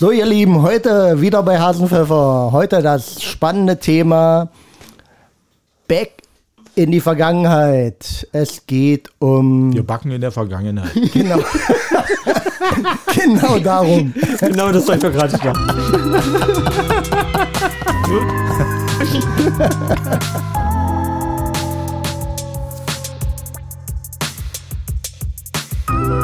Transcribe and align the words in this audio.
So, 0.00 0.10
ihr 0.12 0.24
Lieben, 0.24 0.62
heute 0.62 1.20
wieder 1.20 1.42
bei 1.42 1.60
Hasenpfeffer. 1.60 2.48
Heute 2.52 2.80
das 2.80 3.22
spannende 3.22 3.78
Thema 3.78 4.48
Back 5.88 6.22
in 6.74 6.90
die 6.90 7.00
Vergangenheit. 7.00 8.26
Es 8.32 8.64
geht 8.64 9.10
um. 9.18 9.74
Wir 9.74 9.82
backen 9.82 10.10
in 10.10 10.22
der 10.22 10.32
Vergangenheit. 10.32 10.90
Genau. 11.12 11.40
genau 13.14 13.58
darum. 13.58 14.14
Genau 14.40 14.72
das 14.72 14.86
soll 14.86 14.94
ich 14.94 15.02
doch 15.02 15.12
gerade 15.12 15.36
sagen. 15.36 15.58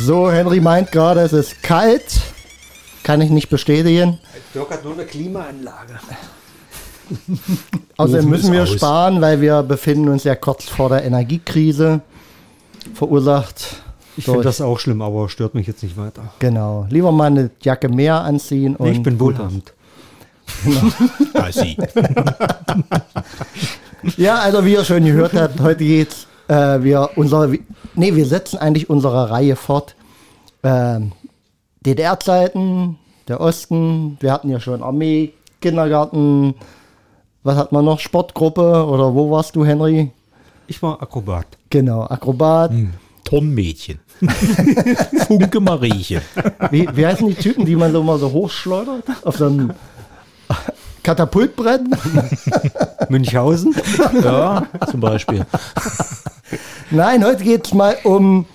So, 0.07 0.31
Henry 0.31 0.61
meint 0.61 0.93
gerade, 0.93 1.21
es 1.23 1.33
ist 1.33 1.65
kalt. 1.65 2.21
Kann 3.03 3.21
ich 3.21 3.31
nicht 3.31 3.49
bestätigen. 3.49 4.21
Dirk 4.55 4.71
hat 4.71 4.85
nur 4.85 4.93
eine 4.93 5.05
Klimaanlage. 5.05 5.99
Außerdem 7.97 8.31
müssen 8.31 8.53
wir 8.53 8.63
aus. 8.63 8.71
sparen, 8.71 9.21
weil 9.21 9.41
wir 9.41 9.65
befinden 9.65 10.09
uns 10.09 10.23
ja 10.23 10.37
kurz 10.37 10.69
vor 10.69 10.91
der 10.91 11.03
Energiekrise. 11.03 12.03
Verursacht. 12.95 13.83
Ich 14.17 14.27
finde 14.27 14.43
das 14.43 14.61
auch 14.61 14.79
schlimm, 14.79 15.03
aber 15.03 15.29
stört 15.29 15.57
mich 15.57 15.67
jetzt 15.67 15.83
nicht 15.83 15.97
weiter. 15.97 16.23
Genau. 16.39 16.87
Lieber 16.89 17.11
mal 17.11 17.25
eine 17.25 17.51
Jacke 17.61 17.89
mehr 17.89 18.21
anziehen. 18.21 18.77
Und 18.77 18.93
ich 18.93 19.03
bin 19.03 19.19
wohlhabend. 19.19 19.73
Sie. 21.51 21.77
Ja, 24.17 24.39
also 24.39 24.65
wie 24.65 24.75
ihr 24.75 24.85
schon 24.85 25.05
gehört 25.05 25.33
habt, 25.35 25.59
heute 25.59 25.83
geht's. 25.83 26.29
Äh, 26.47 26.81
wir 26.83 27.11
unsere, 27.17 27.59
nee, 27.97 28.15
wir 28.15 28.25
setzen 28.25 28.57
eigentlich 28.59 28.89
unsere 28.89 29.31
Reihe 29.31 29.57
fort. 29.57 29.96
Ähm, 30.67 31.13
DDR-Zeiten, 31.87 32.99
der 33.29 33.41
Osten. 33.41 34.17
Wir 34.19 34.33
hatten 34.33 34.51
ja 34.51 34.59
schon 34.59 34.83
Armee, 34.83 35.33
Kindergarten. 35.61 36.57
Was 37.45 37.57
hat 37.57 37.71
man 37.71 37.85
noch? 37.85 38.01
Sportgruppe 38.01 38.85
oder 38.85 39.15
wo 39.15 39.31
warst 39.31 39.55
du, 39.55 39.65
Henry? 39.65 40.11
Ich 40.67 40.83
war 40.83 41.01
Akrobat. 41.01 41.47
Genau, 41.71 42.03
Akrobat. 42.03 42.73
Turnmädchen. 43.23 44.01
Funke 45.29 45.61
Mariechen. 45.61 46.23
Wie, 46.73 46.89
wie 46.93 47.07
heißen 47.07 47.29
die 47.29 47.35
Typen, 47.35 47.65
die 47.65 47.77
man 47.77 47.93
so 47.93 48.03
mal 48.03 48.19
so 48.19 48.33
hochschleudert? 48.33 49.05
Auf 49.23 49.37
so 49.37 49.47
einem 49.47 49.73
Katapultbrett? 51.05 51.83
Münchhausen? 53.09 53.73
Ja, 54.25 54.67
zum 54.91 54.99
Beispiel. 54.99 55.47
Nein, 56.91 57.25
heute 57.25 57.45
geht 57.45 57.67
es 57.67 57.73
mal 57.75 57.97
um 58.03 58.47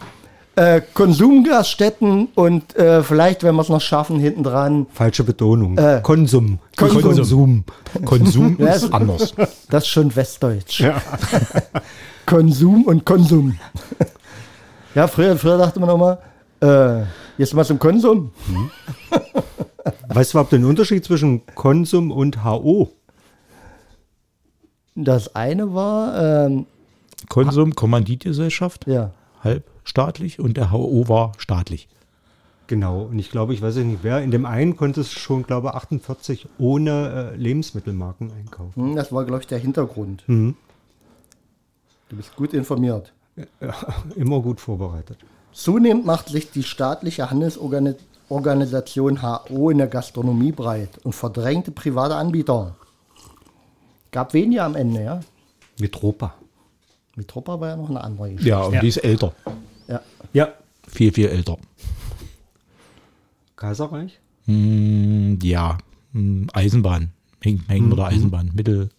äh, 0.55 0.81
Konsumgaststätten 0.93 2.27
und 2.35 2.75
äh, 2.75 3.03
vielleicht, 3.03 3.43
wenn 3.43 3.55
wir 3.55 3.61
es 3.61 3.69
noch 3.69 3.81
schaffen, 3.81 4.19
hinten 4.19 4.43
dran. 4.43 4.85
Falsche 4.93 5.23
Betonung. 5.23 5.77
Äh, 5.77 6.01
Konsum. 6.03 6.59
Konsum. 6.75 7.01
Konsum. 7.01 7.63
Konsum 8.05 8.55
Ja, 8.59 8.67
ist 8.73 8.83
es- 8.83 8.91
anders. 8.93 9.33
Das 9.69 9.83
ist 9.83 9.87
schon 9.89 10.13
Westdeutsch. 10.15 10.83
Konsum 12.25 12.83
und 12.85 13.05
Konsum. 13.05 13.57
ja, 14.95 15.07
früher, 15.07 15.37
früher 15.37 15.57
dachte 15.57 15.79
man 15.79 15.89
nochmal, 15.89 16.19
äh, 16.61 17.05
jetzt 17.37 17.53
mal 17.53 17.65
zum 17.65 17.79
Konsum. 17.79 18.31
Weißt 20.09 20.33
du 20.33 20.37
überhaupt 20.37 20.51
den 20.51 20.65
Unterschied 20.65 21.03
zwischen 21.05 21.45
Konsum 21.55 22.11
und 22.11 22.43
HO? 22.43 22.89
Das 24.95 25.33
eine 25.35 25.73
war, 25.73 26.45
ähm, 26.45 26.65
Konsum, 27.29 27.73
Kommanditgesellschaft, 27.75 28.85
ja, 28.87 29.11
halbstaatlich 29.85 30.39
und 30.39 30.57
der 30.57 30.71
HO 30.71 31.07
war 31.07 31.31
staatlich. 31.37 31.87
Genau. 32.67 33.01
Und 33.03 33.19
ich 33.19 33.29
glaube, 33.31 33.53
ich 33.53 33.61
weiß 33.61 33.75
nicht 33.77 33.99
wer. 34.03 34.21
In 34.21 34.31
dem 34.31 34.45
einen 34.45 34.77
konntest 34.77 35.15
du 35.15 35.19
schon, 35.19 35.43
glaube 35.43 35.69
ich, 35.69 35.73
48 35.73 36.47
ohne 36.57 37.31
äh, 37.33 37.35
Lebensmittelmarken 37.35 38.31
einkaufen. 38.31 38.81
hm, 38.81 38.95
das 38.95 39.11
war, 39.11 39.25
glaube 39.25 39.41
ich, 39.41 39.47
der 39.47 39.59
Hintergrund. 39.59 40.23
Mhm. 40.27 40.55
Du 42.09 42.15
bist 42.17 42.35
gut 42.35 42.53
informiert. 42.53 43.11
Immer 44.15 44.39
gut 44.41 44.59
vorbereitet. 44.61 45.17
Zunehmend 45.53 46.05
macht 46.05 46.29
sich 46.29 46.51
die 46.51 46.63
staatliche 46.63 47.29
Handelsorganisation 47.29 49.21
HO 49.21 49.69
in 49.69 49.77
der 49.79 49.87
Gastronomie 49.87 50.51
breit 50.53 50.99
und 51.03 51.13
verdrängte 51.13 51.71
private 51.71 52.15
Anbieter. 52.15 52.75
Gab 54.11 54.33
weniger 54.33 54.63
am 54.65 54.75
Ende, 54.75 55.03
ja. 55.03 55.19
Mitropa. 55.79 56.33
Mitropa 57.15 57.59
war 57.59 57.69
ja 57.69 57.75
noch 57.77 57.89
eine 57.89 58.01
andere 58.01 58.29
Geschichte. 58.29 58.49
Ja, 58.49 58.61
und 58.63 58.73
Ja. 58.75 58.81
die 58.81 58.87
ist 58.87 58.97
älter. 58.97 59.33
Ja. 60.33 60.53
Viel, 60.87 61.11
viel 61.11 61.27
älter. 61.27 61.57
Kaiserreich? 63.55 64.19
Hm, 64.45 65.39
ja, 65.43 65.77
hm, 66.13 66.47
Eisenbahn. 66.53 67.11
Hängt, 67.41 67.67
hängt 67.69 67.89
mit 67.89 67.97
der 67.97 68.05
Eisenbahn. 68.07 68.51
Mittel. 68.53 68.89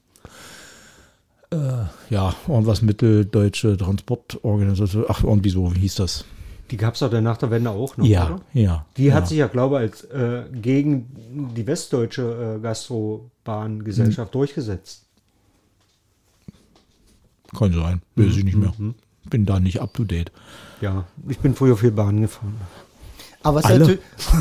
Äh, 1.50 1.84
ja, 2.10 2.34
irgendwas 2.48 2.82
Mitteldeutsche 2.82 3.76
Transportorganisation. 3.76 5.04
Ach, 5.08 5.22
irgendwie 5.22 5.50
so, 5.50 5.74
wie 5.74 5.80
hieß 5.80 5.96
das? 5.96 6.24
Die 6.70 6.76
gab 6.78 6.94
es 6.94 7.00
doch 7.00 7.12
nach 7.20 7.36
der 7.36 7.50
Wende 7.50 7.70
auch 7.70 7.96
noch, 7.98 8.06
Ja, 8.06 8.26
oder? 8.26 8.40
ja. 8.54 8.86
Die 8.96 9.06
ja. 9.06 9.14
hat 9.14 9.28
sich 9.28 9.36
ja, 9.38 9.46
glaube 9.46 9.76
ich, 9.76 9.82
als 9.82 10.04
äh, 10.04 10.44
gegen 10.52 11.50
die 11.54 11.66
westdeutsche 11.66 12.56
äh, 12.56 12.62
Gastrobahngesellschaft 12.62 14.34
durchgesetzt. 14.34 15.04
Kann 17.54 17.72
sein. 17.74 18.00
Weiß 18.16 18.36
ich 18.36 18.44
nicht 18.44 18.56
mehr. 18.56 18.72
Bin 19.30 19.46
da 19.46 19.60
nicht 19.60 19.80
up 19.80 19.94
to 19.94 20.04
date. 20.04 20.32
Ja, 20.80 21.04
ich 21.28 21.38
bin 21.38 21.54
früher 21.54 21.76
viel 21.76 21.92
Bahn 21.92 22.20
gefahren. 22.22 22.56
Aber 23.44 23.62
was 23.62 23.70
ja, 23.70 23.86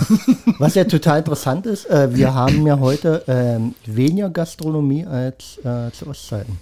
was 0.60 0.76
ja 0.76 0.84
total 0.84 1.20
interessant 1.20 1.66
ist, 1.66 1.90
äh, 1.90 2.16
wir 2.16 2.34
haben 2.34 2.66
ja 2.68 2.80
heute 2.80 3.24
ähm, 3.28 3.74
weniger 3.86 4.30
Gastronomie 4.30 5.06
als 5.06 5.58
äh, 5.64 5.92
zu 5.92 6.08
Ostzeiten. 6.08 6.58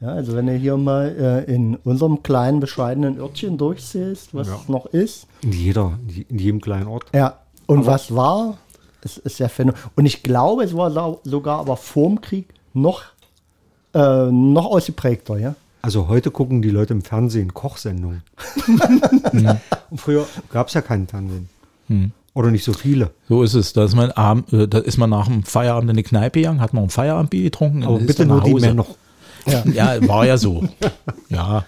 Ja, 0.00 0.08
also 0.08 0.34
wenn 0.36 0.46
du 0.46 0.52
hier 0.54 0.76
mal 0.76 1.44
äh, 1.48 1.52
in 1.52 1.76
unserem 1.76 2.22
kleinen, 2.22 2.60
bescheidenen 2.60 3.18
Örtchen 3.18 3.58
durchsiehst, 3.58 4.34
was 4.34 4.48
Ja. 4.48 4.60
noch 4.68 4.86
ist. 4.86 5.26
In 5.42 5.52
jeder, 5.52 5.98
in 6.28 6.38
jedem 6.38 6.60
kleinen 6.60 6.86
Ort. 6.88 7.06
Ja, 7.14 7.38
und 7.66 7.86
was 7.86 8.14
war, 8.14 8.58
es 9.02 9.16
ist 9.18 9.38
ja 9.38 9.48
phänomenal. 9.48 9.90
Und 9.96 10.06
ich 10.06 10.22
glaube, 10.22 10.64
es 10.64 10.76
war 10.76 11.18
sogar 11.24 11.58
aber 11.60 11.76
vorm 11.76 12.20
Krieg 12.20 12.48
noch, 12.74 13.02
äh, 13.94 14.26
noch 14.30 14.66
ausgeprägter, 14.66 15.38
ja. 15.38 15.54
Also 15.84 16.08
heute 16.08 16.30
gucken 16.30 16.62
die 16.62 16.70
Leute 16.70 16.94
im 16.94 17.02
Fernsehen 17.02 17.52
Kochsendungen. 17.52 18.22
Und 19.90 20.00
früher 20.00 20.26
gab 20.50 20.68
es 20.68 20.74
ja 20.74 20.80
keinen 20.80 21.06
Fernsehen. 21.06 21.50
Oder 22.32 22.50
nicht 22.50 22.64
so 22.64 22.72
viele. 22.72 23.10
So 23.28 23.42
ist 23.42 23.52
es. 23.52 23.74
Da 23.74 23.84
ist 23.84 23.94
man, 23.94 24.10
abend, 24.12 24.50
äh, 24.54 24.66
da 24.66 24.78
ist 24.78 24.96
man 24.96 25.10
nach 25.10 25.28
dem 25.28 25.42
Feierabend 25.42 25.90
in 25.90 25.98
die 25.98 26.02
Kneipe 26.02 26.40
gegangen, 26.40 26.62
hat 26.62 26.72
noch 26.72 26.84
ein 26.84 26.88
Feierabendbier 26.88 27.42
getrunken. 27.42 27.84
Aber 27.84 27.98
bitte 27.98 28.24
nur 28.24 28.38
nach 28.38 28.44
die. 28.44 28.54
Männer. 28.54 28.86
Ja, 29.74 30.08
war 30.08 30.24
ja 30.24 30.38
so. 30.38 30.66
Ja, 31.28 31.66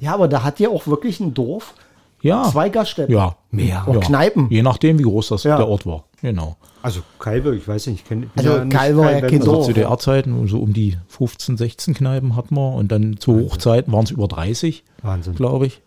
Ja, 0.00 0.14
aber 0.14 0.26
da 0.26 0.42
hat 0.42 0.58
ja 0.58 0.68
auch 0.68 0.88
wirklich 0.88 1.20
ein 1.20 1.34
Dorf 1.34 1.74
ja. 2.20 2.44
zwei 2.50 2.68
Gaststätten. 2.68 3.14
Ja. 3.14 3.36
Mehr. 3.50 3.86
Und 3.86 3.94
ja. 3.96 4.00
Kneipen. 4.00 4.48
Je 4.50 4.62
nachdem, 4.62 4.98
wie 4.98 5.02
groß 5.04 5.28
das 5.28 5.44
Ja. 5.44 5.56
der 5.56 5.68
Ort 5.68 5.86
war. 5.86 6.04
Genau. 6.20 6.56
Also 6.82 7.00
Kalbe, 7.18 7.56
ich 7.56 7.66
weiß 7.66 7.86
nicht, 7.88 8.02
ich 8.02 8.08
kenne 8.08 8.28
Also 8.36 8.68
Kalbe 8.68 8.98
war 9.00 9.12
ja 9.12 9.20
kein 9.20 9.40
Also 9.40 9.62
zu 9.62 9.72
DDR-Zeiten, 9.72 10.46
so 10.48 10.58
um 10.60 10.72
die 10.72 10.96
15, 11.08 11.56
16 11.56 11.94
Kneipen 11.94 12.34
hatten 12.36 12.54
wir 12.56 12.72
und 12.74 12.90
dann 12.90 13.18
zu 13.18 13.34
Hochzeiten 13.40 13.92
waren 13.92 14.04
es 14.04 14.10
über 14.10 14.26
30, 14.28 14.84
Wahnsinn. 15.02 15.34
glaube 15.34 15.66
ich. 15.66 15.80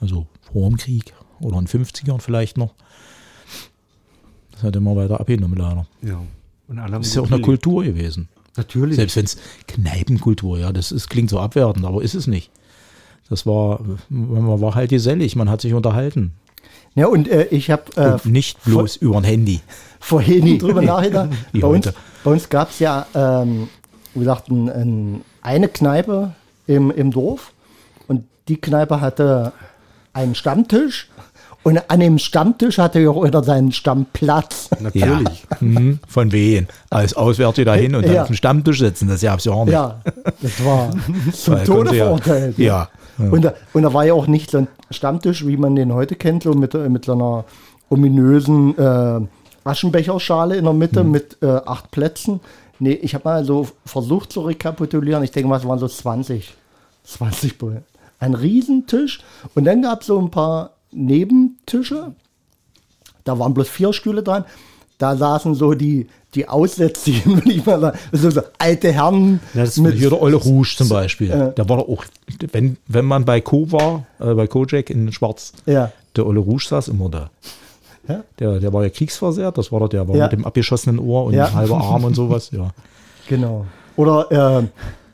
Also 0.00 0.26
vor 0.52 0.68
dem 0.68 0.76
Krieg 0.78 1.12
oder 1.40 1.58
in 1.58 1.66
den 1.66 1.84
50ern 1.84 2.20
vielleicht 2.20 2.56
noch. 2.56 2.74
Das 4.52 4.62
hat 4.62 4.76
immer 4.76 4.96
weiter 4.96 5.20
abgenommen 5.20 5.56
leider. 5.58 5.86
Ja. 6.02 6.20
Und 6.68 6.78
alle 6.78 6.98
Das 6.98 7.08
ist 7.08 7.14
ja 7.16 7.22
auch 7.22 7.30
eine. 7.30 7.40
Kultur 7.40 7.84
gewesen. 7.84 8.28
Natürlich. 8.56 8.96
Selbst 8.96 9.16
wenn 9.16 9.24
es 9.24 9.36
Kneipenkultur, 9.66 10.58
ja, 10.58 10.72
das 10.72 10.92
ist, 10.92 11.08
klingt 11.08 11.30
so 11.30 11.38
abwertend, 11.40 11.84
aber 11.86 12.02
ist 12.02 12.14
es 12.14 12.26
nicht. 12.26 12.50
Das 13.30 13.46
war, 13.46 13.80
man 14.08 14.60
war 14.60 14.74
halt 14.74 14.90
gesellig, 14.90 15.36
man 15.36 15.48
hat 15.50 15.60
sich 15.62 15.72
unterhalten. 15.74 16.32
Ja, 16.94 17.06
und 17.06 17.28
äh, 17.28 17.44
ich 17.44 17.70
habe 17.70 17.84
äh, 17.96 18.28
nicht 18.28 18.62
bloß 18.64 18.96
über 18.96 19.16
ein 19.16 19.24
Handy. 19.24 19.60
vorhin 20.00 20.58
drüber 20.60 20.82
nachgedacht. 20.82 21.30
Bei 21.54 21.66
uns, 21.66 21.90
bei 22.22 22.30
uns 22.30 22.48
gab 22.50 22.70
es 22.70 22.78
ja, 22.80 23.06
ähm, 23.14 23.68
wie 24.14 24.18
gesagt, 24.20 24.48
ein, 24.50 24.68
ein, 24.68 25.20
eine 25.40 25.68
Kneipe 25.68 26.32
im, 26.66 26.90
im 26.90 27.10
Dorf 27.10 27.52
und 28.08 28.24
die 28.48 28.60
Kneipe 28.60 29.00
hatte 29.00 29.52
einen 30.12 30.34
Stammtisch 30.34 31.08
und 31.62 31.80
an 31.90 32.00
dem 32.00 32.18
Stammtisch 32.18 32.76
hatte 32.76 33.00
ja 33.00 33.08
auch 33.08 33.24
wieder 33.24 33.42
seinen 33.42 33.72
Stammplatz. 33.72 34.68
Natürlich. 34.80 35.44
Ja. 35.50 35.56
Mhm. 35.60 36.00
Von 36.06 36.32
wen? 36.32 36.66
Als 36.90 37.14
Auswärtige 37.14 37.64
dahin 37.64 37.94
und 37.94 38.04
dann 38.04 38.12
Ja. 38.14 38.22
auf 38.22 38.26
den 38.28 38.36
Stammtisch 38.36 38.80
sitzen, 38.80 39.08
das 39.08 39.22
gab's 39.22 39.44
ja 39.46 39.52
auch 39.52 39.64
nicht. 39.64 39.72
Ja, 39.72 40.00
das 40.42 40.62
war 40.64 40.90
zum 41.32 41.54
Tode 41.64 41.66
konnte 41.66 41.96
ja- 41.96 42.04
verurteilt. 42.04 42.58
Ja. 42.58 42.88
Ja. 43.18 43.30
Und, 43.30 43.44
da, 43.44 43.54
und 43.72 43.82
da 43.82 43.92
war 43.92 44.04
ja 44.04 44.14
auch 44.14 44.26
nicht 44.26 44.50
so 44.50 44.58
ein 44.58 44.68
Stammtisch, 44.90 45.46
wie 45.46 45.56
man 45.56 45.76
den 45.76 45.92
heute 45.92 46.16
kennt, 46.16 46.42
so 46.42 46.52
mit, 46.52 46.74
mit 46.74 47.04
so 47.04 47.12
einer 47.12 47.44
ominösen 47.88 48.76
äh, 48.78 49.20
Aschenbecherschale 49.64 50.56
in 50.56 50.64
der 50.64 50.72
Mitte 50.72 51.04
mit 51.04 51.38
äh, 51.42 51.46
acht 51.46 51.90
Plätzen. 51.90 52.40
Nee, 52.78 52.94
ich 52.94 53.14
habe 53.14 53.28
mal 53.28 53.44
so 53.44 53.68
versucht 53.84 54.32
zu 54.32 54.40
rekapitulieren. 54.40 55.22
Ich 55.22 55.30
denke 55.30 55.48
mal, 55.48 55.58
es 55.58 55.68
waren 55.68 55.78
so 55.78 55.88
20. 55.88 56.54
20 57.04 57.58
Bullen. 57.58 57.84
Ein 58.18 58.34
Riesentisch. 58.34 59.22
Und 59.54 59.64
dann 59.64 59.82
gab 59.82 60.00
es 60.00 60.08
so 60.08 60.18
ein 60.18 60.30
paar 60.30 60.70
Nebentische. 60.90 62.14
Da 63.24 63.38
waren 63.38 63.54
bloß 63.54 63.68
vier 63.68 63.92
Stühle 63.92 64.22
dran. 64.22 64.44
Da 64.98 65.16
saßen 65.16 65.54
so 65.54 65.74
die, 65.74 66.08
die 66.34 66.48
Aussätzigen, 66.48 67.34
würde 67.36 67.52
ich 67.52 67.64
mal 67.66 67.80
sagen. 67.80 67.98
So, 68.12 68.30
so 68.30 68.40
alte 68.58 68.92
Herren. 68.92 69.40
Ja, 69.54 69.64
das 69.64 69.74
Hier 69.74 70.10
der 70.10 70.20
Olle 70.22 70.36
Rouge 70.36 70.74
zum 70.76 70.88
Beispiel. 70.88 71.28
Der 71.56 71.68
war 71.68 71.76
doch 71.78 71.88
auch, 71.88 72.04
wenn, 72.52 72.76
wenn 72.88 73.04
man 73.04 73.24
bei 73.24 73.40
Co 73.40 73.70
war, 73.70 74.04
äh, 74.20 74.32
bei 74.34 74.46
Kojak 74.46 74.90
in 74.90 75.12
Schwarz, 75.12 75.52
Ja. 75.66 75.92
der 76.16 76.26
Olle 76.26 76.40
Rouge 76.40 76.64
saß 76.68 76.88
immer 76.88 77.08
da. 77.08 77.30
Ja? 78.08 78.24
Der, 78.38 78.58
der 78.60 78.72
war 78.72 78.82
ja 78.82 78.90
kriegsversehrt, 78.90 79.56
das 79.58 79.70
war 79.70 79.80
doch 79.80 79.88
der, 79.88 80.08
war 80.08 80.16
Ja. 80.16 80.24
mit 80.24 80.32
dem 80.32 80.44
abgeschossenen 80.44 80.98
Ohr 80.98 81.24
und 81.26 81.34
Ja. 81.34 81.52
halber 81.52 81.78
Arm 81.78 82.04
und 82.04 82.14
sowas, 82.14 82.50
ja. 82.52 82.70
Genau. 83.28 83.66
Oder 83.96 84.26
ähm, 84.58 84.68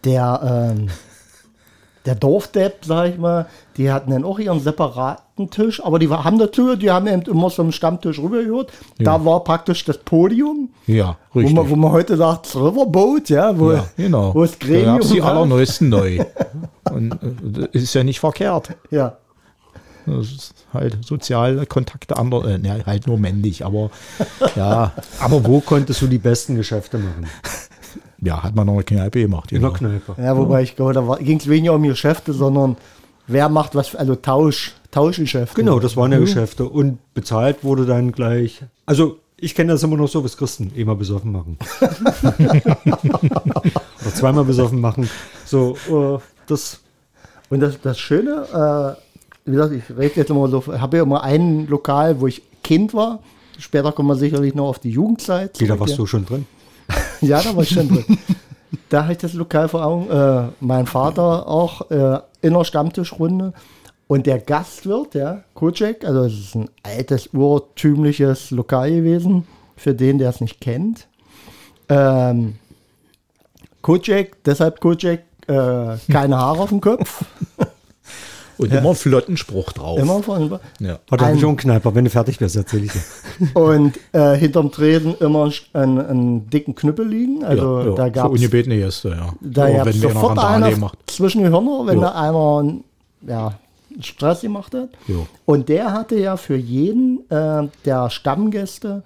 der, 0.04 0.72
ähm, 0.76 0.88
der 2.08 2.14
Dorfdepp, 2.14 2.84
sag 2.86 3.10
ich 3.10 3.18
mal, 3.18 3.46
die 3.76 3.92
hatten 3.92 4.10
dann 4.10 4.24
auch 4.24 4.38
ihren 4.38 4.60
separaten 4.60 5.50
Tisch, 5.50 5.84
aber 5.84 5.98
die 5.98 6.08
haben 6.08 6.38
natürlich, 6.38 6.78
die 6.78 6.90
haben 6.90 7.06
eben 7.06 7.20
immer 7.22 7.50
so 7.50 7.60
einen 7.62 7.70
Stammtisch 7.72 8.18
rübergehört. 8.18 8.72
Da 8.98 9.24
war 9.26 9.44
praktisch 9.44 9.84
das 9.84 9.98
Podium, 9.98 10.70
Ja, 10.86 11.16
wo 11.32 11.40
richtig. 11.40 11.54
man, 11.54 11.68
wo 11.68 11.76
man 11.76 11.92
heute 11.92 12.16
sagt, 12.16 12.46
das 12.46 12.56
Riverboat, 12.56 13.28
ja, 13.28 13.56
wo, 13.58 13.72
ja, 13.72 13.84
genau. 13.96 14.34
wo 14.34 14.40
das 14.42 14.58
da 14.58 14.66
Gremium 14.66 14.96
gab's 14.96 15.10
die 15.10 15.20
allerneuesten 15.22 15.88
neu. 15.90 16.24
Und 16.90 17.12
äh, 17.12 17.68
das 17.72 17.82
ist 17.82 17.94
ja 17.94 18.02
nicht 18.02 18.20
verkehrt. 18.20 18.70
Ja, 18.90 19.18
Das 20.06 20.26
ist 20.32 20.54
halt 20.72 21.04
soziale 21.04 21.66
Kontakte 21.66 22.16
ander, 22.16 22.42
äh, 22.46 22.56
ne, 22.58 22.82
halt 22.86 23.06
nur 23.06 23.18
männlich, 23.18 23.66
aber 23.66 23.90
ja, 24.56 24.92
Aber 25.20 25.44
wo 25.46 25.60
konntest 25.60 26.00
du 26.00 26.06
die 26.06 26.18
besten 26.18 26.56
Geschäfte 26.56 26.96
machen? 26.98 27.26
ja, 28.20 28.42
hat 28.42 28.54
man 28.54 28.66
noch 28.66 28.74
eine 28.74 28.84
Kneipe 28.84 29.20
gemacht. 29.20 29.52
In 29.52 29.60
der 29.62 29.70
Genau. 29.70 29.78
Kneipe. 29.78 30.14
ja, 30.20 30.36
wobei 30.36 30.62
ich 30.62 30.76
glaube, 30.76 30.94
da 30.94 31.02
ging 31.20 31.38
es 31.38 31.48
weniger 31.48 31.74
um 31.74 31.82
Geschäfte, 31.82 32.32
sondern 32.32 32.76
wer 33.26 33.48
macht 33.48 33.74
was, 33.74 33.94
also 33.94 34.14
Tausch, 34.16 34.72
Tauschgeschäfte. 34.90 35.54
Genau, 35.54 35.78
das 35.78 35.96
waren 35.96 36.12
ja 36.12 36.18
Geschäfte. 36.18 36.64
Und 36.68 36.98
bezahlt 37.14 37.62
wurde 37.62 37.86
dann 37.86 38.12
gleich. 38.12 38.62
Also, 38.86 39.18
ich 39.36 39.54
kenne 39.54 39.72
das 39.72 39.82
immer 39.84 39.96
noch 39.96 40.08
so, 40.08 40.24
was 40.24 40.36
Christen 40.36 40.72
immer 40.74 40.96
besoffen 40.96 41.30
machen. 41.30 41.58
Oder 44.00 44.14
zweimal 44.14 44.44
besoffen 44.44 44.80
machen. 44.80 45.08
So, 45.44 45.76
äh, 45.88 46.18
das. 46.46 46.80
Und 47.50 47.60
das, 47.60 47.80
das 47.80 47.98
Schöne, 47.98 48.44
äh, 48.52 49.48
wie 49.48 49.52
gesagt, 49.52 49.72
ich 49.72 49.96
rede 49.96 50.16
jetzt 50.16 50.30
immer 50.30 50.48
so, 50.48 50.66
habe 50.66 50.98
ja 50.98 51.02
immer 51.02 51.22
ein 51.22 51.66
Lokal, 51.68 52.20
wo 52.20 52.26
ich 52.26 52.42
Kind 52.62 52.92
war. 52.94 53.20
Später 53.58 53.92
kommen 53.92 54.08
wir 54.08 54.16
sicherlich 54.16 54.54
noch 54.54 54.68
auf 54.68 54.78
die 54.78 54.90
Jugendzeit. 54.90 55.58
Jeder 55.58 55.74
zurück, 55.76 55.80
warst 55.80 55.98
du 55.98 56.06
schon 56.06 56.26
drin. 56.26 56.46
Ja, 57.20 57.42
da 57.42 57.54
war 57.54 57.62
ich 57.62 57.70
schon 57.70 57.88
drin. 57.88 58.04
da 58.88 59.02
habe 59.02 59.12
ich 59.12 59.18
das 59.18 59.34
Lokal 59.34 59.68
vor 59.68 59.84
Augen. 59.84 60.10
Äh, 60.10 60.52
mein 60.60 60.86
Vater 60.86 61.48
auch 61.48 61.90
äh, 61.90 62.20
in 62.42 62.54
der 62.54 62.64
Stammtischrunde. 62.64 63.52
Und 64.06 64.26
der 64.26 64.38
Gastwirt, 64.38 65.14
ja, 65.14 65.42
Kocek, 65.52 66.04
also 66.04 66.24
es 66.24 66.32
ist 66.32 66.54
ein 66.54 66.70
altes, 66.82 67.28
urtümliches 67.34 68.50
Lokal 68.50 68.90
gewesen, 68.90 69.46
für 69.76 69.94
den, 69.94 70.18
der 70.18 70.30
es 70.30 70.40
nicht 70.40 70.62
kennt. 70.62 71.08
Ähm, 71.90 72.56
Kocek, 73.82 74.42
deshalb 74.44 74.80
Kocek, 74.80 75.24
äh, 75.46 75.96
keine 76.10 76.38
Haare 76.38 76.60
auf 76.60 76.70
dem 76.70 76.80
Kopf. 76.80 77.24
Und 78.58 78.72
immer 78.72 78.88
einen 78.88 78.94
flotten 78.96 79.36
Spruch 79.36 79.72
drauf. 79.72 79.98
Immer 79.98 80.22
von, 80.22 80.58
Ja. 80.80 80.98
Warte, 81.08 81.24
Ein- 81.24 81.42
einen 81.42 81.56
Kneiper. 81.56 81.94
Wenn 81.94 82.04
du 82.04 82.10
fertig 82.10 82.38
bist, 82.38 82.56
erzähl 82.56 82.84
ich 82.84 82.92
dir. 82.92 83.00
Und 83.54 83.98
äh, 84.12 84.34
hinterm 84.36 84.70
Tresen 84.72 85.14
immer 85.20 85.50
einen, 85.72 86.00
einen 86.00 86.50
dicken 86.50 86.74
Knüppel 86.74 87.06
liegen. 87.06 87.44
Also 87.44 87.78
ja, 87.80 87.86
ja. 87.86 87.94
da 87.94 88.04
Für 88.06 88.10
gab 88.10 88.26
es 88.26 88.32
ungebetene 88.32 88.76
Gäste, 88.78 89.08
ja. 89.10 89.32
da 89.40 89.68
ja 89.68 89.86
wenn 89.86 89.92
sofort 89.92 90.38
Randale 90.38 90.66
einer 90.66 90.76
macht. 90.78 90.98
zwischen 91.06 91.42
die 91.44 91.48
Hörner, 91.48 91.86
wenn 91.86 92.00
Ja. 92.00 92.10
da 92.10 92.28
einer 92.28 92.74
ja, 93.26 93.52
Stress 94.00 94.40
gemacht 94.42 94.74
hat. 94.74 94.90
Ja. 95.06 95.16
Und 95.44 95.68
der 95.68 95.92
hatte 95.92 96.18
ja 96.18 96.36
für 96.36 96.56
jeden 96.56 97.28
äh, 97.30 97.68
der 97.84 98.10
Stammgäste, 98.10 99.02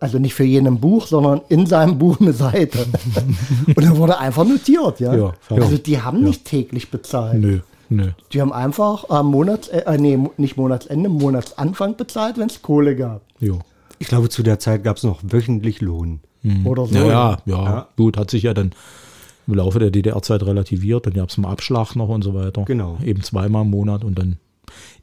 also 0.00 0.18
nicht 0.18 0.34
für 0.34 0.44
jeden 0.44 0.80
Buch, 0.80 1.06
sondern 1.06 1.40
in 1.48 1.66
seinem 1.66 1.98
Buch 1.98 2.18
eine 2.20 2.32
Seite. 2.32 2.80
Und 3.66 3.76
dann 3.84 3.96
wurde 3.96 4.18
einfach 4.18 4.44
notiert, 4.44 4.98
ja. 5.00 5.14
Ja, 5.14 5.32
also 5.50 5.78
die 5.78 6.00
haben 6.00 6.22
nicht 6.24 6.44
täglich 6.44 6.90
bezahlt. 6.90 7.38
Nö, 7.40 7.60
nö. 7.88 8.10
Die 8.32 8.40
haben 8.40 8.52
einfach 8.52 9.08
am 9.10 9.30
Monats, 9.30 9.68
äh, 9.68 9.98
nee, 9.98 10.18
nicht 10.36 10.56
Monatsende, 10.56 11.08
Monatsanfang 11.08 11.96
bezahlt, 11.96 12.38
wenn 12.38 12.48
es 12.48 12.62
Kohle 12.62 12.96
gab. 12.96 13.22
Jo. 13.40 13.60
Ich 13.98 14.08
glaube, 14.08 14.28
zu 14.28 14.42
der 14.42 14.58
Zeit 14.58 14.84
gab 14.84 14.96
es 14.96 15.02
noch 15.02 15.20
wöchentlich 15.22 15.80
Lohn. 15.80 16.20
Oder 16.64 16.86
so. 16.86 16.94
Ja, 16.94 17.06
ja, 17.06 17.38
ja, 17.46 17.64
Ja. 17.64 17.88
Gut, 17.96 18.16
hat 18.16 18.30
sich 18.30 18.44
ja 18.44 18.54
dann 18.54 18.72
im 19.46 19.54
Laufe 19.54 19.78
der 19.78 19.90
DDR-Zeit 19.90 20.42
relativiert. 20.44 21.06
Dann 21.06 21.14
gab 21.14 21.30
es 21.30 21.36
einen 21.36 21.46
Abschlag 21.46 21.96
noch 21.96 22.08
und 22.08 22.22
so 22.22 22.34
weiter. 22.34 22.64
Genau. 22.64 22.98
Eben 23.04 23.22
zweimal 23.22 23.62
im 23.62 23.70
Monat 23.70 24.04
und 24.04 24.18
dann 24.18 24.38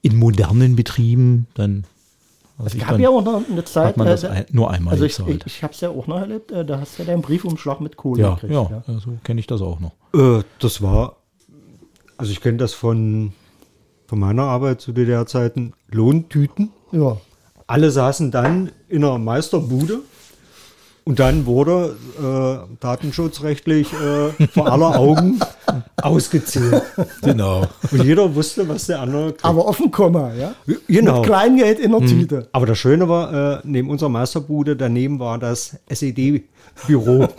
in 0.01 0.17
modernen 0.17 0.75
Betrieben 0.75 1.47
dann. 1.55 1.85
Es 2.63 2.73
ich 2.73 2.79
gab 2.79 2.91
dann, 2.91 3.01
ja 3.01 3.09
auch 3.09 3.23
noch 3.23 3.41
eine 3.49 3.65
Zeit, 3.65 3.87
hat 3.87 3.97
man 3.97 4.07
das 4.07 4.23
äh, 4.23 4.27
ein, 4.27 4.45
nur 4.51 4.71
einmal 4.71 4.93
also 4.93 5.03
ich, 5.03 5.19
ich, 5.19 5.45
ich 5.45 5.61
habe 5.61 5.73
es 5.73 5.81
ja 5.81 5.89
auch 5.89 6.07
noch 6.07 6.19
erlebt, 6.19 6.51
äh, 6.51 6.63
da 6.63 6.79
hast 6.79 6.97
du 6.97 7.03
ja 7.03 7.07
deinen 7.07 7.21
Briefumschlag 7.21 7.81
mit 7.81 7.97
Kohle 7.97 8.21
ja, 8.21 8.35
gekriegt. 8.35 8.53
ja, 8.53 8.83
ja, 8.87 8.99
so 8.99 9.17
kenne 9.25 9.41
ich 9.41 9.47
das 9.47 9.61
auch 9.61 9.81
noch. 9.81 9.91
Äh, 10.13 10.41
das 10.59 10.81
war, 10.81 11.17
also 12.17 12.31
ich 12.31 12.41
kenne 12.41 12.57
das 12.57 12.73
von, 12.73 13.33
von 14.07 14.19
meiner 14.19 14.43
Arbeit 14.43 14.81
zu 14.81 14.91
DDR-Zeiten, 14.93 15.73
Lohntüten. 15.91 16.71
ja. 16.91 17.17
Alle 17.67 17.89
saßen 17.89 18.29
dann 18.29 18.69
in 18.89 19.03
einer 19.03 19.17
Meisterbude 19.17 20.01
und 21.03 21.19
dann 21.19 21.47
wurde 21.47 21.95
äh, 22.19 22.75
datenschutzrechtlich 22.79 23.91
äh, 23.91 24.47
vor 24.49 24.71
aller 24.71 24.95
Augen 24.99 25.39
ausgezählt. 25.99 26.83
Genau. 27.23 27.67
Und 27.91 28.03
jeder 28.03 28.35
wusste, 28.35 28.69
was 28.69 28.85
der 28.85 29.01
andere 29.01 29.29
kriegt. 29.31 29.45
Aber 29.45 29.65
offen 29.67 29.89
Komma, 29.89 30.31
ja? 30.35 30.53
genau. 30.87 31.21
Mit 31.21 31.25
Kleingeld 31.25 31.79
in 31.79 31.89
der 31.89 32.01
Mhm. 32.01 32.05
Tüte. 32.07 32.49
Aber 32.51 32.67
das 32.67 32.77
Schöne 32.77 33.09
war, 33.09 33.57
äh, 33.57 33.61
neben 33.63 33.89
unserer 33.89 34.09
Meisterbude, 34.09 34.75
daneben 34.75 35.17
war 35.19 35.39
das 35.39 35.75
SED-Büro. 35.87 37.29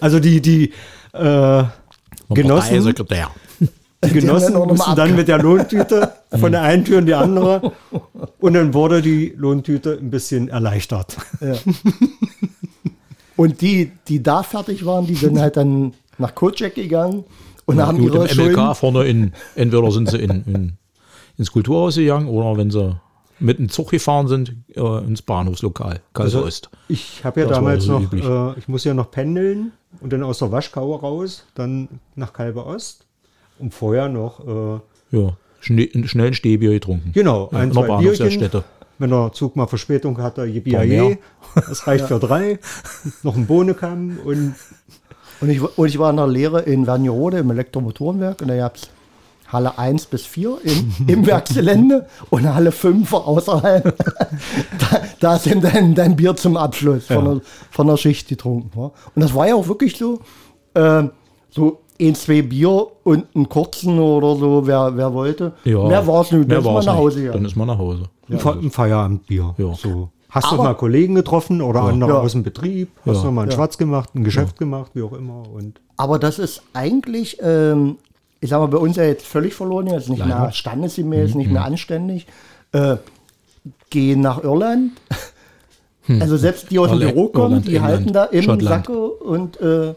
also 0.00 0.18
die, 0.18 0.40
die 0.40 0.72
äh, 1.12 1.62
Genossen, 2.30 2.68
Parteisekretär. 2.68 3.30
Genossen 4.00 4.54
mussten 4.54 4.96
dann 4.96 5.16
mit 5.16 5.28
der 5.28 5.38
Lohntüte 5.38 6.12
von 6.38 6.52
der 6.52 6.62
einen 6.62 6.84
Tür 6.84 6.98
in 6.98 7.06
die 7.06 7.14
andere 7.14 7.72
und 8.38 8.54
dann 8.54 8.74
wurde 8.74 9.02
die 9.02 9.32
Lohntüte 9.36 9.98
ein 10.00 10.10
bisschen 10.10 10.48
erleichtert. 10.48 11.16
Und 13.36 13.60
die, 13.60 13.92
die 14.08 14.22
da 14.22 14.42
fertig 14.42 14.84
waren, 14.86 15.06
die 15.06 15.14
sind 15.14 15.38
halt 15.38 15.56
dann 15.56 15.92
nach 16.18 16.34
Kocek 16.34 16.74
gegangen 16.74 17.24
und 17.66 17.80
haben 17.80 17.98
Gut, 17.98 18.14
ihre 18.14 18.28
im 18.28 18.34
Schulden. 18.34 18.54
MLK 18.54 18.76
vorne 18.76 19.04
in, 19.04 19.32
entweder 19.54 19.90
sind 19.90 20.08
sie 20.08 20.18
in, 20.18 20.30
in, 20.46 20.72
ins 21.36 21.52
Kulturhaus 21.52 21.96
gegangen 21.96 22.28
oder 22.28 22.56
wenn 22.56 22.70
sie 22.70 22.98
mit 23.38 23.58
dem 23.58 23.68
Zug 23.68 23.90
gefahren 23.90 24.28
sind, 24.28 24.54
äh, 24.74 24.80
ins 25.04 25.22
Bahnhofslokal, 25.22 26.00
Kasse 26.14 26.42
Ost. 26.42 26.70
ich 26.88 27.24
habe 27.24 27.40
ja 27.40 27.46
Das 27.46 27.56
damals 27.58 27.84
so 27.84 27.98
noch, 27.98 28.12
äh, 28.12 28.58
ich 28.58 28.68
muss 28.68 28.84
ja 28.84 28.94
noch 28.94 29.10
pendeln 29.10 29.72
und 30.00 30.12
dann 30.12 30.22
aus 30.22 30.38
der 30.38 30.50
Waschkau 30.52 30.94
raus, 30.96 31.44
dann 31.54 31.88
nach 32.14 32.32
Kalbe 32.32 32.64
Ost 32.64 33.06
und 33.58 33.74
vorher 33.74 34.08
noch 34.08 34.40
äh, 34.46 34.80
Ja, 35.16 35.36
schnell, 35.60 36.06
schnell 36.06 36.28
ein 36.28 36.34
Stäbier 36.34 36.70
getrunken. 36.70 37.12
Genau, 37.12 37.48
Ja, 37.52 37.58
ein, 37.58 37.68
in 37.70 37.74
der 37.74 37.84
zwei. 37.86 37.98
Bierchen. 37.98 38.50
Wenn 38.98 39.10
der 39.10 39.30
Zug 39.34 39.56
mal 39.56 39.66
Verspätung 39.66 40.16
hatte, 40.22 40.40
Paar 40.40 40.84
mehr. 40.86 41.04
je, 41.10 41.18
das 41.54 41.86
reicht 41.86 42.06
für 42.08 42.18
drei. 42.18 42.58
Noch 43.22 43.36
ein 43.36 43.46
Bohnenkamm 43.46 44.18
und 44.24 44.54
Und 45.42 45.50
ich, 45.50 45.60
und 45.60 45.86
ich 45.86 45.98
war 45.98 46.08
in 46.08 46.16
der 46.16 46.26
Lehre 46.26 46.62
in 46.62 46.86
Wernigerode 46.86 47.36
im 47.38 47.50
Elektromotorenwerk 47.50 48.40
und 48.40 48.48
da 48.48 48.56
gab 48.56 48.76
es 48.76 48.88
Halle 49.48 49.78
1 49.78 50.06
bis 50.06 50.26
4 50.26 50.58
im, 50.64 50.92
im 51.06 51.26
Werksgelände 51.26 52.06
und 52.30 52.52
Halle 52.52 52.72
5 52.72 53.10
war 53.12 53.26
außerhalb. 53.26 53.96
da, 54.78 55.00
da 55.20 55.36
ist 55.36 55.46
eben 55.46 55.60
dein, 55.60 55.94
dein 55.94 56.16
Bier 56.16 56.34
zum 56.36 56.56
Abschluss 56.56 57.06
von, 57.06 57.24
der, 57.24 57.40
von 57.70 57.86
der 57.86 57.96
Schicht 57.96 58.28
getrunken. 58.28 58.70
War. 58.78 58.92
Und 59.14 59.22
das 59.22 59.34
war 59.34 59.46
ja 59.48 59.54
auch 59.54 59.68
wirklich 59.68 59.96
so, 59.96 60.20
äh, 60.74 61.04
so 61.50 61.80
ein, 62.00 62.14
zwei 62.14 62.42
Bier 62.42 62.86
und 63.04 63.24
einen 63.34 63.48
kurzen 63.48 63.98
oder 63.98 64.36
so, 64.36 64.66
wer, 64.66 64.96
wer 64.96 65.14
wollte. 65.14 65.52
Ja, 65.64 65.82
Mehr 65.86 66.06
war 66.06 66.22
es 66.22 66.32
nicht. 66.32 66.50
Dann 66.50 66.58
ist 66.58 66.64
man 66.64 66.74
nach 66.74 66.82
nicht. 66.84 66.94
Hause 66.94 67.16
Dann 67.16 67.24
gegangen. 67.26 67.44
ist 67.46 67.56
man 67.56 67.66
nach 67.68 67.78
Hause. 67.78 68.02
ein, 68.28 68.38
Fe 68.38 68.50
ein 68.52 68.70
Feierabendbier. 68.70 69.54
Ja. 69.56 69.74
So. 69.74 70.10
Hast 70.28 70.50
du 70.50 70.54
Aber- 70.56 70.64
mal 70.64 70.74
Kollegen 70.74 71.14
getroffen 71.14 71.62
oder 71.62 71.82
andere 71.82 72.10
Ja. 72.10 72.18
aus 72.18 72.32
dem 72.32 72.42
Betrieb? 72.42 72.90
Hast 73.06 73.18
Ja. 73.18 73.22
du 73.22 73.30
mal 73.30 73.42
einen 73.42 73.50
Ja. 73.52 73.56
Schwarz 73.56 73.78
gemacht, 73.78 74.14
ein 74.14 74.24
Geschäft 74.24 74.58
gemacht, 74.58 74.90
wie 74.94 75.02
auch 75.02 75.12
immer. 75.12 75.44
Und 75.50 75.80
Aber 75.96 76.18
das 76.18 76.38
ist 76.38 76.62
eigentlich, 76.74 77.38
ähm, 77.40 77.96
ich 78.46 78.50
sag 78.50 78.60
mal, 78.60 78.66
bei 78.68 78.78
uns 78.78 78.96
ja 78.96 79.02
jetzt 79.04 79.26
völlig 79.26 79.54
verloren, 79.54 79.88
jetzt 79.88 80.08
nicht 80.08 80.20
Leider. 80.20 80.40
mehr 80.42 80.52
standesgemäß, 80.52 81.32
Mhm, 81.34 81.38
nicht 81.38 81.50
mehr 81.50 81.64
anständig. 81.64 82.26
Äh, 82.72 82.96
gehen 83.90 84.20
nach 84.20 84.42
Irland. 84.42 84.92
Also 86.20 86.36
selbst 86.36 86.70
die 86.70 86.78
aus 86.78 86.90
dem 86.90 87.00
Büro 87.00 87.26
kommen, 87.28 87.54
Irland, 87.64 87.68
die 87.68 87.80
halten 87.80 88.12
da 88.12 88.26
England, 88.26 88.34
im 88.34 88.42
Schottland. 88.68 88.86
Sacko 88.86 89.06
und 89.06 89.60
äh, 89.60 89.94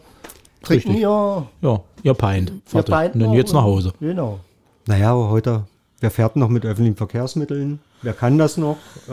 trinken 0.62 0.94
ihr, 0.96 1.46
Ja, 1.62 1.80
ihr 2.02 2.14
Peint. 2.14 2.52
ihr. 2.74 2.82
Bein 2.82 3.12
Und 3.12 3.20
dann 3.20 3.32
jetzt 3.34 3.52
nach 3.52 3.62
Hause. 3.62 3.92
Genau. 4.00 4.40
naja, 4.86 5.12
aber 5.12 5.30
heute, 5.30 5.62
wer 6.00 6.10
fährt 6.10 6.34
noch 6.34 6.48
mit 6.48 6.64
öffentlichen 6.64 6.96
Verkehrsmitteln? 6.96 7.78
wer 8.02 8.12
kann 8.14 8.38
das 8.38 8.56
noch? 8.56 8.78
Äh, 9.08 9.12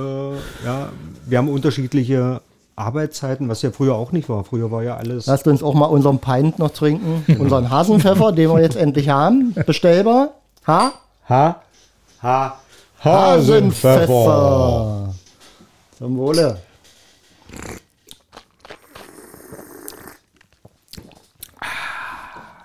ja, 0.65 0.89
wir 1.27 1.38
haben 1.38 1.50
unterschiedliche 1.50 2.41
Arbeitszeiten, 2.77 3.50
was 3.50 3.63
ja 3.63 3.72
früher 3.72 3.96
auch 3.96 4.12
nicht 4.12 4.29
war. 4.29 4.43
Früher 4.43 4.69
war 4.72 4.84
ja 4.84 4.98
alles. 4.98 5.25
Lasst 5.25 5.48
uns 5.48 5.63
auch 5.63 5.74
mal 5.74 5.88
unseren 5.88 6.19
Pint 6.19 6.60
noch 6.60 6.69
trinken. 6.69 7.25
unseren 7.39 7.72
Hasenpfeffer, 7.72 8.31
den 8.31 8.51
wir 8.51 8.62
jetzt 8.62 8.77
endlich 8.77 9.10
haben. 9.10 9.55
Bestellbar. 9.65 10.36
Ha? 10.67 10.91
Ha? 11.27 11.62
Ha? 12.22 12.60
Hasenpfeffer. 13.03 15.15
Zum 15.98 16.17
Wohle. 16.17 16.60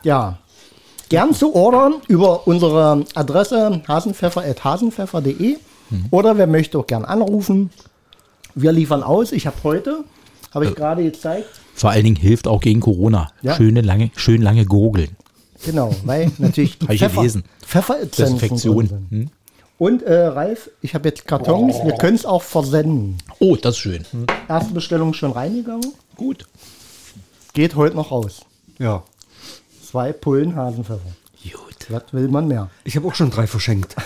Ja. 0.03 0.37
Gern 1.09 1.33
zu 1.35 1.55
ordern 1.55 1.95
über 2.09 2.47
unsere 2.47 3.05
Adresse 3.15 3.81
hasenpfeffer.hasenpfeffer.de 3.89 5.57
oder 6.11 6.39
wer 6.39 6.47
möchte 6.47 6.79
auch 6.79 6.87
gern 6.87 7.05
anrufen. 7.05 7.71
Wir 8.55 8.73
liefern 8.73 9.03
aus. 9.03 9.33
Ich 9.33 9.47
habe 9.47 9.57
heute, 9.65 10.05
habe 10.53 10.67
ich 10.67 10.75
gerade 10.75 11.03
gezeigt, 11.03 11.49
Vor 11.75 11.91
allen 11.91 12.05
Dingen 12.05 12.17
hilft 12.17 12.47
auch 12.47 12.61
gegen 12.61 12.81
Corona. 12.81 13.31
Ja. 13.43 13.55
Schöne 13.57 13.81
lange, 13.81 14.11
schön 14.17 14.43
lange 14.43 14.67
gurgeln. 14.67 15.17
genau, 15.65 15.95
weil 16.05 16.31
natürlich 16.39 16.77
Pfeffer, 16.87 17.09
gelesen. 17.09 17.45
Pfefferessenzen. 17.67 19.07
Hm? 19.11 19.31
Und 19.79 20.03
äh, 20.03 20.27
Ralf, 20.27 20.71
ich 20.81 20.95
habe 20.95 21.09
jetzt 21.09 21.27
Kartons, 21.27 21.77
wir 21.85 21.95
können 21.95 22.15
es 22.17 22.25
auch 22.27 22.43
versenden. 22.43 23.19
Oh, 23.41 23.57
das 23.57 23.75
ist 23.77 23.79
schön. 23.81 24.05
Hm. 24.13 24.27
Erste 24.49 24.73
Bestellung 24.75 25.13
schon 25.15 25.33
reingegangen, 25.33 25.93
Gut. 26.17 26.47
geht 27.55 27.75
heute 27.75 27.97
noch 27.97 28.11
raus. 28.13 28.43
Ja. 28.79 29.03
Zwei 29.85 30.13
Pullen 30.13 30.55
Hasenpfeffer. 30.55 31.01
Was 31.93 32.05
will 32.13 32.29
man 32.29 32.49
mehr? 32.49 32.71
Ich 32.85 32.97
habe 32.97 33.07
auch 33.07 33.15
schon 33.15 33.31
drei 33.31 33.47
verschenkt. 33.47 33.95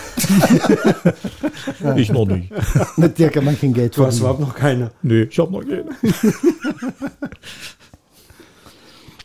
Ich 1.95 2.11
noch 2.11 2.25
nicht. 2.25 2.51
Mit 2.97 3.17
dir 3.17 3.29
kann 3.29 3.43
man 3.43 3.59
kein 3.59 3.73
Geld 3.73 3.95
Du 3.97 4.05
hast 4.05 4.19
überhaupt 4.19 4.39
noch 4.39 4.55
keine. 4.55 4.91
Nee, 5.01 5.23
ich 5.23 5.37
hab 5.39 5.51
noch 5.51 5.61
keine. 5.61 5.85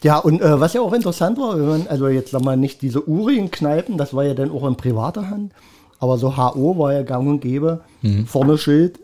Ja, 0.03 0.19
und 0.19 0.41
äh, 0.41 0.61
was 0.61 0.73
ja 0.73 0.81
auch 0.81 0.93
interessant 0.93 1.39
war, 1.39 1.57
wenn 1.57 1.67
man, 1.69 1.87
also 1.87 2.09
jetzt 2.09 2.33
sagen 2.33 2.45
wir 2.45 2.57
nicht 2.57 2.83
diese 2.83 3.09
Urien-Kneipen, 3.09 3.97
das 3.99 4.13
war 4.15 4.25
ja 4.25 4.35
dann 4.35 4.51
auch 4.51 4.67
in 4.67 4.77
privater 4.77 5.31
Hand, 5.31 5.53
aber 6.01 6.19
so 6.19 6.37
HO 6.37 6.77
war 6.77 6.93
ja 6.93 7.03
gang 7.03 7.29
und 7.29 7.41
gäbe, 7.41 7.83
vorne 8.27 8.59
Schild, 8.59 8.99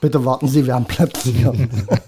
bitte 0.00 0.24
warten 0.24 0.48
Sie, 0.48 0.66
wir 0.66 0.74
haben 0.74 0.86
Platz 0.86 1.22
hier. 1.22 1.52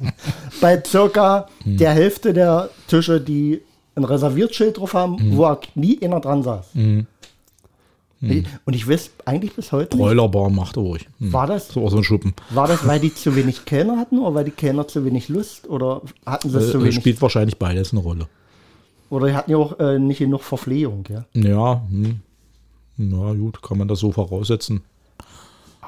Bei 0.61 0.83
circa 0.85 1.47
der 1.65 1.93
Hälfte 1.93 2.33
der 2.33 2.71
Tische, 2.89 3.21
die 3.21 3.63
ein 3.97 4.05
Reserviertschild 4.05 4.79
drauf 4.79 4.95
haben, 4.95 5.17
wo 5.37 5.57
nie 5.75 6.01
einer 6.03 6.21
dran 6.21 6.43
saß. 6.43 6.67
Ich- 8.21 8.45
Und 8.65 8.75
ich 8.75 8.89
weiß 8.89 9.11
eigentlich 9.27 9.55
bis 9.55 9.71
heute 9.71 9.97
Broilerbar 9.99 10.49
macht 10.49 10.77
ruhig. 10.79 11.07
Hm. 11.19 11.33
war 11.33 11.47
das, 11.47 11.69
So 11.69 11.85
aus 11.85 11.93
so 11.93 11.99
ein 11.99 12.05
Schuppen. 12.05 12.33
war 12.51 12.67
das, 12.67 12.87
weil 12.87 12.99
die 12.99 13.13
zu 13.15 13.37
wenig 13.37 13.67
Kellner 13.67 13.99
hatten 13.99 14.19
oder 14.19 14.35
weil 14.37 14.45
die 14.45 14.51
Kellner 14.51 14.89
zu 14.89 15.05
wenig 15.05 15.29
Lust 15.29 15.69
oder 15.69 16.01
hatten 16.25 16.49
sie 16.49 16.57
es 16.59 16.71
zu 16.71 16.79
Äh, 16.79 16.83
wenig? 16.85 16.95
spielt 16.95 17.21
wahrscheinlich 17.21 17.59
beides 17.59 17.93
eine 17.93 18.01
Rolle. 18.01 18.27
Oder 19.11 19.27
die 19.29 19.35
hatten 19.35 19.51
ja 19.51 19.59
auch 19.59 19.79
äh, 19.79 19.99
nicht 19.99 20.19
genug 20.19 20.43
Verpflegung, 20.43 21.05
ja? 21.11 21.25
Ja, 21.35 21.83
hm. 21.91 22.21
na 22.97 23.35
gut, 23.35 23.61
kann 23.61 23.77
man 23.79 23.89
das 23.89 23.99
so 24.01 24.11
voraussetzen. 24.11 24.81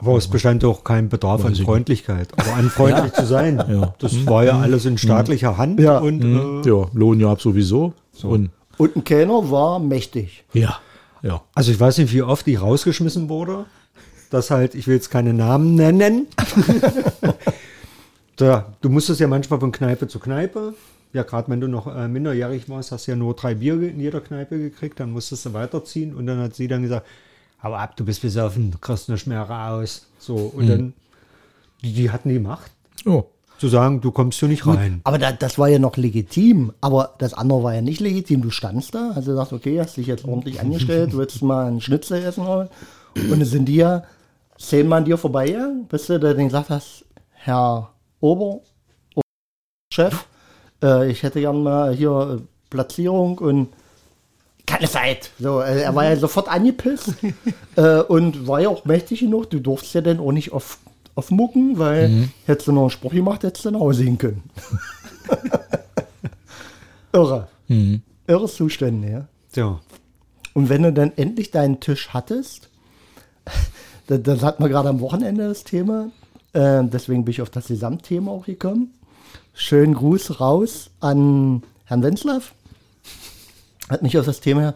Aber 0.01 0.17
es 0.17 0.29
bestand 0.29 0.63
doch 0.63 0.85
kein 0.85 1.09
Bedarf 1.09 1.41
an 1.45 1.51
Weiß 1.51 1.59
nicht. 1.59 1.67
Freundlichkeit. 1.67 2.29
Aber 2.37 2.55
an 2.55 2.71
freundlich 2.71 3.13
zu 3.13 3.27
sein. 3.27 3.57
Ja. 3.69 3.95
Das 3.99 4.27
war 4.27 4.45
ja 4.45 4.61
alles 4.61 4.85
in 4.85 4.99
staatlicher 4.99 5.57
Hand. 5.59 5.81
Ja. 5.81 5.99
Und 5.99 6.23
äh, 6.23 6.69
Ja, 6.69 6.87
Lohnjahr 6.93 7.39
sowieso. 7.39 7.95
Und 8.23 8.51
Und 8.79 8.97
ein 8.97 9.05
Kellner 9.05 9.51
war 9.51 9.79
mächtig. 9.79 10.45
ja, 10.53 10.79
ja. 11.23 11.41
also 11.55 11.73
ich 11.73 11.81
weiß 11.81 11.99
nicht, 11.99 12.13
wie 12.13 12.23
oft 12.23 12.47
ich 12.47 12.61
rausgeschmissen 12.61 13.29
wurde. 13.29 13.65
Das 14.31 14.51
halt, 14.51 14.75
ich 14.75 14.87
will 14.87 14.97
jetzt 14.97 15.11
keine 15.11 15.33
Namen 15.33 15.75
nennen. 15.77 16.27
da, 18.37 18.73
du 18.81 18.89
musstest 18.91 19.21
ja 19.21 19.29
manchmal 19.29 19.61
von 19.61 19.73
Kneipe 19.73 20.09
zu 20.09 20.19
Kneipe. 20.19 20.75
Ja, 21.13 21.23
gerade 21.23 21.51
wenn 21.51 21.61
du 21.61 21.69
noch 21.69 21.87
äh, 21.87 22.09
minderjährig 22.09 22.69
warst, 22.69 22.93
hast 22.93 23.07
du 23.07 23.13
ja 23.13 23.17
nur 23.17 23.35
drei 23.35 23.55
Bier 23.55 23.81
in 23.81 24.01
jeder 24.01 24.21
Kneipe 24.21 24.59
gekriegt, 24.59 25.01
dann 25.01 25.13
musstest 25.13 25.47
du 25.47 25.53
weiterziehen 25.55 26.15
und 26.15 26.27
dann 26.27 26.39
hat 26.41 26.55
sie 26.55 26.69
dann 26.69 26.83
gesagt, 26.83 27.07
hau 27.63 27.75
ab, 27.75 27.97
du 27.97 28.05
bist 28.05 28.23
besoffen, 28.23 28.75
kriegst 28.81 29.09
nicht 29.09 29.27
mehr 29.27 29.43
raus. 29.43 30.07
So, 30.19 30.35
und 30.37 30.67
dann, 30.69 30.93
die, 31.83 31.93
die 31.93 32.11
hatten 32.11 32.29
die 32.29 32.39
Macht, 32.39 32.71
Ja. 33.05 33.25
zu 33.59 33.69
sagen, 33.69 34.01
du 34.01 34.11
kommst 34.11 34.39
hier 34.39 34.49
nicht 34.49 34.67
rein. 34.67 35.01
Aber 35.05 35.19
da, 35.19 35.33
das 35.33 35.59
war 35.59 35.69
ja 35.69 35.79
noch 35.79 35.97
legitim. 35.97 36.73
Aber 36.81 37.15
das 37.19 37.33
andere 37.35 37.63
war 37.63 37.75
ja 37.75 37.81
nicht 37.83 38.01
legitim. 38.01 38.43
Du 38.43 38.51
standst 38.51 38.95
da, 38.95 39.13
hast 39.15 39.25
gesagt, 39.27 39.53
okay, 39.53 39.81
hast 39.81 39.97
dich 39.97 40.07
jetzt 40.07 40.25
ordentlich 40.27 40.61
angestellt, 40.61 41.13
du 41.13 41.19
willst 41.19 41.43
mal 41.43 41.67
einen 41.67 41.81
Schnitzel 41.81 42.23
essen 42.23 42.45
wollen. 42.45 42.69
Und 43.15 43.31
dann 43.31 43.45
sind 43.45 43.67
die 43.67 43.77
ja 43.77 44.03
zehnmal 44.59 44.99
an 44.99 45.05
dir 45.07 45.17
vorbeigegangen, 45.19 45.87
bis 45.87 46.07
du 46.07 46.19
dann 46.21 46.37
gesagt 46.49 46.69
hast, 46.71 47.05
Herr 47.33 47.91
Ober, 48.21 48.61
Chef, 49.93 50.27
äh, 50.83 51.11
ich 51.11 51.23
hätte 51.23 51.41
gern 51.41 51.63
mal 51.63 51.95
hier 51.95 52.39
äh, 52.41 52.43
Platzierung 52.71 53.39
und 53.39 53.69
keine 54.67 54.89
Zeit. 54.89 55.31
So, 55.39 55.61
äh, 55.61 55.83
er 55.83 55.95
war 55.95 56.05
ja 56.05 56.17
sofort 56.17 56.49
angepisst 56.49 57.15
äh, 57.77 58.01
und 58.01 58.47
war 58.47 58.61
ja 58.61 58.69
auch 58.69 58.85
mächtig 58.85 59.21
genug. 59.21 59.51
Du 59.51 59.61
durfst 59.61 59.95
ja 59.95 60.01
dann 60.01 60.19
auch 60.19 60.33
nicht 60.33 60.53
auf, 60.53 60.79
auf 61.15 61.31
Mucken, 61.31 61.79
weil 61.79 62.29
hättest 62.47 62.69
du 62.69 62.73
noch 62.73 62.83
einen 62.83 62.91
Spruch 62.91 63.13
gemacht, 63.13 63.43
hättest 63.43 63.65
du 63.65 63.71
nach 63.71 63.81
Hause 63.81 64.05
gehen 64.05 64.19
können. 64.19 64.43
Irre. 67.13 67.49
Irre 68.27 68.49
Zustände, 68.49 69.11
ja. 69.11 69.29
Ja. 69.55 69.81
Und 70.57 70.69
wenn 70.71 70.83
du 70.83 70.93
dann 70.93 71.13
endlich 71.17 71.51
deinen 71.51 71.81
Tisch 71.81 72.11
hattest, 72.15 72.71
das, 74.07 74.23
das 74.23 74.43
hat 74.43 74.59
man 74.59 74.71
gerade 74.71 74.89
am 74.89 75.01
Wochenende 75.01 75.49
das 75.49 75.65
Thema, 75.65 76.11
äh, 76.55 76.83
deswegen 76.85 77.25
bin 77.25 77.33
ich 77.33 77.43
auf 77.43 77.51
das 77.51 77.67
Gesamtthema 77.67 78.31
auch 78.31 78.47
gekommen. 78.47 78.95
Schönen 79.53 79.95
Gruß 79.95 80.41
raus 80.41 80.91
an 81.01 81.63
Herrn 81.85 82.03
Wenzlaff. 82.03 82.55
Hat 83.89 84.03
nicht 84.03 84.19
auf 84.19 84.27
das 84.27 84.41
Thema 84.41 84.61
her. 84.61 84.75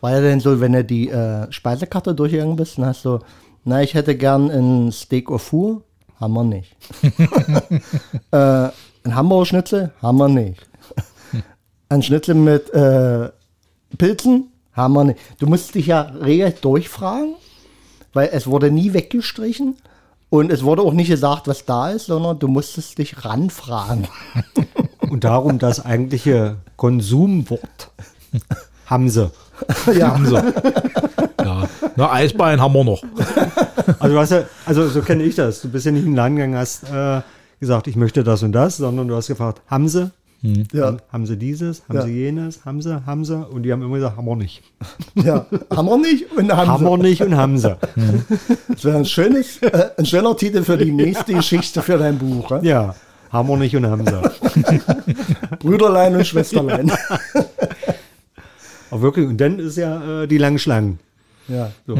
War 0.00 0.12
ja 0.12 0.20
denn 0.20 0.40
so, 0.40 0.60
wenn 0.60 0.72
du 0.72 0.84
die 0.84 1.08
äh, 1.08 1.50
Speisekarte 1.50 2.14
durchgegangen 2.14 2.56
bist, 2.56 2.78
dann 2.78 2.86
hast 2.86 3.04
du, 3.04 3.20
na, 3.64 3.82
ich 3.82 3.94
hätte 3.94 4.16
gern 4.16 4.50
ein 4.50 4.92
Steak 4.92 5.30
au 5.30 5.38
four. 5.38 5.82
Haben 6.20 6.34
wir 6.34 6.44
nicht. 6.44 6.76
äh, 8.30 8.68
ein 9.04 9.14
Hamburger 9.14 9.46
Schnitzel? 9.46 9.92
Haben 10.00 10.18
wir 10.18 10.28
nicht. 10.28 10.66
Ein 11.88 12.02
Schnitzel 12.02 12.34
mit 12.34 12.70
äh, 12.70 13.30
Pilzen? 13.98 14.48
Haben 14.72 14.94
wir 14.94 15.04
nicht. 15.04 15.18
Du 15.38 15.46
musst 15.46 15.74
dich 15.74 15.86
ja 15.86 16.00
regelrecht 16.00 16.64
durchfragen, 16.64 17.34
weil 18.12 18.30
es 18.32 18.46
wurde 18.46 18.70
nie 18.70 18.92
weggestrichen 18.94 19.76
und 20.30 20.50
es 20.50 20.62
wurde 20.62 20.82
auch 20.82 20.94
nicht 20.94 21.08
gesagt, 21.08 21.46
was 21.48 21.66
da 21.66 21.90
ist, 21.90 22.06
sondern 22.06 22.38
du 22.38 22.48
musstest 22.48 22.96
dich 22.96 23.24
ranfragen. 23.24 24.08
Und 25.10 25.24
darum 25.24 25.58
das 25.58 25.84
eigentliche 25.84 26.56
Konsumwort 26.76 27.90
haben 28.86 29.08
sie. 29.08 29.30
ja, 29.98 30.12
Haben 30.14 30.26
sie. 30.26 30.34
ja. 31.44 31.68
Na, 31.96 32.12
Eisbein 32.12 32.60
haben 32.60 32.74
wir 32.74 32.84
noch. 32.84 33.02
Also, 34.00 34.14
du 34.14 34.20
hast 34.20 34.30
ja, 34.30 34.42
also 34.66 34.88
so 34.88 35.02
kenne 35.02 35.22
ich 35.22 35.36
das. 35.36 35.60
Du 35.62 35.68
bist 35.68 35.86
ja 35.86 35.92
nicht 35.92 36.02
in 36.04 36.10
den 36.12 36.16
Laden 36.16 36.36
gegangen, 36.36 36.56
hast 36.56 36.84
äh, 36.90 37.20
gesagt, 37.60 37.86
ich 37.86 37.94
möchte 37.96 38.24
das 38.24 38.42
und 38.42 38.52
das, 38.52 38.76
sondern 38.78 39.06
du 39.08 39.14
hast 39.14 39.28
gefragt, 39.28 39.60
haben 39.68 39.88
sie? 39.88 40.10
ja, 40.72 40.96
Haben, 41.12 41.24
sie 41.26 41.36
dieses? 41.36 41.82
Haben 41.88 41.98
Ja. 41.98 42.02
sie 42.02 42.10
jenes? 42.12 42.64
Haben 42.64 42.82
sie? 42.82 43.06
Haben 43.06 43.24
sie? 43.24 43.36
Und 43.46 43.62
die 43.62 43.70
haben 43.72 43.80
immer 43.82 43.94
gesagt, 43.94 44.16
haben 44.16 44.26
wir 44.26 44.34
nicht. 44.34 44.60
ja. 45.14 45.46
Haben 45.70 45.86
wir 45.88 45.98
nicht 45.98 46.32
und 46.36 46.52
haben, 46.52 46.68
Haben 46.68 46.84
wir 46.84 46.98
nicht 46.98 47.20
und 47.22 47.36
haben 47.36 47.58
sie. 47.58 47.76
Das 48.68 48.84
wäre 48.84 48.96
ein, 48.96 49.04
schönes, 49.04 49.58
äh, 49.62 49.90
ein 49.96 50.04
schöner 50.06 50.36
Titel 50.36 50.64
für 50.64 50.76
die 50.76 50.90
nächste 50.90 51.32
Geschichte 51.34 51.80
für 51.82 51.96
dein 51.98 52.18
Buch. 52.18 52.50
Ja? 52.50 52.60
Ja, 52.62 52.94
haben 53.30 53.48
wir 53.48 53.56
nicht 53.56 53.76
und 53.76 53.86
haben 53.86 54.04
sie. 54.04 54.20
Brüderlein 55.60 56.16
und 56.16 56.26
Schwesterlein. 56.26 56.90
Aber 58.92 59.00
wirklich, 59.02 59.26
und 59.26 59.38
dann 59.38 59.58
ist 59.58 59.76
ja 59.78 60.22
äh, 60.22 60.26
die 60.28 60.36
langen 60.38 60.58
Schlangen. 60.58 60.98
ja. 61.48 61.70
So. 61.86 61.96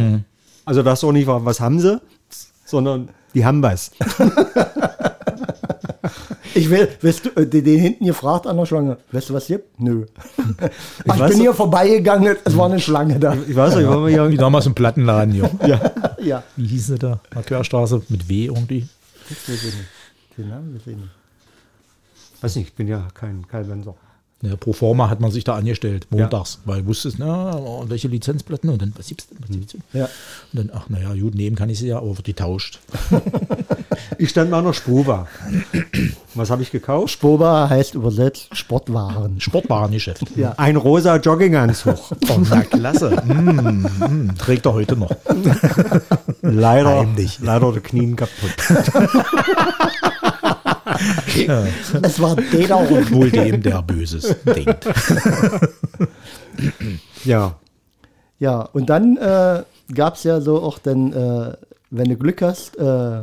Also 0.65 0.83
das 0.85 1.03
auch 1.03 1.11
nicht 1.11 1.27
war, 1.27 1.45
was 1.45 1.59
haben 1.59 1.81
sie, 1.81 2.01
sondern 2.65 3.09
die 3.35 3.45
haben 3.45 3.63
was. 3.63 3.91
Ich 6.55 6.69
will, 6.69 6.87
willst 7.01 7.25
du, 7.25 7.31
äh, 7.41 7.47
den 7.47 7.81
hinten 7.81 8.05
gefragt 8.05 8.47
an 8.47 8.59
der 8.59 8.67
Schlange, 8.67 8.99
weißt 9.11 9.31
du 9.31 9.35
was 9.35 9.47
gibt? 9.47 9.81
Nö. 9.81 10.05
Ach, 10.27 10.35
ich 11.05 11.09
weiß 11.09 11.19
bin 11.31 11.39
doch- 11.39 11.45
hier 11.45 11.55
vorbeigegangen, 11.55 12.37
es 12.45 12.57
war 12.59 12.67
eine 12.67 12.79
Schlange 12.79 13.19
da. 13.19 13.35
Ich 13.49 13.57
weiß 13.57 13.77
nicht, 13.77 13.89
wir 13.89 14.07
Wie 14.07 14.13
ja, 14.13 14.29
damals 14.29 14.67
im 14.67 14.75
Plattenladen 14.75 15.33
hier. 15.33 15.51
Ja. 16.23 16.43
Wie 16.57 16.67
hieß 16.67 16.89
sie 16.89 16.99
da? 16.99 17.21
Marquerstraße 17.35 18.03
mit 18.11 18.29
W 18.29 18.45
irgendwie. 18.47 18.87
Das 19.31 19.39
weiß 19.49 19.65
ich 19.65 19.75
nicht. 19.75 19.89
Den 20.37 20.49
Namen 20.51 20.75
weiß 20.75 20.83
ich 20.87 20.97
nicht. 20.97 21.09
weiß 22.43 22.57
nicht, 22.57 22.69
ich 22.69 22.75
bin 22.75 22.87
ja 22.87 23.09
kein 23.15 23.47
Karl 23.49 23.65
Benser. 23.65 23.95
Ja, 24.43 24.57
pro 24.57 24.73
forma 24.73 25.09
hat 25.09 25.21
man 25.21 25.31
sich 25.31 25.45
da 25.45 25.55
angestellt, 25.55 26.09
montags, 26.11 26.59
weil 26.65 26.85
wusstest, 26.85 27.19
na, 27.21 27.57
oh, 27.57 27.85
welche 27.87 28.09
Lizenzplatten 28.09 28.71
und 28.71 28.83
dann, 28.83 28.93
was 28.97 29.07
gibt's 29.07 29.29
denn? 29.29 29.39
Was 29.41 29.51
gibt's 29.51 29.73
denn? 29.73 29.83
Ja. 29.93 30.09
Und 30.53 30.59
dann, 30.59 30.71
ach, 30.75 30.89
naja, 30.89 31.15
gut, 31.15 31.37
nehmen 31.37 31.55
kann 31.55 31.71
ich 31.71 31.79
sie 31.79 31.87
ja, 31.87 31.99
aber 31.99 32.17
wird 32.17 32.27
die 32.27 32.35
tauscht. 32.35 32.81
Ich 34.19 34.31
stand 34.31 34.51
mal 34.51 34.63
der 34.63 34.73
Spruva. 34.73 35.27
Was 36.35 36.51
habe 36.51 36.63
ich 36.63 36.71
gekauft? 36.71 37.11
Spoba 37.11 37.69
heißt 37.69 37.95
übersetzt 37.95 38.57
Sportwaren. 38.57 39.41
Sportwarengeschäft. 39.41 40.25
Ja. 40.37 40.55
Ein 40.57 40.77
rosa 40.77 41.17
Jogginganzug. 41.17 41.97
Oh, 42.31 42.41
na 42.49 42.63
klasse. 42.63 43.23
mm, 43.27 43.87
mm, 44.01 44.35
trägt 44.39 44.65
er 44.65 44.73
heute 44.73 44.97
noch. 44.97 45.11
leider, 46.41 47.01
Heimlich. 47.01 47.41
leider 47.43 47.73
die 47.73 47.81
Knien 47.81 48.17
kaputt. 48.17 48.53
Es 52.03 52.21
war 52.21 52.37
der 52.37 52.77
und 52.79 53.13
Wohl 53.13 53.31
dem, 53.31 53.63
der 53.63 53.83
Böses 53.83 54.35
denkt. 54.45 54.87
Ja, 57.25 57.55
Ja, 58.39 58.61
und 58.73 58.89
dann 58.89 59.17
äh, 59.17 59.63
gab 59.95 60.15
es 60.15 60.25
ja 60.25 60.41
so 60.41 60.63
auch 60.63 60.79
dann, 60.79 61.13
äh, 61.13 61.53
wenn 61.91 62.09
du 62.09 62.17
Glück 62.17 62.41
hast, 62.43 62.77
äh, 62.79 63.23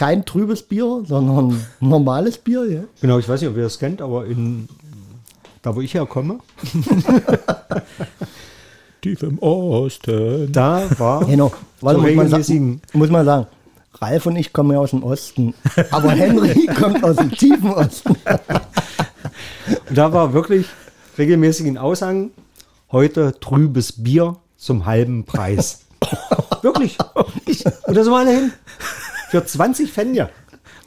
kein 0.00 0.24
trübes 0.24 0.62
Bier, 0.62 1.02
sondern 1.06 1.62
normales 1.78 2.38
Bier. 2.38 2.64
Ja? 2.70 2.80
genau. 3.02 3.18
Ich 3.18 3.28
weiß 3.28 3.42
nicht, 3.42 3.50
ob 3.50 3.56
ihr 3.58 3.64
das 3.64 3.78
kennt, 3.78 4.00
aber 4.00 4.24
in 4.24 4.66
da, 5.60 5.76
wo 5.76 5.82
ich 5.82 5.92
herkomme, 5.92 6.38
Tief 9.02 9.22
im 9.22 9.38
Osten. 9.40 10.50
da 10.52 10.84
war 10.98 11.24
Genau, 11.26 11.52
weil 11.82 11.98
muss 11.98 12.14
man, 12.14 12.28
sa 12.30 12.36
regelmäßigen- 12.38 12.78
muss 12.94 13.10
man 13.10 13.26
sagen, 13.26 13.46
Ralf 14.00 14.24
und 14.24 14.36
ich 14.36 14.54
kommen 14.54 14.70
ja 14.72 14.78
aus 14.78 14.88
dem 14.90 15.02
Osten, 15.02 15.52
aber 15.90 16.12
Henry 16.12 16.64
kommt 16.80 17.04
aus 17.04 17.16
dem 17.16 17.30
tiefen 17.32 17.70
Osten. 17.74 18.16
da 19.90 20.10
war 20.14 20.32
wirklich 20.32 20.64
regelmäßig 21.18 21.66
ein 21.66 21.76
Aushang. 21.76 22.30
Heute 22.90 23.38
trübes 23.38 24.02
Bier 24.02 24.36
zum 24.56 24.86
halben 24.86 25.24
Preis. 25.24 25.80
wirklich. 26.62 26.96
Und 27.86 27.94
da 27.96 28.02
sind 28.02 28.12
wir 28.12 28.18
alle 28.18 28.30
hin. 28.30 28.52
Für 29.30 29.44
20 29.44 29.90
Pfennig. 29.92 30.26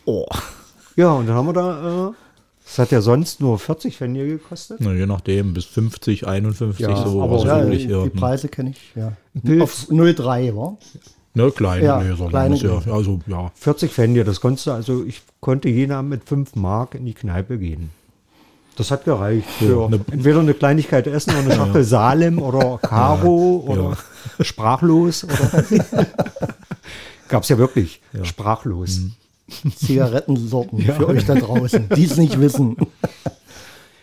Oh. 0.06 0.26
Ja, 0.96 1.12
und 1.14 1.28
dann 1.28 1.36
haben 1.36 1.48
wir 1.48 1.54
da, 1.54 2.10
äh, 2.10 2.12
das 2.66 2.80
hat 2.80 2.92
ja 2.92 3.02
sonst 3.02 3.40
nur 3.42 3.58
40 3.58 3.98
Pfennig 3.98 4.28
gekostet. 4.28 4.78
Na, 4.82 4.92
je 4.94 5.06
nachdem, 5.06 5.54
bis 5.54 5.66
50, 5.66 6.28
51, 6.28 6.80
Ja, 6.80 6.96
so 7.08 7.22
aber 7.24 7.38
Ja, 7.46 7.64
üblich. 7.64 7.84
die, 7.88 7.92
Ja. 7.92 8.04
die 8.04 8.10
Preise 8.10 8.48
kenne 8.50 8.72
ich, 8.72 8.94
ja. 8.96 9.14
Pilz. 9.44 9.62
Auf 9.64 9.88
03, 9.90 10.56
wa? 10.56 10.78
Ne, 11.36 11.50
kleine 11.52 11.86
Ja, 11.86 12.00
Gläser. 12.02 12.28
kleine 12.30 12.56
ja, 12.58 12.82
also, 12.92 13.20
ja. 13.28 13.52
40 13.56 13.92
Pfennig, 13.92 14.26
das 14.26 14.40
konntest 14.40 14.68
du, 14.68 14.72
also 14.72 15.04
ich 15.04 15.24
konnte 15.40 15.68
jeder 15.70 16.04
mit 16.04 16.24
5 16.30 16.56
Mark 16.56 16.94
in 16.96 17.06
die 17.06 17.14
Kneipe 17.16 17.58
gehen. 17.58 17.90
Das 18.76 18.90
hat 18.92 19.06
gereicht. 19.06 19.48
Für 19.60 19.86
eine- 19.86 20.00
entweder 20.12 20.40
eine 20.40 20.54
Kleinigkeit 20.56 21.06
essen 21.08 21.32
oder 21.32 21.40
eine 21.42 21.54
Schachtel 21.56 21.84
Salem 21.84 22.40
oder 22.42 22.80
Karo 22.82 23.64
oder 23.68 23.98
sprachlos. 24.42 25.24
Oder 25.26 25.64
Gab 27.34 27.42
es 27.42 27.50
ja 27.50 27.58
wirklich. 27.58 28.00
Sprachlos. 28.22 29.02
Zigarettensorten 29.76 30.80
für 30.80 31.08
euch 31.08 31.26
da 31.26 31.34
draußen, 31.34 31.90
die 31.96 32.04
es 32.06 32.16
nicht 32.18 32.40
wissen. 32.40 32.78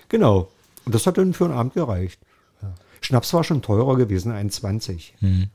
Genau. 0.08 0.50
Und 0.84 0.92
das 0.92 1.06
hat 1.06 1.16
dann 1.16 1.32
für 1.32 1.44
einen 1.44 1.54
Abend 1.54 1.75
gereicht. 1.75 2.18
Schnaps 3.00 3.32
war 3.32 3.44
schon 3.44 3.62
teurer 3.62 3.96
gewesen, 3.96 4.32
1,20. 4.32 5.46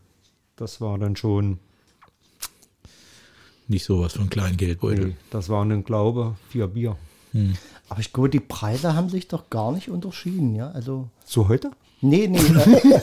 Das 0.55 0.79
war 0.79 0.97
dann 0.97 1.17
schon, 1.17 1.59
Nicht 3.67 3.83
sowas 3.83 4.13
von 4.13 4.29
kleinen 4.29 4.55
Geldbeutel. 4.55 5.07
nee, 5.07 5.15
das 5.29 5.49
waren 5.49 5.69
dann, 5.71 5.83
glaube 5.83 6.37
vier 6.47 6.67
Bier. 6.67 6.95
Aber 7.89 7.99
ich 7.99 8.13
glaube, 8.13 8.29
die 8.29 8.39
Preise 8.39 8.95
haben 8.95 9.09
sich 9.09 9.27
doch 9.27 9.49
gar 9.49 9.73
nicht 9.73 9.89
unterschieden, 9.89 10.55
ja. 10.55 10.71
Also, 10.71 11.09
So 11.25 11.49
heute? 11.49 11.71
Nee, 12.01 12.27
nee. 12.27 12.39
Äh, 12.39 12.93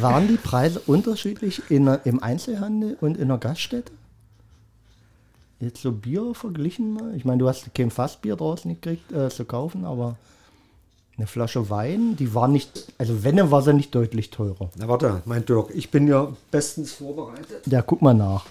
waren 0.00 0.28
die 0.28 0.36
Preise 0.36 0.80
unterschiedlich 0.86 1.62
in, 1.70 1.86
im 2.04 2.22
Einzelhandel 2.22 2.96
und 3.00 3.16
in 3.16 3.28
der 3.28 3.38
Gaststätte? 3.38 3.92
Jetzt 5.60 5.82
so 5.82 5.92
Bier 5.92 6.34
verglichen 6.34 6.94
mal. 6.94 7.14
Ich 7.14 7.24
meine, 7.24 7.38
du 7.38 7.48
hast 7.48 7.72
kein 7.74 7.90
Fassbier 7.90 8.36
draußen 8.36 8.68
gekriegt 8.68 9.12
äh, 9.12 9.30
zu 9.30 9.44
kaufen, 9.44 9.84
aber 9.84 10.16
eine 11.16 11.26
Flasche 11.26 11.70
Wein, 11.70 12.16
die 12.16 12.34
war 12.34 12.48
nicht, 12.48 12.92
also 12.98 13.22
wenn, 13.22 13.36
dann 13.36 13.50
war 13.50 13.62
sie 13.62 13.72
nicht 13.72 13.94
deutlich 13.94 14.30
teurer. 14.30 14.70
Na 14.76 14.88
warte, 14.88 15.22
mein 15.24 15.44
Dirk, 15.44 15.70
ich 15.74 15.90
bin 15.90 16.08
ja 16.08 16.32
bestens 16.50 16.92
vorbereitet. 16.92 17.66
Ja, 17.66 17.82
guck 17.82 18.02
mal 18.02 18.14
nach. 18.14 18.46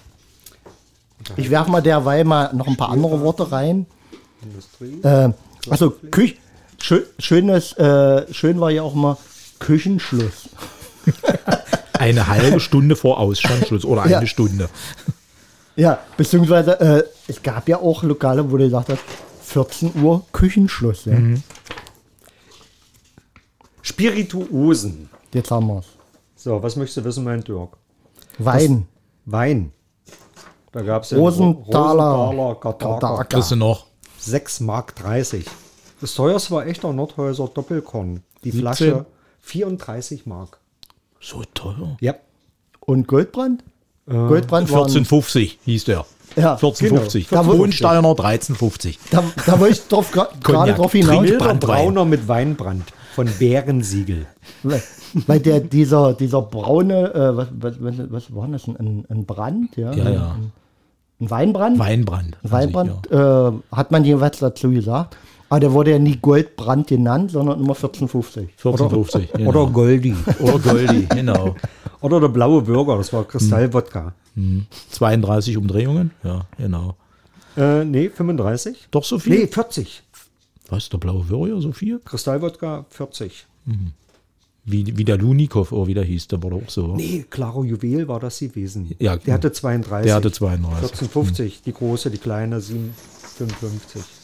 Ich 1.36 1.50
werfe 1.50 1.70
mal 1.70 1.82
derweil 1.82 2.24
mal 2.24 2.52
noch 2.54 2.66
ein 2.66 2.76
paar 2.76 2.90
andere 2.90 3.20
Worte 3.20 3.52
rein. 3.52 3.86
Industrie. 4.42 5.00
Äh, 5.02 5.32
also 5.68 5.90
Küch 6.10 6.36
schön, 6.82 7.02
schönes, 7.18 7.72
äh, 7.78 8.32
schön 8.32 8.60
war 8.60 8.70
ja 8.70 8.82
auch 8.82 8.94
mal 8.94 9.16
Küchenschluss. 9.58 10.48
Eine 11.92 12.26
halbe 12.26 12.60
Stunde 12.60 12.96
vor 12.96 13.18
Ausstandsschluss 13.18 13.84
oder 13.84 14.06
Ja. 14.08 14.18
eine 14.18 14.26
Stunde. 14.26 14.68
Ja, 15.76 16.00
beziehungsweise 16.16 16.80
äh, 16.80 17.04
es 17.28 17.40
gab 17.42 17.68
ja 17.68 17.78
auch 17.78 18.02
Lokale, 18.02 18.50
wo 18.50 18.56
du 18.56 18.64
gesagt 18.64 18.88
hast, 18.88 19.00
14 19.44 20.02
Uhr 20.02 20.24
Küchenschluss. 20.32 21.04
Ja. 21.04 21.16
Spirituosen. 23.82 25.08
Jetzt 25.32 25.50
haben 25.50 25.68
wir 25.68 25.78
es. 25.78 25.86
So, 26.36 26.62
was 26.62 26.76
möchtest 26.76 26.98
du 26.98 27.04
wissen, 27.04 27.24
mein 27.24 27.42
Dirk? 27.42 27.76
Wein. 28.38 28.86
Wein. 29.24 29.72
Da 30.72 30.82
gab 30.82 31.04
es 31.04 31.10
ja 31.10 31.18
Rosenthaler. 31.18 32.54
Rosenthaler. 32.62 33.24
Kriegst 33.24 33.50
du 33.52 33.56
noch 33.56 33.86
6 34.18 34.60
Mark 34.60 34.96
30. 34.96 35.44
Das 36.02 36.14
teuerste 36.14 36.50
war 36.50 36.66
echter 36.66 36.92
Nordhäuser 36.92 37.48
Doppelkorn. 37.48 38.22
Die 38.42 38.50
17. 38.50 38.60
Flasche 38.60 39.06
34 39.40 40.26
Mark. 40.26 40.58
so 41.20 41.44
teuer? 41.54 41.96
Ja. 42.00 42.14
Und 42.80 43.06
Goldbrand? 43.06 43.62
Goldbrand 44.06 44.70
waren, 44.72 44.90
14,50 44.90 45.58
hieß 45.64 45.84
der. 45.84 46.04
Ja, 46.34 46.56
14,50. 46.56 47.28
genau. 47.28 47.46
Hohensteiner 47.46 48.08
13,50. 48.08 48.98
Da, 49.12 49.22
da 49.46 49.60
wollte 49.60 49.74
ich 49.74 49.86
drauf, 49.86 50.10
gerade 50.42 50.74
drauf 50.74 50.90
hinaus. 50.90 51.30
Brauner 51.60 52.04
mit 52.04 52.26
Weinbrand 52.26 52.92
von 53.14 53.28
Bärensiegel. 53.38 54.26
Weil, 54.64 54.82
weil 55.28 55.38
der, 55.38 55.60
dieser, 55.60 56.14
dieser 56.14 56.42
braune, 56.42 57.14
äh, 57.14 57.36
was, 57.36 57.48
was, 57.52 57.74
was, 57.78 57.94
was 58.10 58.34
war 58.34 58.48
das? 58.48 58.66
Ein, 58.66 59.04
ein 59.08 59.24
Brand? 59.24 59.76
Ja, 59.76 59.92
Ja, 59.92 60.10
ja. 60.10 60.32
Ein, 60.32 60.52
ein 61.20 61.30
Weinbrand? 61.30 61.78
Weinbrand. 61.78 62.38
Weinbrand 62.42 63.10
äh, 63.12 63.52
hat 63.70 63.92
man 63.92 64.04
jeweils 64.04 64.40
dazu 64.40 64.70
gesagt. 64.70 65.16
Aber 65.52 65.60
der 65.60 65.72
wurde 65.74 65.90
ja 65.90 65.98
nie 65.98 66.16
Goldbrand 66.16 66.86
genannt, 66.86 67.30
sondern 67.30 67.60
immer 67.60 67.74
1450. 67.74 68.54
14,50. 68.58 69.36
genau. 69.36 69.50
Oder 69.50 69.66
Goldi. 69.70 70.16
Oder 70.40 70.58
Goldi, 70.58 71.06
genau. 71.14 71.56
Oder 72.00 72.20
der 72.20 72.28
blaue 72.28 72.62
Bürger, 72.62 72.96
das 72.96 73.12
war 73.12 73.28
Kristallwodka. 73.28 74.14
32 74.92 75.58
Umdrehungen? 75.58 76.10
Ja, 76.24 76.46
genau. 76.56 76.96
Äh, 77.58 77.84
nee, 77.84 78.08
35. 78.08 78.88
Doch 78.90 79.04
so 79.04 79.18
viel? 79.18 79.40
Nee, 79.40 79.46
40. 79.46 80.02
Was, 80.70 80.88
der 80.88 80.96
blaue 80.96 81.28
Würger 81.28 81.60
so 81.60 81.72
viel? 81.72 82.00
Kristallwodka 82.02 82.86
40. 82.88 83.46
Wie, 84.64 84.96
wie 84.96 85.04
der 85.04 85.18
Lunikov, 85.18 85.70
oder 85.72 85.86
wie 85.86 85.92
der 85.92 86.04
hieß, 86.04 86.28
der 86.28 86.42
war 86.42 86.48
doch 86.48 86.62
auch 86.62 86.70
so. 86.70 86.96
Nee, 86.96 87.26
Claro 87.28 87.62
Juwel 87.62 88.08
war 88.08 88.20
das 88.20 88.38
gewesen. 88.38 88.90
Ja, 88.98 89.16
der 89.18 89.34
hatte 89.34 89.52
32. 89.52 90.06
der 90.06 90.14
hatte 90.14 90.32
32. 90.32 90.76
1450, 90.76 91.60
die 91.60 91.72
große, 91.74 92.10
die 92.10 92.16
kleine 92.16 92.58
755. 92.62 94.21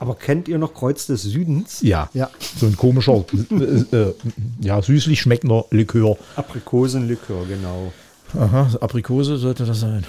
Aber 0.00 0.14
kennt 0.14 0.46
ihr 0.48 0.58
noch 0.58 0.74
Kreuz 0.74 1.06
des 1.06 1.22
Südens? 1.22 1.80
Ja. 1.82 2.08
Ja. 2.14 2.30
So 2.56 2.66
ein 2.66 2.76
komischer, 2.76 3.24
äh, 3.50 3.96
äh, 3.96 4.14
ja, 4.60 4.80
süßlich 4.80 5.20
schmeckender 5.20 5.64
Likör. 5.70 6.16
Aprikosenlikör, 6.36 7.46
genau. 7.46 7.92
Aha, 8.38 8.68
Aprikose 8.80 9.38
sollte 9.38 9.64
das 9.64 9.80
sein. 9.80 10.04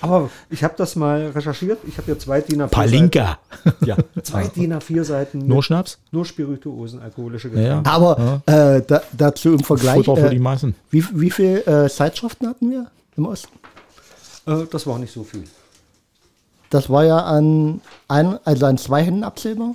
Aber 0.00 0.30
ich 0.48 0.62
habe 0.62 0.74
das 0.76 0.94
mal 0.94 1.28
recherchiert. 1.30 1.78
Ich 1.88 1.96
habe 1.96 2.04
hier 2.06 2.18
zwei 2.18 2.40
DIN 2.40 2.62
A4 2.62 2.66
Palinka. 2.68 3.38
Seiten. 3.64 3.84
Ja, 3.86 3.96
zwei 4.22 4.46
DIN 4.46 4.72
A4 4.74 5.02
Seiten. 5.02 5.38
Nur 5.46 5.62
Schnaps? 5.64 5.98
nur 6.12 6.24
Spirituosen, 6.24 7.00
alkoholische 7.00 7.48
Ja. 7.48 7.78
Getränke. 7.80 7.90
Aber 7.90 8.42
äh, 8.46 8.82
da, 8.86 9.02
dazu 9.16 9.54
im 9.54 9.60
Vergleich, 9.60 10.04
Futter 10.04 10.16
für 10.22 10.30
die 10.30 10.36
äh, 10.36 10.40
Massen. 10.40 10.74
wie, 10.90 11.04
wie 11.14 11.30
viele 11.30 11.66
äh, 11.66 11.88
Zeitschriften 11.88 12.46
hatten 12.46 12.70
wir 12.70 12.86
im 13.16 13.26
Osten? 13.26 13.48
Äh, 14.46 14.66
das 14.70 14.86
war 14.86 14.98
nicht 15.00 15.12
so 15.12 15.24
viel. 15.24 15.42
Das 16.70 16.90
war 16.90 17.04
ja 17.04 17.18
an, 17.18 17.80
ein, 18.08 18.38
also 18.44 18.66
an 18.66 18.78
zwei 18.78 19.02
Händen 19.04 19.24
abzählbar. 19.24 19.74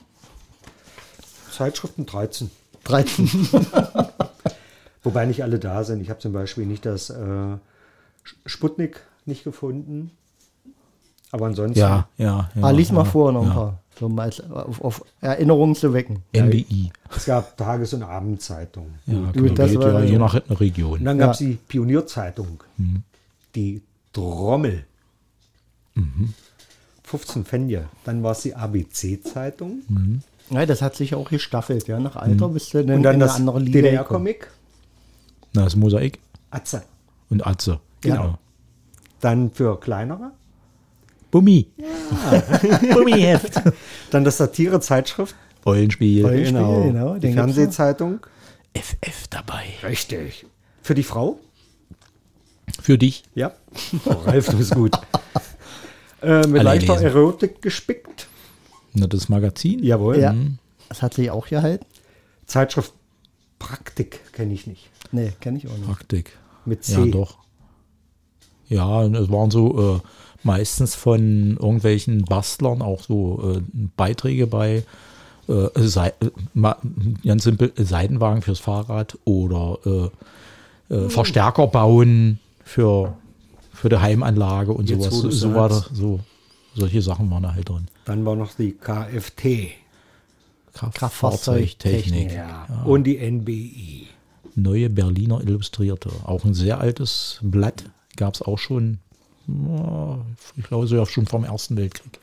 Zeitschriften 1.51 2.05
13. 2.05 2.49
13. 2.83 3.47
Wobei 5.03 5.25
nicht 5.25 5.43
alle 5.43 5.59
da 5.59 5.83
sind. 5.83 6.01
Ich 6.01 6.09
habe 6.09 6.19
zum 6.19 6.33
Beispiel 6.33 6.65
nicht 6.65 6.85
das 6.85 7.09
äh, 7.09 7.57
Sputnik 8.45 9.01
nicht 9.25 9.43
gefunden. 9.43 10.11
Aber 11.31 11.47
ansonsten. 11.47 11.79
Ja, 11.79 12.07
ja. 12.17 12.49
ja 12.55 12.61
ah, 12.63 12.69
lies 12.71 12.91
mal 12.91 13.03
ja, 13.05 13.09
vor 13.11 13.31
noch 13.31 13.41
ein 13.41 13.47
ja. 13.47 13.53
paar, 13.53 13.79
so 13.99 14.07
mal 14.09 14.23
als- 14.23 14.39
auf, 14.51 14.81
auf 14.81 15.05
Erinnerungen 15.21 15.75
zu 15.75 15.93
wecken. 15.93 16.21
NDI. 16.35 16.91
Es 17.15 17.25
gab 17.25 17.57
Tages- 17.57 17.93
und 17.93 18.03
Abendzeitungen. 18.03 18.95
Ja, 19.07 19.19
Gut, 19.25 19.33
genau, 19.33 19.53
das 19.55 19.71
geht 19.71 19.79
war- 19.79 19.93
ja, 19.93 20.03
je 20.05 20.17
nach 20.19 20.35
Und 20.35 20.59
Region. 20.59 21.03
dann 21.03 21.17
Ja. 21.19 21.25
gab 21.25 21.33
es 21.33 21.39
die 21.39 21.57
Pionierzeitung. 21.67 22.63
Die 23.55 23.81
Drommel. 24.13 24.85
15 27.17 27.45
Pfennig. 27.45 27.79
Dann 28.05 28.23
war 28.23 28.31
es 28.31 28.41
die 28.41 28.55
ABC-Zeitung. 28.55 29.83
Ja, 30.49 30.65
das 30.65 30.81
hat 30.81 30.95
sich 30.95 31.13
auch 31.13 31.29
gestaffelt, 31.29 31.87
ja. 31.87 31.99
Nach 31.99 32.15
Alter 32.15 32.49
bist 32.49 32.73
du 32.73 32.83
dann, 32.83 32.97
Und 32.97 33.03
dann 33.03 33.13
in 33.15 33.19
das 33.19 33.35
eine 33.35 33.41
andere 33.41 33.59
Liga. 33.59 33.81
DDR-Comic. 33.81 34.49
Na, 35.53 35.63
das 35.63 35.75
Mosaik 35.75 36.19
Atze. 36.49 36.81
und 37.29 37.45
Atze. 37.45 37.79
Ja. 38.03 38.15
Genau. 38.15 38.37
Dann 39.21 39.51
für 39.51 39.79
kleinere. 39.79 40.31
Bummi. 41.29 41.67
Bummiheft. 42.93 43.61
Dann 44.09 44.23
das 44.23 44.37
Satire-Zeitschrift. 44.37 45.35
Eulenspiel. 45.65 46.25
Eulenspiel. 46.25 46.59
genau, 46.59 47.13
Die 47.15 47.19
den 47.21 47.35
gibt's 47.35 47.35
Fernsehzeitung. 47.35 48.19
FF 48.75 49.27
dabei. 49.29 49.63
Richtig. 49.83 50.45
Für 50.81 50.95
die 50.95 51.03
Frau. 51.03 51.39
Für 52.81 52.97
dich. 52.97 53.23
Ja. 53.35 53.51
Oh, 54.05 54.09
Ralf, 54.25 54.49
du 54.49 54.57
bist 54.57 54.73
gut. 54.75 54.95
Äh, 56.23 56.47
mit 56.47 56.59
Alle 56.59 56.63
leichter. 56.79 57.01
Erotik 57.01 57.61
gespickt. 57.61 58.27
Na, 58.93 59.07
das 59.07 59.29
Magazin. 59.29 59.83
Jawohl. 59.83 60.19
Ja, 60.19 60.35
das 60.89 61.01
hat 61.01 61.13
sich 61.15 61.29
auch 61.31 61.47
gehalten. 61.47 61.85
Zeitschrift 62.45 62.93
Praktik 63.59 64.19
kenne 64.33 64.53
ich 64.53 64.67
nicht. 64.67 64.89
Nee, 65.11 65.31
kenne 65.39 65.57
ich 65.57 65.67
auch 65.67 65.77
nicht. 65.77 65.85
Praktik. 65.87 66.37
Mit 66.65 66.83
C. 66.83 66.93
Ja, 66.99 67.05
doch. 67.05 67.37
Ja, 68.67 68.99
und 68.99 69.15
es 69.15 69.29
waren 69.31 69.51
so 69.51 69.95
äh, 69.97 69.99
meistens 70.43 70.95
von 70.95 71.57
irgendwelchen 71.57 72.23
Bastlern 72.25 72.81
auch 72.81 73.01
so 73.03 73.55
äh, 73.57 73.61
Beiträge 73.95 74.47
bei. 74.47 74.83
Äh, 75.47 75.67
Sei, 75.75 76.07
äh, 76.21 76.29
ma- 76.53 76.77
ganz 77.25 77.43
simpel, 77.43 77.71
äh, 77.75 77.83
Seitenwagen 77.83 78.41
fürs 78.41 78.59
Fahrrad 78.59 79.17
oder 79.25 80.11
äh, 80.89 80.93
äh, 80.95 81.09
Verstärker 81.09 81.67
bauen 81.67 82.39
für, 82.63 83.17
für 83.73 83.89
die 83.89 83.97
Heimanlage 83.97 84.71
und 84.71 84.89
Jetzt, 84.89 85.11
sowas. 85.11 85.35
So, 85.35 85.53
war 85.53 85.69
das, 85.69 85.89
so, 85.93 86.19
solche 86.75 87.01
Sachen 87.01 87.29
waren 87.31 87.43
da 87.43 87.53
halt 87.53 87.67
drin. 87.67 87.87
Dann 88.05 88.25
war 88.25 88.35
noch 88.35 88.53
die 88.55 88.73
KFT. 88.73 89.71
Kraftfahrzeugtechnik. 90.73 92.33
Ja. 92.33 92.65
Und 92.85 93.03
die 93.03 93.17
NBI. 93.17 94.07
Neue 94.55 94.89
Berliner 94.89 95.41
Illustrierte. 95.41 96.09
Auch 96.23 96.45
ein 96.45 96.53
sehr 96.53 96.79
altes 96.79 97.39
Blatt. 97.41 97.83
Gab 98.15 98.35
es 98.35 98.41
auch 98.41 98.57
schon, 98.57 98.99
ja, 99.47 100.19
ich 100.55 100.63
glaube 100.65 100.87
sogar 100.87 101.05
schon 101.05 101.25
vom 101.25 101.43
Ersten 101.43 101.77
Weltkrieg. 101.77 102.19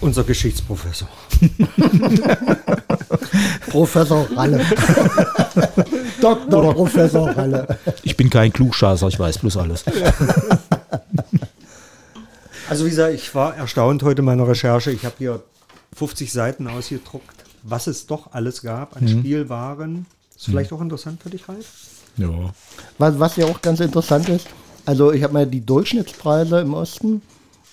Unser 0.00 0.24
Geschichtsprofessor. 0.24 1.08
Professor 3.68 4.26
Ralle. 4.36 4.60
Dr. 6.20 6.74
Professor 6.74 7.30
Ralle. 7.36 7.78
Ich 8.02 8.16
bin 8.16 8.30
kein 8.30 8.52
Klugscheißer, 8.52 9.08
ich 9.08 9.18
weiß 9.18 9.38
bloß 9.38 9.56
alles. 9.58 9.84
Also 12.68 12.86
wie 12.86 12.90
gesagt, 12.90 13.12
ich 13.12 13.34
war 13.34 13.54
erstaunt 13.56 14.02
heute 14.02 14.20
in 14.20 14.24
meiner 14.24 14.48
Recherche. 14.48 14.90
Ich 14.90 15.04
habe 15.04 15.14
hier 15.18 15.42
50 15.94 16.32
Seiten 16.32 16.66
ausgedruckt, 16.66 17.44
was 17.62 17.86
es 17.86 18.06
doch 18.06 18.32
alles 18.32 18.62
gab 18.62 18.96
an 18.96 19.06
Spielwaren. 19.06 20.06
Ist 20.34 20.46
vielleicht 20.46 20.72
auch 20.72 20.80
interessant 20.80 21.22
für 21.22 21.30
dich, 21.30 21.48
Ralf? 21.48 21.66
Ja. 22.16 22.30
Was, 22.98 23.18
was 23.18 23.36
ja 23.36 23.46
auch 23.46 23.60
ganz 23.60 23.80
interessant 23.80 24.28
ist, 24.28 24.46
also 24.86 25.12
ich 25.12 25.22
habe 25.22 25.32
mal 25.32 25.46
die 25.46 25.64
Durchschnittspreise 25.64 26.60
im 26.60 26.74
Osten, 26.74 27.22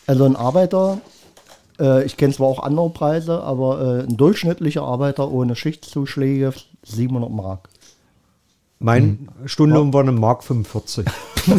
also 0.08 0.26
ein 0.26 0.36
Arbeiter, 0.36 1.00
äh, 1.82 2.04
ich 2.06 2.15
kenne 2.17 2.34
zwar 2.34 2.48
auch 2.48 2.63
andere 2.63 2.89
Preise, 2.91 3.41
aber 3.41 3.82
äh, 3.82 4.04
ein 4.04 4.15
durchschnittlicher 4.15 4.84
Arbeiter 4.84 5.30
ohne 5.32 5.56
Schichtzuschläge 5.56 6.54
700 6.84 7.30
Mark. 7.32 7.70
Mein 8.80 9.28
Stundenlohn 9.46 9.94
war 9.94 10.02
eine 10.02 10.12
Mark 10.12 10.44
45. 10.44 11.06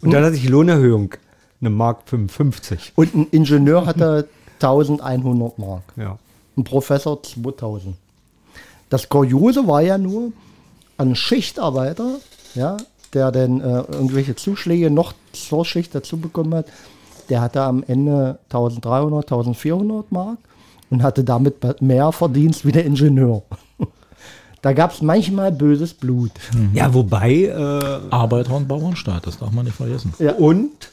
Und 0.00 0.12
dann 0.12 0.24
hatte 0.24 0.36
ich 0.36 0.48
Lohnerhöhung, 0.48 1.14
eine 1.60 1.70
Mark 1.70 2.02
55. 2.06 2.92
Und 2.94 3.14
ein 3.14 3.26
Ingenieur 3.30 3.84
hatte 3.86 4.28
1100 4.60 5.58
Mark, 5.58 5.82
Ja. 5.96 6.18
ein 6.56 6.64
Professor 6.64 7.22
2000. 7.22 7.94
Das 8.90 9.08
Kuriose 9.08 9.66
war 9.66 9.82
ja 9.82 9.98
nur, 9.98 10.32
ein 10.96 11.14
Schichtarbeiter, 11.14 12.16
ja, 12.54 12.76
der 13.12 13.30
dann 13.30 13.60
äh, 13.60 13.82
irgendwelche 13.92 14.34
Zuschläge 14.34 14.90
noch 14.90 15.12
zur 15.32 15.64
Schicht 15.64 15.94
dazu 15.94 16.16
bekommen 16.18 16.54
hat, 16.54 16.66
der 17.28 17.40
hatte 17.40 17.62
am 17.62 17.82
Ende 17.86 18.38
1300, 18.44 19.24
1400 19.24 20.10
Mark 20.12 20.38
und 20.90 21.02
hatte 21.02 21.24
damit 21.24 21.80
mehr 21.80 22.12
Verdienst 22.12 22.64
wie 22.66 22.72
der 22.72 22.84
Ingenieur. 22.84 23.42
Da 24.60 24.72
gab 24.72 24.92
es 24.92 25.00
manchmal 25.02 25.52
böses 25.52 25.94
Blut. 25.94 26.32
Ja, 26.72 26.92
wobei, 26.92 27.44
äh, 27.44 28.10
Arbeiter- 28.10 28.56
und 28.56 28.66
Bauernstaat, 28.66 29.24
das 29.24 29.38
darf 29.38 29.52
man 29.52 29.64
nicht 29.64 29.76
vergessen. 29.76 30.12
Ja. 30.18 30.32
und 30.32 30.90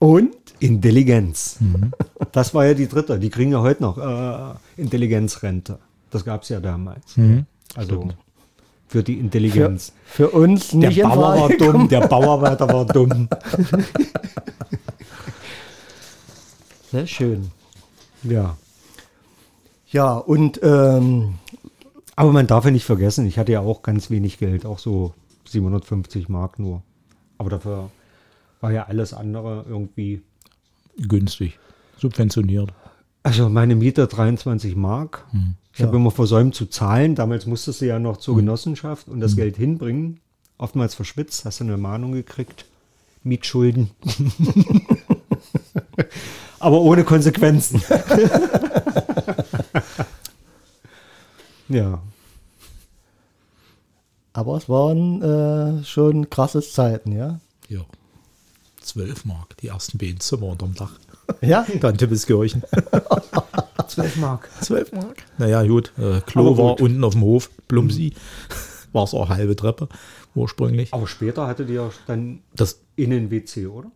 Und 0.00 0.34
Intelligenz. 0.58 1.58
Das 2.32 2.52
war 2.52 2.66
ja 2.66 2.74
die 2.74 2.88
dritte. 2.88 3.18
Die 3.20 3.30
kriegen 3.30 3.52
ja 3.52 3.60
heute 3.60 3.82
noch 3.82 3.96
äh, 3.96 4.80
Intelligenzrente. 4.80 5.78
Das 6.10 6.24
gab 6.24 6.42
es 6.42 6.48
ja 6.48 6.58
damals. 6.58 7.14
Also 7.76 8.08
für 8.88 9.02
die 9.02 9.14
für, 9.14 9.20
Intelligenz. 9.20 9.92
für 10.04 10.30
uns 10.30 10.68
Der 10.70 10.88
nicht 10.88 10.98
in 10.98 11.08
Bauer 11.08 11.40
war 11.40 11.48
dumm, 11.48 11.88
der 11.88 12.06
Bauarbeiter 12.06 12.68
war 12.68 12.84
dumm. 12.84 13.28
Sehr 16.90 17.06
schön. 17.06 17.50
Ja. 18.22 18.56
Ja, 19.90 20.14
und 20.14 20.60
ähm, 20.62 21.34
Aber 22.16 22.32
man 22.32 22.46
darf 22.46 22.64
ja 22.64 22.70
nicht 22.70 22.84
vergessen, 22.84 23.26
ich 23.26 23.38
hatte 23.38 23.52
ja 23.52 23.60
auch 23.60 23.82
ganz 23.82 24.10
wenig 24.10 24.38
Geld, 24.38 24.64
auch 24.66 24.78
so 24.78 25.14
750 25.46 26.28
Mark 26.28 26.58
nur. 26.58 26.82
Aber 27.38 27.50
dafür 27.50 27.90
war 28.60 28.72
ja 28.72 28.84
alles 28.86 29.12
andere 29.14 29.64
irgendwie. 29.68 30.22
Günstig. 30.96 31.58
Subventioniert. 31.98 32.72
Also 33.22 33.48
meine 33.48 33.74
Miete 33.74 34.06
23 34.06 34.76
Mark. 34.76 35.26
Ich 35.74 35.82
habe 35.82 35.92
Ja. 35.92 35.98
immer 35.98 36.10
versäumt 36.10 36.54
zu 36.54 36.66
zahlen. 36.66 37.14
Damals 37.14 37.44
musstest 37.46 37.80
du 37.82 37.86
ja 37.86 37.98
noch 37.98 38.16
zur 38.16 38.36
Genossenschaft 38.36 39.08
und 39.08 39.20
das 39.20 39.36
Geld 39.36 39.56
hinbringen. 39.56 40.20
Oftmals 40.58 40.94
verschwitzt, 40.94 41.44
hast 41.44 41.60
du 41.60 41.64
eine 41.64 41.76
Mahnung 41.76 42.12
gekriegt. 42.12 42.64
Mietschulden. 43.22 43.90
Aber 46.58 46.80
ohne 46.80 47.04
Konsequenzen. 47.04 47.82
ja. 51.68 52.00
aber 54.32 54.56
es 54.58 54.68
waren 54.68 55.22
äh, 55.22 55.82
schon 55.84 56.28
krasses 56.28 56.72
Zeiten, 56.72 57.12
ja. 57.12 57.40
Ja. 57.68 57.80
12 58.82 59.24
Mark, 59.24 59.56
die 59.58 59.68
ersten 59.68 59.98
beiden 59.98 60.20
Zimmer 60.20 60.48
unterm 60.48 60.74
Dach. 60.74 60.92
Ja, 61.40 61.66
Dann 61.80 61.96
Tippeskirchen. 61.96 62.62
12 63.88 64.16
Mark. 64.20 64.48
12 64.60 64.92
Mark. 64.92 65.24
Naja, 65.38 65.62
gut. 65.64 65.92
Äh, 65.98 66.20
Klo 66.20 66.50
gut. 66.50 66.58
war 66.58 66.80
unten 66.80 67.02
auf 67.02 67.14
dem 67.14 67.22
Hof, 67.22 67.50
Plumsi. 67.66 68.12
War 68.92 69.04
es 69.04 69.14
auch 69.14 69.28
halbe 69.30 69.56
Treppe 69.56 69.88
ursprünglich. 70.34 70.92
Aber 70.92 71.06
später 71.06 71.46
hattet 71.46 71.70
ihr 71.70 71.90
dann 72.06 72.40
Das 72.54 72.80
Innen-WC, 72.96 73.66
oder? 73.66 73.90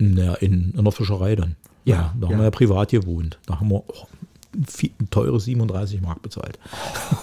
naja, 0.00 0.34
in, 0.34 0.74
in 0.76 0.84
der 0.84 0.92
Fischerei 0.92 1.34
dann. 1.36 1.56
Ja, 1.88 2.12
da 2.18 2.26
haben 2.26 2.32
ja. 2.32 2.38
wir 2.38 2.44
ja 2.44 2.50
privat 2.50 2.90
gewohnt. 2.90 3.38
Da 3.46 3.60
haben 3.60 3.70
wir 3.70 3.82
oh, 3.86 4.06
viel, 4.66 4.90
teure 5.10 5.40
37 5.40 6.00
Mark 6.00 6.22
bezahlt. 6.22 6.58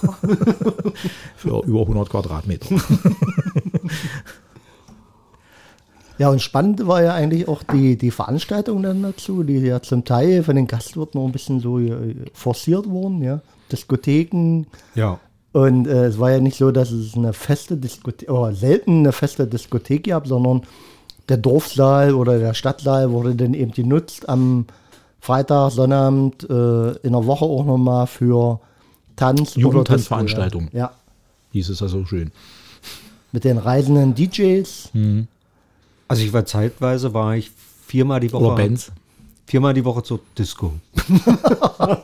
Für 1.35 1.63
über 1.65 1.81
100 1.81 2.09
Quadratmeter. 2.09 2.75
ja, 6.17 6.29
und 6.29 6.41
spannend 6.41 6.87
war 6.87 7.03
ja 7.03 7.13
eigentlich 7.13 7.47
auch 7.47 7.63
die, 7.63 7.97
die 7.97 8.11
Veranstaltung 8.11 8.81
dann 8.81 9.03
dazu, 9.03 9.43
die 9.43 9.59
ja 9.59 9.81
zum 9.81 10.03
Teil 10.03 10.43
von 10.43 10.55
den 10.55 10.67
Gastwirten 10.67 11.19
noch 11.19 11.27
ein 11.27 11.31
bisschen 11.31 11.59
so 11.59 11.79
äh, 11.79 12.15
forciert 12.33 12.89
wurden, 12.89 13.21
ja. 13.21 13.41
Diskotheken. 13.71 14.65
Ja. 14.95 15.19
Und 15.51 15.87
äh, 15.87 16.07
es 16.07 16.19
war 16.19 16.31
ja 16.31 16.39
nicht 16.39 16.57
so, 16.57 16.71
dass 16.71 16.91
es 16.91 17.15
eine 17.15 17.33
feste 17.33 17.77
Diskothek, 17.77 18.29
oder 18.29 18.53
selten 18.53 18.99
eine 18.99 19.11
feste 19.11 19.47
Diskothek 19.47 20.05
gab, 20.05 20.27
sondern 20.27 20.63
der 21.29 21.37
Dorfsaal 21.37 22.13
oder 22.13 22.37
der 22.39 22.53
Stadtsaal 22.53 23.11
wurde 23.11 23.35
dann 23.35 23.53
eben 23.53 23.71
genutzt 23.71 24.27
am 24.29 24.65
Freitag, 25.19 25.71
Sonnabend, 25.71 26.43
äh, 26.49 26.91
in 26.97 27.13
der 27.13 27.25
Woche 27.25 27.45
auch 27.45 27.65
nochmal 27.65 28.05
für 28.07 28.59
Tanz- 29.15 29.55
Jugendtanzveranstaltungen. 29.55 30.67
Disco, 30.67 30.77
Ja. 30.77 30.91
Hieß 31.53 31.69
es 31.69 31.79
ja 31.79 31.87
so 31.87 32.05
schön. 32.05 32.31
mit 33.31 33.43
den 33.43 33.57
reisenden 33.57 34.13
DJs. 34.15 34.89
Also 36.07 36.23
ich 36.23 36.31
war 36.31 36.45
zeitweise, 36.45 37.13
war 37.13 37.35
ich 37.35 37.51
viermal 37.85 38.19
die 38.19 38.31
Woche. 38.31 38.45
Oder 38.45 38.55
Bands. 38.55 38.91
Viermal 39.47 39.73
die 39.73 39.83
Woche 39.85 40.03
zur 40.03 40.19
Disco. 40.37 40.73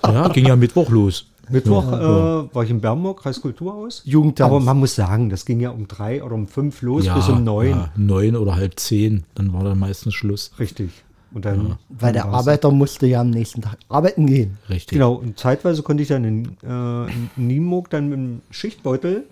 Ja, 0.03 0.27
ging 0.29 0.45
ja 0.47 0.55
Mittwoch 0.55 0.89
los. 0.89 1.25
Mittwoch 1.51 1.91
Ja, 1.91 2.41
Äh, 2.41 2.55
war 2.55 2.63
ich 2.63 2.69
in 2.69 2.81
Bernburg, 2.81 3.21
Kreiskulturhaus. 3.21 4.01
Jugendtanz. 4.05 4.47
Aber 4.49 4.59
man 4.59 4.77
muss 4.79 4.95
sagen, 4.95 5.29
das 5.29 5.45
ging 5.45 5.59
ja 5.59 5.69
um 5.71 5.87
drei 5.87 6.23
oder 6.23 6.35
um 6.35 6.47
fünf 6.47 6.81
los 6.81 7.07
bis 7.07 7.27
um 7.29 7.43
neun. 7.43 7.69
Ja, 7.69 7.89
neun 7.95 8.35
oder 8.35 8.55
halb 8.55 8.79
zehn. 8.79 9.23
Dann 9.35 9.53
war 9.53 9.63
dann 9.63 9.79
meistens 9.79 10.13
Schluss. 10.13 10.51
Richtig. 10.59 10.89
Und 11.33 11.45
dann. 11.45 11.77
Weil 11.89 12.11
der 12.13 12.25
Arbeiter 12.25 12.71
musste 12.71 13.07
ja 13.07 13.21
am 13.21 13.29
nächsten 13.29 13.61
Tag 13.61 13.77
arbeiten 13.87 14.25
gehen. 14.27 14.57
Richtig. 14.69 14.97
Genau, 14.97 15.13
und 15.13 15.39
zeitweise 15.39 15.81
konnte 15.81 16.03
ich 16.03 16.09
dann 16.09 16.25
in, 16.25 16.57
äh, 16.63 17.05
in 17.05 17.29
Nienburg 17.47 17.89
dann 17.89 18.09
mit 18.09 18.17
dem 18.17 18.41
Schichtbeutel, 18.49 19.23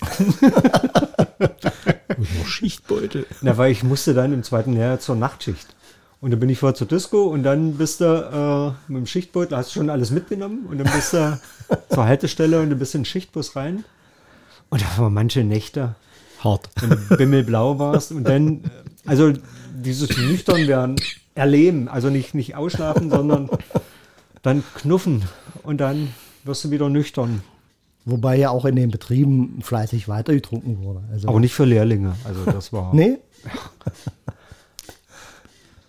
Schichtbeutel. 2.46 3.26
na, 3.42 3.56
weil 3.56 3.72
ich 3.72 3.82
musste 3.82 4.14
dann 4.14 4.32
im 4.32 4.42
zweiten 4.42 4.74
Lehrjahr 4.74 5.00
zur 5.00 5.16
Nachtschicht. 5.16 5.73
Und 6.24 6.30
dann 6.30 6.40
bin 6.40 6.48
ich 6.48 6.58
vorher 6.58 6.74
zur 6.74 6.86
Disco 6.86 7.24
und 7.24 7.42
dann 7.42 7.74
bist 7.74 8.00
du 8.00 8.06
äh, 8.06 8.90
mit 8.90 9.00
dem 9.00 9.06
Schichtbeutel, 9.06 9.58
hast 9.58 9.74
schon 9.74 9.90
alles 9.90 10.10
mitgenommen 10.10 10.64
und 10.70 10.78
dann 10.78 10.90
bist 10.90 11.12
du 11.12 11.38
zur 11.90 12.06
Haltestelle 12.06 12.62
und 12.62 12.70
du 12.70 12.76
bist 12.76 12.94
in 12.94 13.02
den 13.02 13.04
Schichtbus 13.04 13.56
rein. 13.56 13.84
Und 14.70 14.80
da 14.80 14.86
waren 14.96 15.12
manche 15.12 15.44
Nächte, 15.44 15.96
Hart. 16.40 16.70
wenn 16.80 16.88
du 16.88 17.16
bimmelblau 17.18 17.78
warst 17.78 18.10
und 18.10 18.24
dann, 18.24 18.64
äh, 18.64 18.68
also 19.04 19.34
dieses 19.74 20.16
nüchtern 20.16 20.66
werden, 20.66 20.96
erleben, 21.34 21.88
also 21.88 22.08
nicht, 22.08 22.34
nicht 22.34 22.56
ausschlafen, 22.56 23.10
sondern 23.10 23.50
dann 24.40 24.64
knuffen 24.76 25.24
und 25.62 25.76
dann 25.76 26.14
wirst 26.44 26.64
du 26.64 26.70
wieder 26.70 26.88
nüchtern. 26.88 27.42
Wobei 28.06 28.36
ja 28.36 28.48
auch 28.48 28.64
in 28.64 28.76
den 28.76 28.90
Betrieben 28.90 29.60
fleißig 29.60 30.08
weitergetrunken 30.08 30.82
wurde. 30.82 31.02
Also, 31.12 31.28
Aber 31.28 31.38
nicht 31.38 31.52
für 31.52 31.66
Lehrlinge, 31.66 32.16
also 32.24 32.50
das 32.50 32.72
war, 32.72 32.94
nee, 32.94 33.18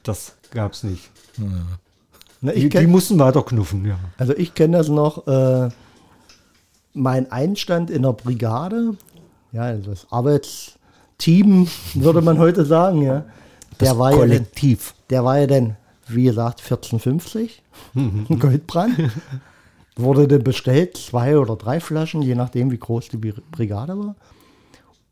das 0.07 0.35
gab's 0.51 0.83
nicht. 0.83 1.09
ne, 1.37 2.51
Die, 2.53 2.57
ich 2.57 2.63
die 2.63 2.69
kenn, 2.69 2.89
mussten 2.89 3.19
weiter 3.19 3.43
knuffen, 3.43 3.85
ja. 3.85 3.97
also 4.17 4.33
ich 4.35 4.53
kenne 4.53 4.77
das 4.77 4.87
noch, 4.89 5.27
äh, 5.27 5.69
mein 6.93 7.31
Einstand 7.31 7.89
in 7.89 8.03
der 8.03 8.13
Brigade, 8.13 8.95
ja, 9.51 9.63
also 9.63 9.89
das 9.91 10.07
Arbeitsteam, 10.11 11.67
würde 11.93 12.21
man 12.21 12.37
heute 12.39 12.65
sagen, 12.65 13.01
ja. 13.01 13.25
Der 13.81 13.97
war 13.97 14.11
ja 14.11 14.17
dann, 14.19 14.29
Kollektiv. 14.29 14.93
der 15.09 15.25
war 15.25 15.39
ja 15.39 15.47
dann, 15.47 15.75
wie 16.07 16.23
gesagt, 16.23 16.61
1450, 16.61 17.61
ein 17.95 18.39
Goldbrand. 18.39 18.95
Wurde 19.97 20.27
dann 20.27 20.43
bestellt, 20.43 20.97
zwei 20.97 21.37
oder 21.37 21.55
drei 21.55 21.79
Flaschen, 21.79 22.21
je 22.21 22.35
nachdem, 22.35 22.69
wie 22.71 22.77
groß 22.77 23.07
die 23.09 23.17
Bri- 23.17 23.41
Brigade 23.51 23.97
war. 23.97 24.15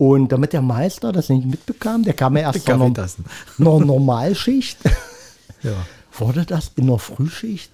Und 0.03 0.33
damit 0.33 0.51
der 0.51 0.61
Meister 0.61 1.13
das 1.13 1.29
nicht 1.29 1.45
mitbekam, 1.45 2.03
der 2.03 2.13
kam 2.13 2.35
ja 2.35 2.43
erst 2.43 2.65
Kaffeetassen. 2.65 3.23
einer 3.57 3.79
Normalschicht, 3.79 4.77
Ja. 5.63 5.71
wurde 6.11 6.43
das 6.45 6.71
in 6.75 6.87
der 6.87 6.97
Frühschicht 6.99 7.71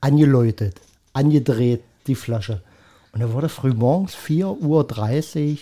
angeläutet, 0.00 0.80
angedreht, 1.12 1.82
die 2.08 2.16
Flasche. 2.16 2.62
Und 3.12 3.20
da 3.20 3.32
wurde 3.32 3.48
frühmorgens 3.48 4.16
4.30 4.16 5.52
Uhr 5.52 5.56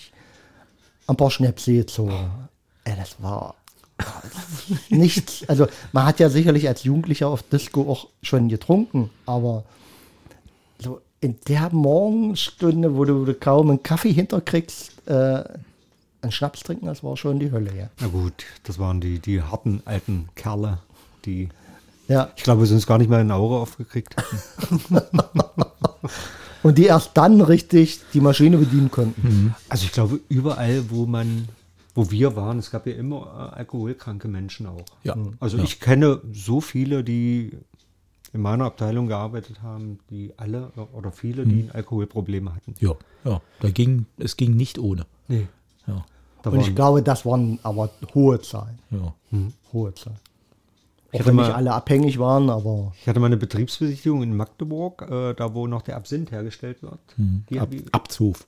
ein 1.06 1.16
paar 1.16 1.30
Schnäpse 1.30 1.74
gezogen. 1.74 2.30
Ey, 2.84 2.94
das 2.96 3.16
war 3.22 3.56
nichts. 4.88 5.46
Also 5.48 5.66
man 5.92 6.06
hat 6.06 6.18
ja 6.18 6.30
sicherlich 6.30 6.66
als 6.66 6.84
Jugendlicher 6.84 7.28
auf 7.28 7.42
Disco 7.42 7.82
auch 7.90 8.06
schon 8.22 8.48
getrunken, 8.48 9.10
aber 9.26 9.64
so 10.78 11.02
in 11.20 11.36
der 11.46 11.68
Morgenstunde, 11.72 12.96
wo 12.96 13.04
du, 13.04 13.20
wo 13.20 13.24
du 13.26 13.34
kaum 13.34 13.68
einen 13.68 13.82
Kaffee 13.82 14.12
hinterkriegst, 14.14 15.06
äh, 15.06 15.44
einen 16.22 16.32
Schnaps 16.32 16.60
trinken, 16.60 16.86
das 16.86 17.02
war 17.02 17.16
schon 17.16 17.38
die 17.38 17.50
Hölle, 17.52 17.74
ja. 17.76 17.88
Na 18.00 18.08
gut, 18.08 18.44
das 18.64 18.78
waren 18.78 19.00
die, 19.00 19.18
die 19.18 19.42
harten 19.42 19.82
alten 19.84 20.28
Kerle, 20.34 20.78
die, 21.24 21.48
Ja, 22.08 22.30
ich 22.36 22.42
glaube, 22.42 22.66
sie 22.66 22.74
uns 22.74 22.86
gar 22.86 22.98
nicht 22.98 23.08
mehr 23.10 23.20
in 23.20 23.30
Aure 23.30 23.58
aufgekriegt 23.60 24.16
hatten. 24.16 24.96
und 26.62 26.78
die 26.78 26.84
erst 26.84 27.10
dann 27.16 27.40
richtig 27.40 28.00
die 28.12 28.20
Maschine 28.20 28.58
bedienen 28.58 28.90
konnten. 28.90 29.54
Also 29.68 29.84
ich 29.84 29.92
glaube, 29.92 30.20
überall, 30.28 30.90
wo 30.90 31.06
man, 31.06 31.48
wo 31.94 32.10
wir 32.10 32.36
waren, 32.36 32.58
es 32.58 32.70
gab 32.70 32.86
ja 32.86 32.94
immer 32.94 33.50
äh, 33.54 33.56
alkoholkranke 33.58 34.28
Menschen 34.28 34.66
auch. 34.66 34.84
Ja. 35.04 35.16
Also 35.40 35.56
Ja. 35.58 35.64
ich 35.64 35.80
kenne 35.80 36.20
so 36.32 36.60
viele, 36.60 37.02
die 37.04 37.52
in 38.32 38.42
meiner 38.42 38.66
Abteilung 38.66 39.08
gearbeitet 39.08 39.62
haben, 39.62 39.98
die 40.10 40.32
alle 40.36 40.70
äh, 40.76 40.80
oder 40.80 41.12
viele, 41.12 41.44
die 41.46 41.62
ein 41.64 41.70
Alkoholprobleme 41.72 42.54
hatten. 42.54 42.74
Ja, 42.78 42.94
ja. 43.24 43.40
Da 43.60 43.70
ging, 43.70 44.06
es 44.18 44.36
ging 44.36 44.54
nicht 44.56 44.78
ohne. 44.78 45.06
Nee. 45.28 45.46
Ja. 45.94 46.04
Da 46.42 46.50
Und 46.50 46.60
ich 46.60 46.74
glaube, 46.74 47.02
das 47.02 47.26
waren 47.26 47.58
aber 47.62 47.90
hohe 48.14 48.40
Zahlen. 48.40 48.78
Ja. 48.90 49.12
Hohe 49.72 49.94
Zahlen. 49.94 50.16
Ich 51.12 51.16
Auch 51.16 51.20
hatte 51.20 51.28
wenn 51.30 51.36
nicht 51.36 51.48
mal- 51.48 51.54
alle 51.54 51.72
abhängig 51.74 52.18
waren, 52.18 52.50
aber 52.50 52.92
ich 53.00 53.08
hatte 53.08 53.20
mal 53.20 53.26
eine 53.26 53.36
Betriebsbesichtigung 53.36 54.22
in 54.22 54.36
Magdeburg, 54.36 55.02
äh, 55.10 55.34
da 55.34 55.54
wo 55.54 55.66
noch 55.66 55.82
der 55.82 55.96
Absinth 55.96 56.30
hergestellt 56.30 56.82
wird. 56.82 56.98
Die, 57.16 57.58
Ab, 57.60 57.68
die, 57.70 57.84
Abzhof. 57.92 58.46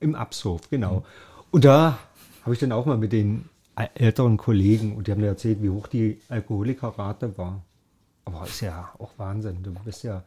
Im 0.00 0.14
Abshof, 0.16 0.68
genau. 0.68 1.04
Und 1.52 1.64
da 1.64 1.98
habe 2.44 2.54
ich 2.54 2.60
dann 2.60 2.72
auch 2.72 2.86
mal 2.86 2.98
mit 2.98 3.12
den 3.12 3.48
älteren 3.94 4.36
Kollegen 4.36 4.96
und 4.96 5.06
die 5.06 5.12
haben 5.12 5.20
mir 5.20 5.28
erzählt, 5.28 5.62
wie 5.62 5.70
hoch 5.70 5.86
die 5.86 6.20
Alkoholikerrate 6.28 7.38
war. 7.38 7.62
Aber 8.24 8.44
ist 8.46 8.60
ja 8.60 8.90
auch 8.98 9.10
Wahnsinn. 9.16 9.62
Du 9.62 9.72
bist 9.84 10.02
ja. 10.02 10.22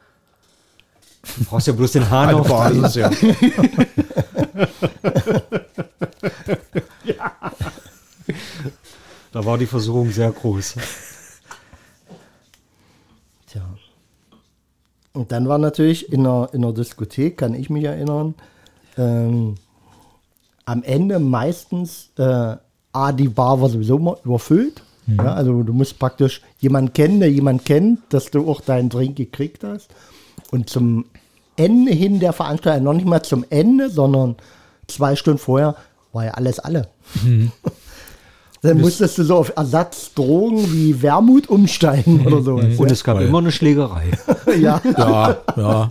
Du 1.38 1.44
brauchst 1.44 1.68
ja 1.68 1.74
bloß 1.74 1.92
den 1.92 2.10
Hahn 2.10 2.34
aufdrehen. 2.36 2.86
ja. 2.94 3.12
Da 9.32 9.46
war 9.46 9.58
die 9.58 9.66
Versuchung 9.66 10.12
sehr 10.12 10.32
groß. 10.32 10.76
tja. 13.48 13.62
Und 15.12 15.32
dann 15.34 15.50
war 15.50 15.58
natürlich 15.58 16.12
in 16.12 16.24
der, 16.24 16.50
in 16.54 16.62
der 16.62 16.72
Diskothek, 16.72 17.38
kann 17.38 17.54
ich 17.54 17.70
mich 17.70 17.84
erinnern, 17.84 18.36
ähm, 18.98 19.56
am 20.64 20.84
Ende 20.84 21.20
meistens 21.20 22.12
äh, 22.18 22.56
A, 22.94 23.12
die 23.12 23.28
Bar 23.28 23.62
war 23.62 23.68
sowieso 23.68 24.00
mal 24.00 24.18
überfüllt. 24.24 24.82
Ja, 25.08 25.34
also 25.34 25.62
du 25.62 25.74
musst 25.74 26.00
praktisch 26.00 26.42
jemanden 26.60 26.94
kennen, 26.94 27.20
der 27.20 27.30
jemanden 27.30 27.64
kennt, 27.64 28.00
dass 28.10 28.32
du 28.32 28.50
auch 28.50 28.62
deinen 28.62 28.90
Drink 28.90 29.16
gekriegt 29.16 29.64
hast. 29.64 29.90
Und 30.52 30.70
zum 30.70 31.06
Ende 31.58 31.92
hin 31.92 32.20
der 32.20 32.34
Veranstaltung, 32.34 32.86
noch 32.86 32.94
nicht 32.94 33.06
mal 33.06 33.22
zum 33.22 33.46
Ende, 33.50 33.90
sondern 33.90 34.36
zwei 34.88 35.16
Stunden 35.16 35.40
vorher, 35.40 35.76
war 36.16 36.26
ja 36.26 36.32
alles 36.32 36.58
alle. 36.60 36.88
Dann 38.62 38.80
musstest 38.82 39.18
du 39.20 39.24
so 39.24 39.36
auf 39.36 39.54
Ersatzdrogen 39.56 40.74
wie 40.74 41.00
Wermut 41.04 41.48
umsteigen 41.50 42.26
oder 42.26 42.42
sowas. 42.42 42.80
Und 42.80 42.90
es 42.90 43.04
gab 43.04 43.18
Weil- 43.18 43.28
immer 43.28 43.38
eine 43.38 43.52
Schlägerei. 43.52 44.06
ja. 44.60 44.82
Ja, 44.98 45.38
ja. 45.56 45.90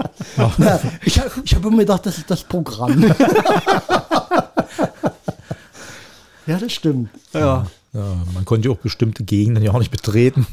Ja, 0.58 0.80
ich 1.04 1.20
habe 1.20 1.30
ich 1.44 1.54
hab 1.54 1.64
immer 1.64 1.78
gedacht, 1.78 2.04
das 2.06 2.18
ist 2.18 2.28
das 2.28 2.42
Programm. 2.42 3.00
ja, 6.46 6.58
das 6.58 6.72
stimmt. 6.72 7.10
Ja. 7.32 7.66
ja, 7.92 8.16
man 8.32 8.44
konnte 8.44 8.68
ja 8.68 8.74
auch 8.74 8.78
bestimmte 8.78 9.22
Gegenden 9.22 9.62
ja 9.62 9.70
auch 9.72 9.78
nicht 9.78 9.92
betreten, 9.92 10.44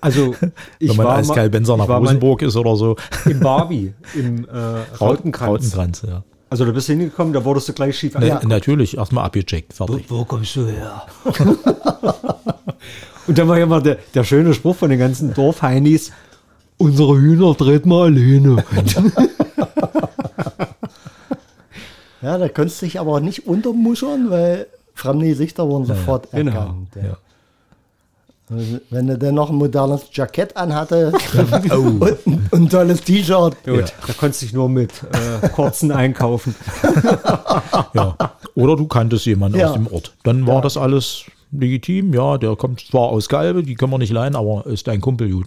Also, 0.00 0.36
ich 0.78 0.90
wenn 0.90 0.96
man 0.98 1.06
als 1.08 1.30
ich 1.30 1.34
nach 1.36 1.88
Rosenburg 1.88 2.42
ist 2.42 2.54
oder 2.54 2.76
so. 2.76 2.94
Im 3.24 3.40
Barbie, 3.40 3.92
im 4.14 4.44
äh, 4.44 4.56
Rautenkranz. 5.00 5.50
Rautenkranz, 5.50 6.02
ja. 6.06 6.22
Also, 6.50 6.64
da 6.64 6.72
bist 6.72 6.88
du 6.88 6.92
hingekommen, 6.92 7.32
da 7.32 7.44
wurdest 7.44 7.68
du 7.68 7.72
gleich 7.72 7.96
schief 7.96 8.14
Ne, 8.14 8.20
angeguckt. 8.22 8.48
Natürlich, 8.48 8.96
erstmal 8.96 9.24
abgecheckt, 9.24 9.72
fertig. 9.72 10.06
Wo 10.08 10.24
kommst 10.24 10.56
du 10.56 10.66
her? 10.66 11.06
Und 13.26 13.38
dann 13.38 13.46
war 13.48 13.58
ja 13.58 13.66
mal 13.66 13.80
der, 13.82 13.98
der 14.14 14.24
schöne 14.24 14.52
Spruch 14.52 14.74
von 14.74 14.90
den 14.90 14.98
ganzen 14.98 15.32
Dorfheinis, 15.32 16.10
unsere 16.76 17.16
Hühner 17.18 17.54
dreht 17.54 17.86
mal 17.86 18.06
alleine. 18.06 18.64
Ja, 22.22 22.36
da 22.36 22.48
konntest 22.48 22.82
du 22.82 22.86
dich 22.86 23.00
aber 23.00 23.20
nicht 23.20 23.46
untermuschern, 23.46 24.30
weil 24.30 24.66
fremde 24.94 25.26
Gesichter 25.26 25.68
wurden 25.68 25.86
sofort 25.86 26.30
genau. 26.32 26.52
erkannt. 26.52 26.88
Ja. 26.96 27.02
Ja. 27.02 27.16
Wenn 28.90 29.06
du 29.06 29.16
dann 29.16 29.34
noch 29.36 29.48
ein 29.50 29.56
modernes 29.56 30.02
Jackett 30.12 30.56
anhatte 30.56 31.12
Oh. 31.70 31.74
und 31.76 32.02
ein, 32.26 32.48
ein 32.52 32.68
tolles 32.68 33.00
T-Shirt. 33.02 33.56
Gut, 33.64 33.92
da 34.06 34.12
konntest 34.14 34.42
du 34.42 34.46
dich 34.46 34.52
nur 34.54 34.68
mit 34.68 34.90
äh, 35.42 35.48
kurzen 35.50 35.92
einkaufen. 35.92 36.54
Ja. 37.94 38.16
Oder 38.54 38.76
du 38.76 38.86
kanntest 38.86 39.26
jemanden 39.26 39.58
Ja. 39.58 39.68
aus 39.68 39.74
dem 39.74 39.86
Ort. 39.86 40.12
Dann 40.24 40.46
war 40.46 40.60
das 40.62 40.76
alles 40.76 41.24
legitim. 41.52 42.12
Ja, 42.14 42.38
der 42.38 42.56
kommt 42.56 42.80
zwar 42.80 43.08
aus 43.08 43.28
Galbe, 43.28 43.62
die 43.62 43.74
können 43.74 43.92
wir 43.92 43.98
nicht 43.98 44.12
leihen, 44.12 44.36
aber 44.36 44.66
ist 44.66 44.86
dein 44.86 45.00
Kumpel 45.00 45.30
gut. 45.30 45.46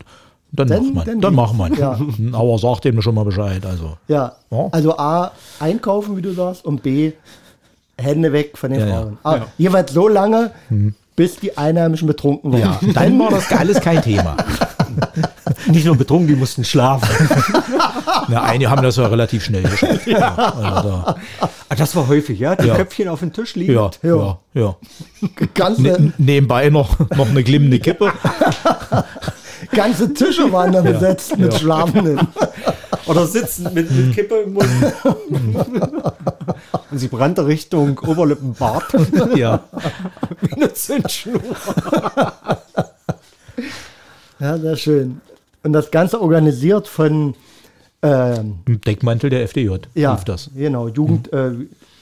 Dann, 0.51 0.67
Dann- 0.67 0.93
macht 0.93 1.07
man. 1.07 1.21
dann 1.21 1.35
macht 1.35 1.57
man. 1.57 1.73
Ja. 1.75 1.99
Aber 2.33 2.57
sagt 2.59 2.85
dem 2.85 3.01
schon 3.01 3.15
mal 3.15 3.25
Bescheid. 3.25 3.65
Also. 3.65 3.97
Ja. 4.07 4.33
Ja. 4.51 4.67
Also 4.71 4.97
A, 4.97 5.31
einkaufen, 5.59 6.15
wie 6.17 6.21
du 6.21 6.31
sagst, 6.33 6.63
und 6.65 6.83
B, 6.83 7.13
Hände 7.97 8.31
weg 8.33 8.57
von 8.57 8.71
den 8.71 8.79
Ja, 8.81 8.87
ja. 8.87 9.01
Frauen. 9.01 9.17
Ah, 9.23 9.35
Ja. 9.37 9.45
Jeweils 9.57 9.93
so 9.93 10.07
lange, 10.07 10.51
bis 11.15 11.37
die 11.37 11.57
Einheimischen 11.57 12.07
betrunken 12.07 12.51
waren. 12.53 12.61
Ja, 12.61 12.79
dann 12.93 13.19
war 13.19 13.29
das 13.29 13.51
alles 13.51 13.79
kein 13.79 14.01
Thema. 14.01 14.35
Nicht 15.67 15.85
nur 15.85 15.95
betrunken, 15.95 16.27
die 16.27 16.35
mussten 16.35 16.63
schlafen. 16.63 17.07
Na, 18.27 18.43
einige 18.43 18.69
haben 18.69 18.81
das 18.83 18.97
ja 18.97 19.07
relativ 19.07 19.43
schnell 19.45 19.63
geschafft. 19.63 20.05
Ja. 20.07 20.35
Also 20.35 20.89
da, 20.89 21.15
Ah, 21.69 21.75
das 21.75 21.95
war 21.95 22.07
häufig, 22.07 22.39
ja? 22.39 22.55
Die 22.55 22.67
Ja. 22.67 22.75
Köpfchen 22.75 23.07
auf 23.07 23.19
dem 23.19 23.31
Tisch 23.33 23.55
liegen. 23.55 23.73
ja, 23.73 23.89
ja, 24.03 24.37
ja. 24.53 24.75
Ganze, 25.53 25.81
Ne, 25.81 26.13
nebenbei 26.17 26.69
noch, 26.69 26.97
noch 27.15 27.29
eine 27.29 27.43
glimmende 27.43 27.79
Kippe. 27.79 28.11
ganze 29.71 30.13
Tische 30.13 30.51
waren 30.51 30.71
da 30.71 30.81
besetzt 30.81 31.37
mit 31.37 31.51
Ja. 31.53 31.59
Schlafenden. 31.59 32.27
Oder 33.05 33.27
sitzen 33.27 33.73
mit, 33.73 33.91
mit 33.91 34.13
Kippe 34.15 34.35
im 34.41 34.53
Mund. 34.53 34.67
Und 36.91 36.97
sie 36.97 37.07
brannte 37.07 37.45
Richtung 37.45 37.97
Oberlippenbart. 37.99 38.85
Ja. 39.35 39.63
Wie 40.41 40.53
eine 40.53 40.73
Zündschnur. 40.73 41.41
Ja, 44.39 44.57
sehr 44.57 44.75
schön. 44.77 45.21
Und 45.63 45.73
das 45.73 45.91
Ganze 45.91 46.21
organisiert 46.21 46.87
von 46.87 47.35
ähm, 48.01 48.59
Deckmantel 48.67 49.29
der 49.29 49.43
FDJ 49.43 49.75
ja, 49.95 50.19
das. 50.25 50.49
genau, 50.53 50.89
Jugend, 50.89 51.31
äh, 51.31 51.51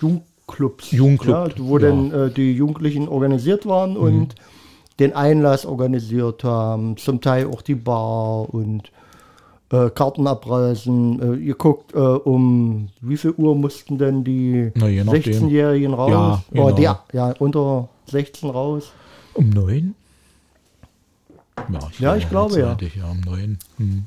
Jugendclubs. 0.01 0.91
Jugendclub, 0.91 1.35
Ja, 1.35 1.47
wo 1.57 1.77
ja. 1.77 1.87
dann 1.89 2.11
äh, 2.11 2.29
die 2.31 2.53
Jugendlichen 2.53 3.07
organisiert 3.07 3.67
waren 3.67 3.97
und 3.97 4.33
den 5.01 5.13
Einlass 5.13 5.65
organisiert 5.65 6.43
haben, 6.43 6.95
zum 6.97 7.21
Teil 7.21 7.47
auch 7.47 7.61
die 7.61 7.75
Bar 7.75 8.53
und 8.53 8.91
äh, 9.71 9.89
Karten 9.89 10.27
abreißen, 10.27 11.35
äh, 11.41 11.45
geguckt, 11.45 11.93
äh, 11.93 11.97
um 11.97 12.89
wie 13.01 13.17
viel 13.17 13.31
Uhr 13.31 13.55
mussten 13.55 13.97
denn 13.97 14.23
die 14.23 14.71
Na, 14.75 14.87
je 14.87 15.03
nachdem. 15.03 15.47
16-Jährigen 15.47 15.93
raus? 15.93 16.11
Ja, 16.11 16.43
genau. 16.51 16.71
die, 16.71 17.17
ja, 17.17 17.33
unter 17.39 17.89
16 18.05 18.49
raus. 18.49 18.91
Um 19.33 19.49
neun? 19.49 19.95
Ja, 21.71 21.79
Ja, 21.99 22.15
ich 22.15 22.29
glaube, 22.29 22.59
ja. 22.59 22.77
ja. 22.79 23.09
Um 23.09 23.21
neun. 23.21 23.59
Hm. 23.77 24.05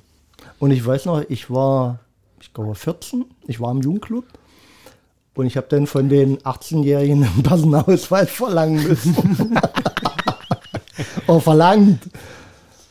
Und 0.59 0.71
ich 0.71 0.85
weiß 0.85 1.07
noch, 1.07 1.23
ich 1.29 1.51
war, 1.51 1.99
ich 2.41 2.53
glaube 2.53 2.75
14, 2.75 3.25
ich 3.47 3.61
war 3.61 3.73
im 3.73 3.81
Jugendclub 3.81 4.25
und 5.35 5.47
ich 5.47 5.57
habe 5.57 5.67
dann 5.71 5.87
von 5.87 6.09
den 6.09 6.39
18-Jährigen 6.39 7.25
einen 7.25 7.43
Personalausweis 7.43 8.31
verlangen 8.31 8.87
müssen. 8.87 9.59
Oder 11.27 11.41
verlangt. 11.41 12.01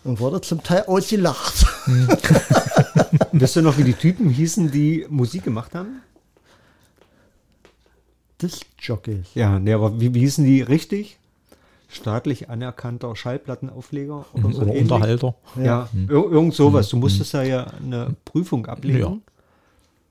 Und 0.03 0.19
wurde 0.19 0.41
zum 0.41 0.61
Teil 0.63 0.83
ausgelacht. 0.87 1.65
Wisst 3.31 3.55
ihr 3.55 3.61
noch, 3.61 3.77
wie 3.77 3.83
die 3.83 3.93
Typen 3.93 4.29
hießen, 4.29 4.69
die 4.71 5.05
Musik 5.09 5.43
gemacht 5.43 5.73
haben? 5.75 6.01
Disc-Jockeys. 8.41 9.27
Ja, 9.35 9.59
nee, 9.59 9.73
aber 9.73 9.99
wie, 9.99 10.13
wie 10.13 10.19
hießen 10.19 10.43
die 10.43 10.61
richtig? 10.61 11.17
Staatlich 11.87 12.49
anerkannter 12.49 13.15
Schallplattenaufleger 13.15 14.25
oder 14.33 14.51
so 14.51 14.61
Oder? 14.63 14.73
Unterhalter. 14.73 15.35
Ja, 15.55 15.87
ir 15.93 16.09
irgend 16.09 16.55
sowas. 16.55 16.89
Du 16.89 16.97
musstest 16.97 17.33
ja, 17.33 17.43
ja 17.43 17.67
eine 17.83 18.15
Prüfung 18.25 18.65
ablegen. 18.65 18.99
Ja. 18.99 19.17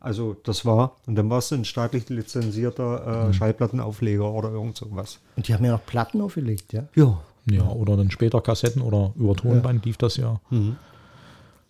Also 0.01 0.37
das 0.45 0.65
war, 0.65 0.97
und 1.07 1.17
dann 1.17 1.29
warst 1.29 1.51
du 1.51 1.57
ein 1.57 1.65
staatlich 1.65 2.09
lizenzierter 2.09 3.29
äh, 3.29 3.33
Schallplattenaufleger 3.33 4.33
oder 4.33 4.51
irgend 4.51 4.77
sowas. 4.77 5.19
Und 5.37 5.47
die 5.47 5.55
haben 5.55 5.65
ja 5.65 5.73
noch 5.73 5.87
Platten 5.87 6.21
aufgelegt, 6.21 6.73
ja. 6.73 6.85
Ja. 6.95 7.21
Ja, 7.51 7.69
oder 7.69 7.97
dann 7.97 8.11
später 8.11 8.41
Kassetten 8.41 8.83
oder 8.83 9.13
über 9.17 9.35
Tonband 9.35 9.85
lief 9.85 9.97
das 9.97 10.17
ja. 10.17 10.41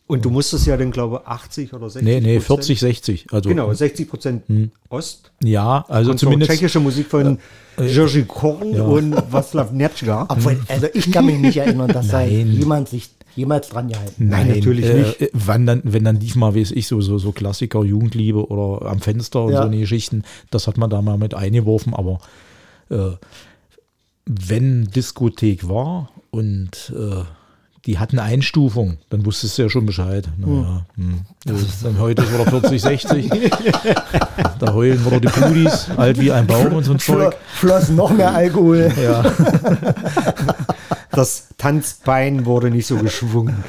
Und 0.06 0.24
du 0.24 0.30
musstest 0.30 0.66
ja 0.66 0.76
dann, 0.76 0.90
glaube 0.90 1.20
ich, 1.22 1.26
80 1.28 1.72
oder 1.72 1.88
60 1.88 2.02
Nee, 2.06 2.20
nee, 2.20 2.38
Prozent- 2.38 2.46
40, 2.76 2.80
60. 2.80 3.26
Also, 3.32 3.48
Genau, 3.48 3.72
60 3.72 4.08
Prozent 4.10 4.42
Ost. 4.90 5.30
Ja, 5.42 5.84
also 5.88 6.10
und 6.10 6.20
so 6.20 6.26
zumindest. 6.26 6.50
tschechische 6.50 6.80
Musik 6.80 7.06
von 7.08 7.38
Jerzy 7.78 8.24
Korn 8.24 8.78
und 8.78 9.14
Václav 9.14 9.70
Netschka. 9.72 10.26
Obwohl, 10.28 10.60
also 10.68 10.88
ich 10.92 11.10
kann 11.10 11.24
mich 11.24 11.38
nicht 11.38 11.56
erinnern, 11.56 11.88
dass 11.88 12.08
da 12.08 12.18
Nein. 12.18 12.52
jemand 12.52 12.88
sich 12.90 13.08
jemals 13.34 13.70
dran 13.70 13.88
gehalten 13.88 14.10
hat. 14.30 14.38
Nein, 14.46 14.48
natürlich 14.56 14.84
äh, 14.84 14.94
nicht. 14.98 15.20
äh, 15.22 15.30
Wann 15.32 15.64
dann, 15.64 15.80
wenn 15.84 16.04
dann 16.04 16.16
lief 16.20 16.36
mal, 16.36 16.54
wie 16.54 16.60
es 16.60 16.70
ich, 16.72 16.86
so, 16.86 17.00
so, 17.00 17.16
so 17.16 17.32
Klassiker, 17.32 17.82
Jugendliebe 17.82 18.46
oder 18.46 18.86
am 18.90 19.00
Fenster 19.00 19.42
und 19.44 19.52
Ja. 19.52 19.62
so 19.62 19.68
eine 19.68 19.78
Geschichten, 19.78 20.24
das 20.50 20.66
hat 20.66 20.76
man 20.76 20.90
da 20.90 21.00
mal 21.00 21.16
mit 21.16 21.32
eingeworfen, 21.32 21.94
aber 21.94 22.18
äh, 22.90 23.12
wenn 24.26 24.84
Diskothek 24.84 25.68
war 25.68 26.10
und 26.30 26.92
äh, 26.96 27.24
die 27.86 27.98
hatten 27.98 28.20
Einstufung, 28.20 28.98
dann 29.10 29.26
wusstest 29.26 29.58
du 29.58 29.62
ja 29.62 29.68
schon 29.68 29.86
Bescheid. 29.86 30.28
Naja, 30.36 30.86
hm. 30.94 31.22
Das 31.44 31.62
ist 31.62 31.84
dann 31.84 31.98
heute 31.98 32.22
ist 32.22 32.32
wieder 32.32 32.46
40, 32.46 32.80
60. 32.80 33.30
da 34.60 34.72
heulen 34.72 35.04
wieder 35.04 35.18
die 35.18 35.28
Pudis, 35.28 35.88
alt 35.96 36.20
wie 36.20 36.30
ein 36.30 36.46
Baum 36.46 36.74
und 36.74 36.84
so 36.84 36.92
ein 36.92 37.00
Zeug. 37.00 37.36
floss 37.54 37.88
noch 37.88 38.10
mehr 38.10 38.32
Alkohol. 38.32 38.92
Ja. 39.02 39.24
Das 41.10 41.48
Tanzbein 41.58 42.46
wurde 42.46 42.70
nicht 42.70 42.86
so 42.86 42.96
geschwungen. 42.96 43.62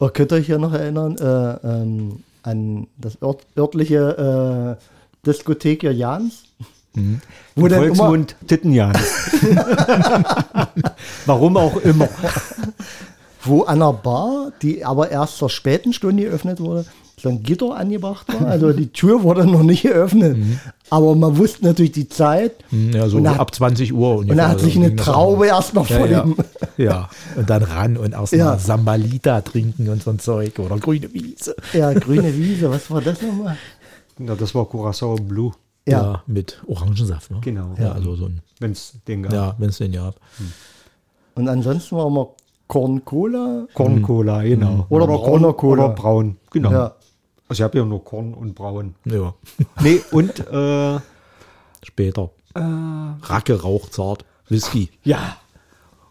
Oh, 0.00 0.08
könnt 0.08 0.32
ihr 0.32 0.36
euch 0.36 0.48
ja 0.48 0.58
noch 0.58 0.72
erinnern 0.72 1.16
äh, 1.16 1.66
ähm, 1.66 2.22
an 2.42 2.86
das 2.96 3.20
ört, 3.20 3.46
örtliche 3.56 4.76
äh, 4.78 5.26
Diskothek 5.26 5.80
hier 5.80 5.92
Jans? 6.94 7.20
Wo 7.54 7.66
immer, 7.66 7.76
Volksmund 7.76 8.36
Tittenjan. 8.46 8.92
Warum 11.26 11.56
auch 11.56 11.76
immer. 11.78 12.08
wo 13.44 13.62
an 13.62 13.76
einer 13.82 13.92
Bar, 13.92 14.52
die 14.62 14.84
aber 14.84 15.10
erst 15.10 15.38
zur 15.38 15.50
späten 15.50 15.92
Stunde 15.92 16.24
geöffnet 16.24 16.60
wurde, 16.60 16.84
so 17.20 17.28
ein 17.30 17.42
Gitter 17.42 17.74
angebracht 17.76 18.26
war. 18.32 18.46
Also 18.48 18.72
die 18.72 18.92
Tür 18.92 19.22
wurde 19.24 19.44
noch 19.44 19.62
nicht 19.64 19.82
geöffnet. 19.82 20.36
Aber 20.88 21.16
man 21.16 21.36
wusste 21.36 21.64
natürlich 21.64 21.92
die 21.92 22.08
Zeit. 22.08 22.52
Hm, 22.70 22.92
Ja, 22.92 23.08
so 23.08 23.16
Und 23.16 23.26
ab 23.26 23.52
20 23.54 23.92
Uhr. 23.92 24.18
Und 24.18 24.28
da 24.36 24.48
hat 24.48 24.60
sich 24.60 24.76
eine 24.76 24.94
Traube 24.94 25.46
erst 25.48 25.74
noch 25.74 25.88
ja, 25.90 25.96
vor 25.98 26.06
ja. 26.06 26.22
dem. 26.22 26.36
ja, 26.76 27.08
und 27.36 27.50
dann 27.50 27.62
ran 27.64 27.96
und 27.96 28.12
erst 28.12 28.32
Ja. 28.34 28.44
mal 28.46 28.58
Sambalita 28.58 29.40
trinken 29.40 29.88
und 29.88 30.02
so 30.02 30.10
ein 30.10 30.20
Zeug 30.20 30.58
oder 30.60 30.78
grüne 30.78 31.12
Wiese. 31.12 31.56
Ja, 31.72 31.92
grüne 31.92 32.36
Wiese, 32.36 32.70
was 32.70 32.88
war 32.90 33.00
das 33.00 33.20
nochmal? 33.20 33.56
Na, 34.18 34.34
das 34.36 34.54
war 34.54 34.66
Curacao 34.66 35.16
Blue, 35.16 35.52
Ja, 35.90 36.22
mit 36.26 36.62
Orangensaft. 36.66 37.30
Ne? 37.30 37.38
Genau. 37.40 37.74
Ja, 37.78 37.92
also 37.92 38.14
so 38.16 38.26
ein, 38.26 38.40
wenn 38.60 38.72
es 38.72 38.94
den 39.06 39.22
gab. 39.22 39.32
ja, 39.32 39.54
wenn 39.58 39.68
es 39.70 39.78
den 39.78 39.92
gab. 39.92 40.16
Und 41.34 41.48
ansonsten 41.48 41.96
war 41.96 42.06
immer 42.06 42.28
Korn 42.66 43.04
Cola. 43.04 43.66
Korn-Cola, 43.74 44.42
genau. 44.42 44.86
Oder 44.90 45.06
brauner 45.06 45.52
Cola. 45.54 45.84
Oder 45.86 45.94
braun, 45.94 46.36
genau. 46.50 46.70
Ja. 46.70 46.94
Also 47.48 47.60
ich 47.60 47.62
habe 47.62 47.78
ja 47.78 47.84
nur 47.84 48.04
Korn 48.04 48.34
und 48.34 48.54
braun. 48.54 48.94
Ja, 49.06 49.32
Nee, 49.82 50.00
und 50.12 50.38
äh, 50.48 50.98
später. 51.82 52.30
Racke, 52.54 53.62
Rauchzart, 53.62 54.24
Whisky. 54.48 54.90
ja. 55.04 55.36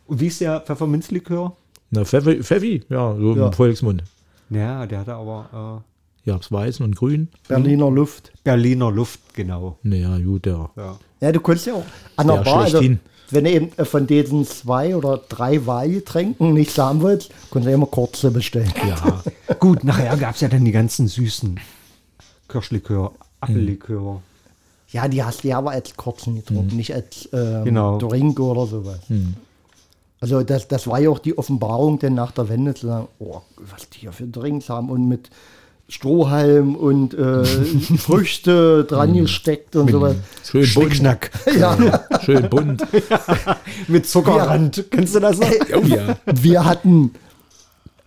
Und 0.08 0.22
wie 0.22 0.28
ist 0.28 0.40
der 0.40 0.62
Pfefferminzlikör? 0.62 1.56
Na, 1.92 2.06
Pfeffi, 2.06 2.42
Pfeffi, 2.42 2.84
ja, 2.90 3.14
so 3.16 3.36
Ja. 3.36 3.48
im 3.48 3.54
Volksmund. 3.54 4.04
Ja, 4.50 4.86
der 4.86 5.00
hatte 5.00 5.14
aber 5.16 5.84
Ja, 6.28 6.34
hab's 6.34 6.52
Weißen 6.52 6.84
und 6.84 6.98
Grün. 6.98 7.30
Berliner 7.48 7.90
Luft. 7.90 8.34
äh, 8.36 8.40
Berliner 8.44 8.92
Luft, 8.92 9.34
genau. 9.34 9.80
Naja, 9.84 10.18
gut, 10.20 10.46
der. 10.46 10.70
Ja. 10.76 11.00
Ja, 11.22 11.32
du 11.32 11.40
konntest 11.40 11.68
ja 11.68 11.74
auch 11.76 11.86
an 12.18 12.28
der 12.28 12.36
Ja, 12.36 12.42
Bar, 12.44 12.64
also, 12.66 12.82
wenn 13.30 13.44
du 13.46 13.50
eben 13.50 13.72
äh, 13.78 13.86
von 13.86 14.06
diesen 14.08 14.46
zwei 14.46 14.94
oder 14.98 15.22
drei 15.30 15.66
Weihgetränken 15.66 16.54
nichts 16.54 16.78
haben 16.78 17.02
willst, 17.02 17.32
konntest 17.50 17.70
du 17.70 17.74
immer 17.76 17.86
kurze 17.86 18.30
bestellen. 18.30 18.74
Ja, 18.86 19.24
Gut, 19.60 19.86
nachher 19.86 20.18
gab 20.18 20.36
es 20.36 20.42
ja 20.42 20.50
dann 20.50 20.66
die 20.66 20.74
ganzen 20.74 21.08
süßen 21.08 21.58
Kirschlikör, 22.50 23.14
Apfellikör. 23.40 24.22
Ja, 24.90 25.08
die 25.08 25.24
hast 25.24 25.46
du 25.46 25.48
ja 25.48 25.60
aber 25.60 25.72
als 25.72 25.96
kurzen 25.96 26.36
getrunken, 26.36 26.76
nicht 26.76 26.94
als 26.94 27.30
ähm, 27.32 27.64
Genau. 27.64 28.00
Drink 28.00 28.38
oder 28.40 28.68
sowas. 28.68 29.00
Also 30.20 30.44
das, 30.44 30.68
das 30.68 30.88
war 30.88 31.00
ja 31.00 31.10
auch 31.10 31.20
die 31.20 31.38
Offenbarung 31.38 32.00
denn 32.00 32.16
nach 32.16 32.32
der 32.32 32.50
Wende 32.50 32.74
zu 32.74 32.88
sagen, 32.88 33.08
oh, 33.20 33.42
was 33.58 33.90
die 33.90 34.00
hier 34.00 34.12
für 34.12 34.28
Drinks 34.28 34.68
haben 34.70 34.90
und 34.90 35.08
mit 35.08 35.30
Strohhalm 35.90 36.76
und 36.76 37.14
äh, 37.14 37.44
Früchte 37.98 38.84
dran 38.84 39.14
gesteckt 39.14 39.76
und 39.76 39.90
sowas. 39.90 40.16
schön 40.44 40.62
bunt. 40.62 40.68
Schnickschnack. 40.68 41.32
Ja, 41.58 41.78
Schön 42.26 42.50
bunt. 42.50 42.84
Mit 43.88 44.06
Zuckerrand. 44.06 44.86
Kennst 44.92 45.16
du 45.16 45.20
das 45.20 45.38
noch? 45.40 45.50
Oh 45.76 45.82
ja. 45.86 46.18
wir 46.26 46.66
hatten, 46.66 47.12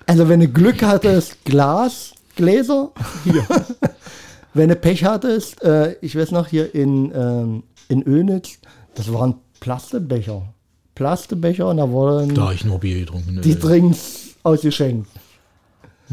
also 0.07 0.29
wenn 0.29 0.41
du 0.41 0.49
Glück 0.49 0.83
hattest, 0.83 1.43
Glas, 1.47 2.13
Gläser. 2.37 2.91
wenn 4.55 4.69
du 4.69 4.77
Pech 4.77 5.05
hattest, 5.05 5.63
äh, 5.63 5.97
ich 6.03 6.17
weiß 6.17 6.33
noch 6.33 6.49
hier 6.49 6.75
in, 6.75 7.13
ähm, 7.15 7.63
in 7.89 8.07
Önitz, 8.07 8.59
das 8.95 9.11
waren 9.13 9.37
Plastebecher. 9.61 10.43
Plastebecher 10.95 11.67
und 11.69 11.79
da 11.79 11.89
wurden 11.89 12.35
Da 12.35 12.53
ich 12.53 12.65
nur 12.65 12.79
Bier 12.79 13.01
getrunken. 13.01 13.41
die 13.43 13.59
Drinks 13.59 14.35
ausgeschenkt. 14.43 15.09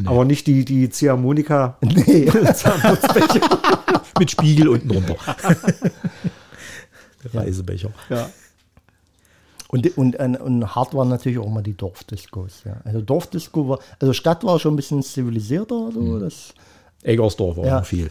Aber 0.05 0.25
nicht 0.25 0.47
die, 0.47 0.63
die 0.65 0.89
Ziehharmonika. 0.89 1.77
Nee. 1.81 2.29
Mit 4.19 4.31
Spiegel 4.31 4.67
unten 4.69 4.89
drunter. 4.89 5.15
Reisebecher. 7.33 7.89
Ja. 8.09 8.29
Und, 9.69 9.97
und, 9.97 10.15
und, 10.15 10.75
hart 10.75 10.93
waren 10.93 11.09
natürlich 11.09 11.37
auch 11.39 11.49
mal 11.49 11.61
die 11.61 11.75
Dorfdiscos. 11.75 12.63
Ja. 12.65 12.77
Also 12.85 13.01
Dorfdisco 13.01 13.67
war, 13.67 13.79
also 13.99 14.13
Stadt 14.13 14.43
war 14.43 14.59
schon 14.59 14.73
ein 14.73 14.77
bisschen 14.77 15.03
zivilisierter, 15.03 15.91
so, 15.91 16.19
das, 16.19 16.53
Eggersdorf 17.03 17.57
war 17.57 17.65
Ja. 17.65 17.81
viel. 17.83 18.09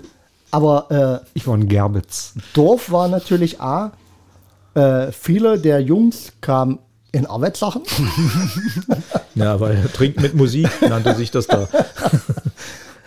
aber 0.50 1.22
äh, 1.24 1.26
Ich 1.34 1.46
war 1.46 1.54
in 1.54 1.66
Gerbitz. 1.66 2.34
Dorf 2.52 2.90
war 2.92 3.08
natürlich 3.08 3.60
A, 3.60 3.92
äh, 4.74 5.10
viele 5.12 5.58
der 5.58 5.80
Jungs 5.80 6.32
kamen 6.42 6.78
in 7.16 7.26
Arbeitssachen. 7.26 7.82
Ja, 9.34 9.60
weil 9.60 9.86
Trink 9.92 10.18
mit 10.22 10.32
Musik 10.32 10.66
nannte 10.80 11.14
sich 11.14 11.30
das 11.30 11.46
da. 11.46 11.68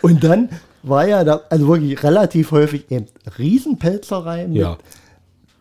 Und 0.02 0.24
dann 0.24 0.50
war 0.84 1.08
ja 1.08 1.24
da, 1.24 1.42
also 1.50 1.68
wirklich 1.68 2.04
relativ 2.04 2.52
häufig 2.52 2.92
eben 2.92 3.08
Riesenpelzerei 3.40 4.46
mit 4.48 4.58
Ja. 4.58 4.78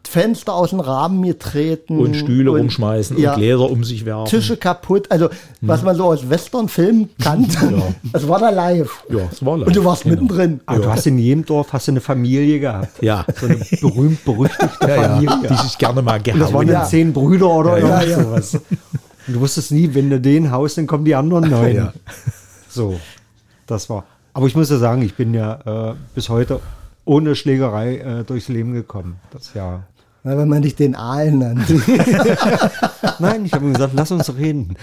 Fenster 0.08 0.54
aus 0.54 0.70
dem 0.70 0.80
Rahmen 0.80 1.22
getreten. 1.22 1.98
Und 1.98 2.14
Stühle 2.16 2.50
rumschmeißen 2.50 3.18
ja, 3.18 3.32
und 3.34 3.38
Gläser 3.38 3.70
um 3.70 3.84
sich 3.84 4.04
werfen. 4.06 4.30
Tische 4.30 4.56
kaputt. 4.56 5.10
Also, 5.10 5.28
was 5.60 5.82
man 5.82 5.94
so 5.96 6.04
aus 6.04 6.30
Westernfilmen 6.30 7.10
kannte. 7.22 7.82
Das 8.12 8.26
war 8.28 8.38
da 8.40 8.50
live. 8.50 9.04
Ja, 9.10 9.28
es 9.30 9.44
war 9.44 9.58
live. 9.58 9.66
Und 9.68 9.76
du 9.76 9.84
warst 9.84 10.04
Genau. 10.04 10.14
mittendrin. 10.22 10.60
Aber 10.66 10.78
du 10.80 10.88
hast 10.90 11.06
in 11.06 11.18
jedem 11.18 11.44
Dorf 11.44 11.72
hast 11.72 11.88
du 11.88 11.92
eine 11.92 12.00
Familie 12.00 12.58
gehabt. 12.60 13.02
Ja. 13.02 13.26
So 13.38 13.46
eine 13.46 13.56
berühmt-berüchtigte 13.56 14.88
Ja, 14.88 14.88
ja, 14.88 15.02
Familie. 15.14 15.48
die 15.50 15.54
sich 15.56 15.78
gerne 15.78 16.02
mal 16.02 16.16
Und 16.18 16.26
das 16.26 16.52
waren 16.52 16.66
gehauen. 16.66 16.68
Ja. 16.68 16.84
zehn 16.84 17.12
Brüder 17.12 17.50
oder 17.50 17.78
Ja, 17.78 18.02
ja. 18.02 18.22
sowas. 18.24 18.54
Und 18.54 19.34
du 19.34 19.40
wusstest 19.40 19.72
nie, 19.72 19.90
wenn 19.92 20.08
du 20.08 20.18
den 20.20 20.50
haust, 20.50 20.78
dann 20.78 20.86
kommen 20.86 21.04
die 21.04 21.14
anderen 21.14 21.50
neun. 21.50 21.74
Ja. 21.74 21.92
So, 22.70 22.98
das 23.66 23.90
war. 23.90 24.04
Aber 24.32 24.46
ich 24.46 24.54
muss 24.56 24.70
ja 24.70 24.78
sagen, 24.78 25.02
ich 25.02 25.14
bin 25.16 25.34
ja 25.34 25.90
äh, 25.90 25.94
bis 26.14 26.28
heute 26.28 26.60
ohne 27.04 27.34
Schlägerei 27.34 27.96
äh, 27.98 28.24
durchs 28.24 28.48
Leben 28.48 28.72
gekommen. 28.72 29.16
Das 29.32 29.52
ja. 29.54 29.82
Wenn 30.36 30.48
man 30.48 30.62
dich 30.62 30.76
den 30.76 30.94
Aal 30.94 31.32
nannt. 31.32 31.68
Nein, 33.18 33.44
ich 33.44 33.52
habe 33.52 33.64
ihm 33.64 33.72
gesagt, 33.72 33.94
lass 33.94 34.10
uns 34.10 34.34
reden. 34.36 34.76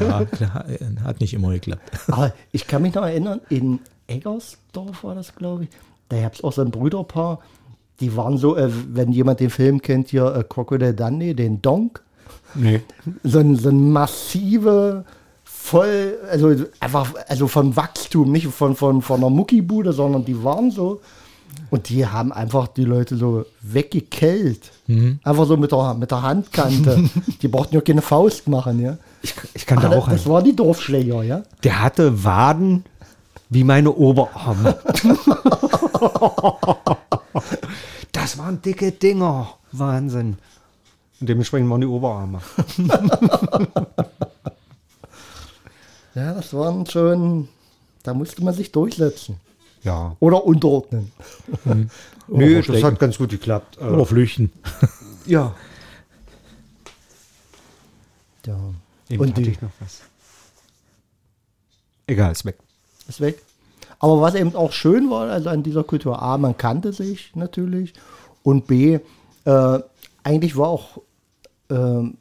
Ja, 0.00 0.24
klar, 0.24 0.64
hat 1.04 1.20
nicht 1.20 1.34
immer 1.34 1.50
geklappt. 1.50 1.82
Aber 2.08 2.32
ich 2.52 2.66
kann 2.66 2.82
mich 2.82 2.94
noch 2.94 3.04
erinnern, 3.04 3.40
in 3.48 3.80
Eggersdorf 4.06 5.04
war 5.04 5.14
das, 5.14 5.34
glaube 5.34 5.64
ich. 5.64 5.70
Da 6.08 6.20
gab 6.20 6.34
es 6.34 6.44
auch 6.44 6.52
so 6.52 6.62
ein 6.62 6.70
Brüderpaar, 6.70 7.40
die 8.00 8.16
waren 8.16 8.36
so, 8.36 8.56
äh, 8.56 8.68
wenn 8.70 9.12
jemand 9.12 9.40
den 9.40 9.50
Film 9.50 9.80
kennt, 9.80 10.08
hier 10.08 10.34
äh, 10.34 10.44
Crocodile 10.44 10.94
Dundee, 10.94 11.34
den 11.34 11.62
Donk. 11.62 12.02
Nee. 12.54 12.82
So 13.22 13.38
ein, 13.38 13.56
so 13.56 13.70
ein 13.70 13.92
massive, 13.92 15.04
voll, 15.44 16.18
also 16.30 16.54
einfach, 16.80 17.14
also 17.28 17.48
von 17.48 17.76
Wachstum, 17.76 18.32
nicht 18.32 18.48
von, 18.48 18.76
von, 18.76 19.00
von 19.00 19.20
einer 19.20 19.30
Muckibude, 19.30 19.92
sondern 19.92 20.24
die 20.24 20.42
waren 20.42 20.70
so. 20.70 21.00
Und 21.70 21.88
die 21.88 22.06
haben 22.06 22.32
einfach 22.32 22.68
die 22.68 22.84
Leute 22.84 23.16
so 23.16 23.46
weggekellt. 23.62 24.70
Einfach 25.24 25.46
so 25.46 25.56
mit 25.56 25.72
der, 25.72 25.94
mit 25.94 26.10
der 26.10 26.22
Handkante. 26.22 27.08
die 27.42 27.48
brauchten 27.48 27.74
ja 27.74 27.80
keine 27.80 28.02
Faust 28.02 28.46
machen, 28.48 28.80
ja. 28.80 28.98
Ich, 29.22 29.34
ich 29.54 29.66
kannte 29.66 29.86
Aber 29.86 29.96
auch 29.96 30.08
das 30.08 30.26
einen. 30.26 30.34
war 30.34 30.42
die 30.42 30.54
Dorfschläger, 30.54 31.22
ja. 31.22 31.42
Der 31.64 31.82
hatte 31.82 32.24
Waden 32.24 32.84
wie 33.48 33.64
meine 33.64 33.92
Oberarme. 33.92 34.78
das 38.12 38.36
waren 38.38 38.60
dicke 38.60 38.92
Dinger. 38.92 39.54
Wahnsinn. 39.72 40.36
Und 41.20 41.28
dementsprechend 41.28 41.70
waren 41.70 41.80
die 41.80 41.86
Oberarme. 41.86 42.40
Ja, 46.14 46.34
das 46.34 46.52
waren 46.52 46.84
schon, 46.86 47.48
da 48.02 48.12
musste 48.12 48.44
man 48.44 48.52
sich 48.52 48.70
durchsetzen. 48.70 49.40
Ja. 49.82 50.16
Oder 50.20 50.44
unterordnen. 50.44 51.10
Nö, 52.28 52.62
das 52.62 52.82
hat 52.82 52.98
ganz 52.98 53.18
gut 53.18 53.30
geklappt. 53.30 53.78
Äh, 53.80 53.84
Oder 53.84 54.06
flüchten. 54.06 54.52
ja. 55.26 55.54
Ja. 58.44 58.58
Eben 59.08 59.22
Und 59.22 59.30
hatte 59.30 59.42
die 59.42 59.50
ich 59.50 59.62
noch 59.62 59.70
was. 59.78 60.00
Egal, 62.08 62.32
ist 62.32 62.44
weg. 62.44 62.58
ist 63.06 63.20
weg. 63.20 63.40
Aber 64.00 64.20
was 64.20 64.34
eben 64.34 64.56
auch 64.56 64.72
schön 64.72 65.10
war, 65.10 65.30
also 65.30 65.48
an 65.48 65.62
dieser 65.62 65.84
Kultur, 65.84 66.20
A, 66.20 66.36
man 66.38 66.56
kannte 66.56 66.92
sich 66.92 67.30
natürlich 67.36 67.92
und 68.42 68.66
B, 68.66 68.98
äh, 69.44 69.78
eigentlich 70.24 70.56
war 70.56 70.68
auch 70.68 71.00
ähm, 71.70 72.16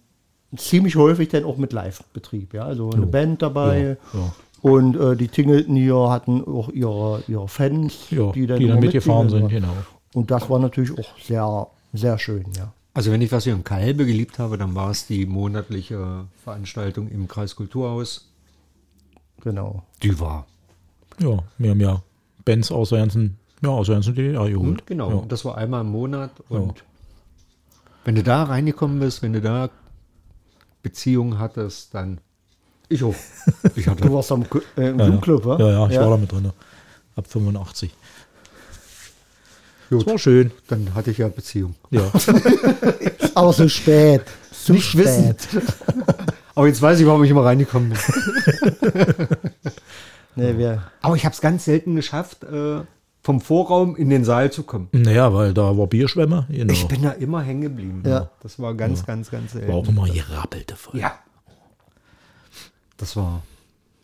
ziemlich 0.56 0.96
häufig 0.96 1.30
dann 1.30 1.44
auch 1.44 1.58
mit 1.58 1.74
Live-Betrieb, 1.74 2.54
ja, 2.54 2.66
also 2.66 2.92
eine 2.92 3.06
Band 3.08 3.42
dabei 3.42 3.98
Ja, 4.14 4.20
ja. 4.20 4.34
Und 4.62 4.96
äh, 4.96 5.16
die 5.16 5.28
Tingelten 5.28 5.76
hier 5.76 6.10
hatten 6.10 6.44
auch 6.46 6.70
ihre, 6.70 7.24
ihre 7.28 7.48
Fans, 7.48 8.10
Ja, 8.12 8.32
die 8.32 8.46
dann, 8.48 8.62
immer 8.62 8.80
mitgefahren 8.80 9.30
sind, 9.30 9.50
genau. 9.50 9.74
Und 10.14 10.30
das 10.32 10.50
war 10.50 10.60
natürlich 10.60 10.98
auch 10.98 11.18
sehr, 11.20 11.68
sehr 11.94 12.18
schön, 12.20 12.46
ja. 12.58 12.74
Also 12.94 13.12
wenn 13.12 13.22
ich 13.22 13.32
was 13.32 13.46
hier 13.46 13.54
in 13.54 13.64
Kalbe 13.64 14.06
geliebt 14.06 14.38
habe, 14.38 14.58
dann 14.58 14.76
war 14.76 14.92
es 14.92 15.08
die 15.08 15.26
monatliche 15.26 16.26
Veranstaltung 16.44 17.08
im 17.08 17.28
Kreiskulturhaus. 17.28 18.30
Genau. 19.42 19.84
Die 20.04 20.20
war. 20.20 20.46
Ja, 21.20 21.40
wir 21.58 21.70
haben 21.72 21.80
ja 21.80 22.02
Bands 22.44 22.70
aus 22.72 22.90
der 22.90 23.00
ganzen, 23.00 23.38
ja, 23.62 23.70
aus 23.70 23.88
der 23.88 23.96
ganzen 23.96 24.14
DDR 24.16 24.50
geholt. 24.50 24.86
Genau, 24.86 25.10
Ja. 25.10 25.26
das 25.28 25.46
war 25.46 25.58
einmal 25.58 25.82
im 25.82 25.92
Monat. 25.92 26.32
Und 26.50 26.84
wenn 28.04 28.16
du 28.16 28.24
da 28.24 28.44
reingekommen 28.44 29.00
bist, 29.00 29.22
wenn 29.22 29.32
du 29.34 29.42
da 29.42 29.70
Beziehungen 30.84 31.40
hattest, 31.40 31.94
dann 31.94 32.20
ich 32.94 33.04
auch. 33.04 33.16
Ich 33.76 33.86
Du 33.86 33.92
hatte, 33.92 34.14
warst 34.14 34.32
am, 34.32 34.44
äh, 34.78 34.90
im 34.90 35.00
Ja, 35.00 35.06
ja. 35.06 35.12
Zoom-Club, 35.12 35.46
wa? 35.46 35.58
Ja, 35.60 35.70
ja, 35.72 35.88
ich 35.90 35.98
war 35.98 36.10
da 36.12 36.18
mit 36.18 36.32
drin. 36.32 36.52
Ab 37.16 37.26
85. 37.28 37.92
Das 39.90 40.00
Gut. 40.00 40.08
war 40.08 40.18
schön. 40.20 40.52
dann 40.68 40.94
hatte 40.96 41.12
ich 41.12 41.18
ja 41.18 41.28
Beziehung. 41.28 41.76
Ja. 41.90 42.10
Aber 43.36 43.52
so 43.52 43.68
spät. 43.68 44.22
So 44.52 44.74
Nicht 44.74 44.96
wissen. 44.98 45.36
Aber 46.56 46.68
jetzt 46.68 46.82
weiß 46.82 47.00
ich, 47.00 47.06
warum 47.06 47.24
ich 47.24 47.30
immer 47.30 47.44
reingekommen 47.44 47.90
bin. 47.90 47.98
Nee, 50.36 50.58
wir, 50.58 50.84
Aber 51.02 51.16
ich 51.16 51.26
habe 51.26 51.34
es 51.34 51.42
ganz 51.42 51.66
selten 51.66 51.96
geschafft, 51.96 52.44
äh, 52.46 52.82
vom 53.22 53.42
Vorraum 53.42 53.96
in 53.98 54.10
den 54.10 54.24
Saal 54.24 54.52
zu 54.52 54.64
kommen. 54.64 54.88
naja, 54.94 55.34
weil 55.34 55.54
da 55.54 55.78
war 55.78 55.88
Bierschwemme. 55.88 56.48
Genau. 56.50 56.72
Ich 56.72 56.88
bin 56.88 57.02
da 57.04 57.12
immer 57.12 57.42
hängen 57.42 57.62
geblieben. 57.62 58.04
Ja. 58.06 58.30
Das 58.42 58.60
war 58.60 58.74
ganz, 58.76 59.06
ganz, 59.06 59.30
ganz 59.30 59.52
selten. 59.52 59.68
war 59.68 59.76
auch 59.76 59.88
immer 59.88 60.08
gerappelte 60.08 60.76
voll. 60.76 61.00
Ja. 61.00 61.14
Das 63.02 63.16
war. 63.18 63.42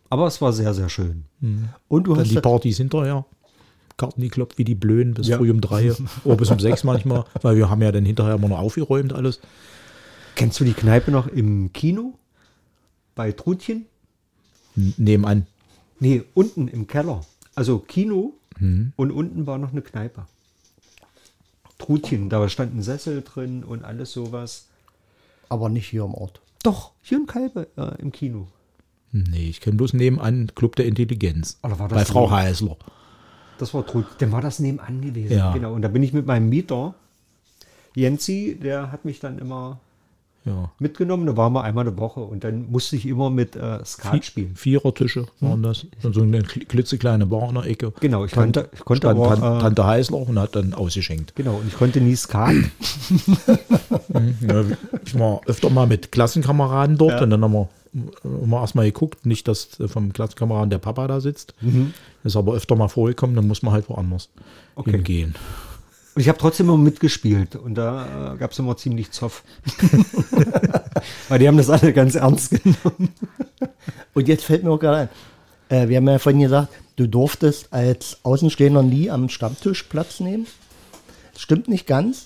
Aber 0.10 0.28
es 0.28 0.42
war 0.42 0.52
sehr, 0.52 0.74
sehr 0.74 0.90
schön. 0.90 1.24
und 1.88 2.04
du 2.08 2.14
Dann 2.14 2.24
hast 2.24 2.32
die 2.32 2.40
Partys 2.42 2.78
hinterher. 2.78 3.26
Karten 3.96 4.22
gekloppt 4.22 4.58
wie 4.58 4.64
die 4.64 4.76
Blöden 4.76 5.14
bis 5.16 5.28
Ja. 5.28 5.38
früh 5.38 5.50
um 5.52 5.60
drei 5.62 5.92
oder 6.24 6.36
bis 6.36 6.52
um 6.52 6.60
sechs 6.60 6.84
manchmal, 6.84 7.26
weil 7.42 7.56
wir 7.58 7.70
haben 7.70 7.82
ja 7.82 7.92
dann 7.92 8.06
hinterher 8.06 8.36
immer 8.36 8.48
noch 8.50 8.60
aufgeräumt 8.60 9.12
alles. 9.14 9.40
Kennst 10.36 10.60
du 10.60 10.64
die 10.66 10.74
Kneipe 10.74 11.10
noch 11.12 11.28
im 11.28 11.74
Kino? 11.74 12.14
Bei 13.16 13.32
Trutchen? 13.32 13.86
N- 14.76 14.94
Nebenan. 14.98 15.48
Nee, 16.00 16.24
unten 16.36 16.68
im 16.68 16.86
Keller. 16.88 17.22
Also 17.56 17.80
Kino 17.80 18.34
Mhm. 18.60 18.94
und 18.96 19.12
unten 19.12 19.46
war 19.48 19.58
noch 19.58 19.72
eine 19.72 19.82
Kneipe. 19.82 20.26
Trutchen, 21.80 22.30
da 22.30 22.48
stand 22.50 22.76
ein 22.76 22.82
Sessel 22.82 23.22
drin 23.24 23.64
und 23.64 23.84
alles 23.84 24.12
sowas. 24.12 24.66
aber 25.50 25.70
nicht 25.70 25.88
hier 25.88 26.04
im 26.04 26.14
Ort. 26.14 26.42
Doch, 26.64 26.92
hier 27.02 27.18
in 27.20 27.26
Kalbe 27.26 27.68
äh, 27.78 28.02
im 28.02 28.12
Kino. 28.12 28.48
Nee, 29.12 29.50
ich 29.50 29.62
kenne 29.62 29.78
bloß 29.78 29.94
nebenan 29.94 30.52
Club 30.56 30.76
der 30.76 30.86
Intelligenz. 30.86 31.58
Oder 31.64 31.80
war 31.80 31.88
das 31.88 31.98
Bei 32.00 32.06
Frau 32.06 32.22
neben- 32.26 32.34
Heißler. 32.36 32.76
Das 33.58 33.74
war 33.74 33.86
Trut. 33.86 34.06
Dann 34.20 34.32
war 34.32 34.42
das 34.42 34.60
nebenan 34.60 35.02
gewesen. 35.02 35.36
Ja. 35.38 35.52
Genau. 35.54 35.74
Und 35.74 35.82
da 35.82 35.88
bin 35.88 36.04
ich 36.04 36.14
mit 36.14 36.26
meinem 36.28 36.50
Mieter, 36.50 36.94
Jensi, 37.96 38.58
der 38.62 38.92
hat 38.92 39.06
mich 39.06 39.20
dann 39.20 39.40
immer 39.40 39.80
Ja. 40.46 40.72
mitgenommen. 40.78 41.26
Da 41.26 41.36
waren 41.36 41.52
wir 41.54 41.64
einmal 41.64 41.88
eine 41.88 41.98
Woche 41.98 42.20
und 42.20 42.44
dann 42.44 42.70
musste 42.70 42.96
ich 42.96 43.08
immer 43.08 43.30
mit 43.32 43.56
äh, 43.56 43.84
Skat 43.84 44.24
spielen. 44.26 44.56
Vierertische 44.56 45.26
waren 45.40 45.64
das. 45.64 45.88
Und 46.04 46.14
so 46.14 46.22
eine 46.22 46.42
kli- 46.42 46.66
klitzekleine 46.68 47.26
Bar 47.26 47.50
in 47.50 47.56
der 47.56 47.66
Ecke. 47.66 47.92
Genau, 48.00 48.24
ich 48.26 48.32
konnte, 48.34 48.70
ich 48.74 48.86
konnte 48.86 49.10
aber, 49.10 49.30
Tan- 49.36 49.58
äh, 49.58 49.62
Tante 49.62 49.86
Heißler 49.86 50.18
und 50.18 50.38
hat 50.38 50.56
dann 50.56 50.74
ausgeschenkt. 50.76 51.34
genau, 51.36 51.56
und 51.56 51.68
ich 51.68 51.74
konnte 51.76 52.00
nie 52.02 52.16
Skat. 52.16 52.54
Ja, 54.42 54.64
ich 55.06 55.18
war 55.20 55.42
öfter 55.46 55.70
mal 55.70 55.88
mit 55.88 56.12
Klassenkameraden 56.12 56.98
dort 56.98 57.14
Ja. 57.14 57.24
und 57.24 57.30
dann 57.30 57.44
haben 57.44 57.54
wir 57.54 57.70
immer 58.24 58.62
erstmal 58.62 58.86
geguckt, 58.86 59.26
nicht, 59.26 59.48
dass 59.48 59.80
äh, 59.80 59.88
vom 59.88 60.14
Klassenkameraden 60.14 60.70
der 60.70 60.78
Papa 60.80 61.08
da 61.08 61.20
sitzt. 61.22 61.54
Das 61.62 62.34
ist 62.34 62.36
aber 62.38 62.54
öfter 62.54 62.76
mal 62.76 62.88
vorgekommen, 62.88 63.36
dann 63.36 63.48
muss 63.48 63.62
man 63.64 63.74
halt 63.74 63.90
woanders 63.90 64.30
Okay. 64.76 64.92
hingehen. 64.92 65.36
Und 66.16 66.22
ich 66.22 66.30
habe 66.30 66.38
trotzdem 66.40 66.68
immer 66.68 66.78
mitgespielt 66.78 67.56
und 67.56 67.76
da 67.76 68.34
äh, 68.34 68.38
gab 68.38 68.52
es 68.52 68.60
immer 68.60 68.76
ziemlich 68.78 69.12
Zoff. 69.12 69.44
Weil 71.30 71.40
die 71.40 71.48
haben 71.48 71.58
das 71.58 71.70
alle 71.70 71.94
ganz 71.94 72.16
ernst 72.16 72.52
genommen. 72.64 73.10
Und 74.14 74.28
jetzt 74.28 74.44
fällt 74.44 74.64
mir 74.64 74.72
auch 74.72 74.80
gerade 74.80 75.10
ein, 75.70 75.78
äh, 75.78 75.90
wir 75.90 75.98
haben 75.98 76.08
ja 76.08 76.18
vorhin 76.20 76.42
gesagt, 76.42 76.74
du 76.96 77.08
durftest 77.08 77.72
als 77.72 78.18
Außenstehender 78.24 78.82
nie 78.84 79.12
am 79.12 79.30
Stammtisch 79.30 79.84
Platz 79.84 80.20
nehmen. 80.20 80.48
Das 81.34 81.42
stimmt 81.44 81.68
nicht 81.68 81.86
ganz. 81.86 82.26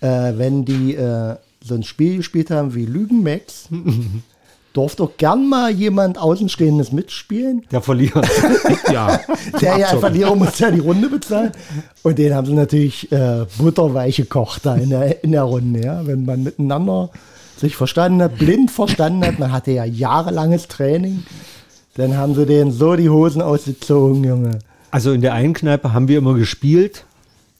Äh, 0.00 0.32
wenn 0.36 0.64
die 0.64 0.94
äh, 0.94 1.36
so 1.62 1.74
ein 1.74 1.82
Spiel 1.82 2.18
gespielt 2.18 2.50
haben 2.50 2.74
wie 2.74 2.86
Lügenmax, 2.86 3.68
durfte 4.72 5.02
auch 5.02 5.16
gern 5.16 5.48
mal 5.48 5.70
jemand 5.70 6.18
Außenstehendes 6.18 6.92
mitspielen. 6.92 7.64
Der 7.70 7.82
verliert. 7.82 8.14
Ja, 8.92 9.20
Der 9.60 9.78
ja. 9.78 9.86
Verlierer 9.98 10.34
muss 10.34 10.58
ja 10.58 10.70
die 10.70 10.80
Runde 10.80 11.08
bezahlen. 11.08 11.52
Und 12.02 12.18
den 12.18 12.34
haben 12.34 12.46
sie 12.46 12.54
natürlich 12.54 13.10
äh, 13.12 13.46
butterweich 13.58 14.16
gekocht 14.16 14.66
da 14.66 14.74
in 14.74 14.90
der, 14.90 15.22
in 15.22 15.32
der 15.32 15.42
Runde. 15.42 15.84
Ja? 15.84 16.06
Wenn 16.06 16.24
man 16.24 16.42
miteinander 16.42 17.10
sich 17.56 17.76
verstanden 17.76 18.22
hat, 18.22 18.36
blind 18.38 18.70
verstanden 18.70 19.24
hat, 19.24 19.38
man 19.38 19.52
hatte 19.52 19.70
ja 19.70 19.84
jahrelanges 19.84 20.66
Training, 20.68 21.24
dann 21.94 22.16
haben 22.16 22.34
sie 22.34 22.46
denen 22.46 22.72
so 22.72 22.96
die 22.96 23.10
Hosen 23.10 23.42
ausgezogen, 23.42 24.24
Junge. 24.24 24.58
Also 24.90 25.12
in 25.12 25.20
der 25.20 25.34
einen 25.34 25.54
Kneipe 25.54 25.92
haben 25.92 26.08
wir 26.08 26.18
immer 26.18 26.34
gespielt. 26.34 27.04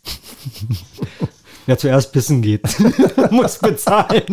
Wer 1.66 1.78
zuerst 1.78 2.12
pissen 2.12 2.42
geht, 2.42 2.62
muss 3.30 3.58
bezahlen. 3.58 4.24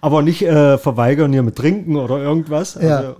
Aber 0.00 0.22
nicht 0.22 0.42
äh, 0.42 0.78
verweigern 0.78 1.32
hier 1.32 1.42
mit 1.42 1.56
Trinken 1.56 1.96
oder 1.96 2.18
irgendwas. 2.18 2.76
Also 2.76 2.88
Ja. 2.88 3.16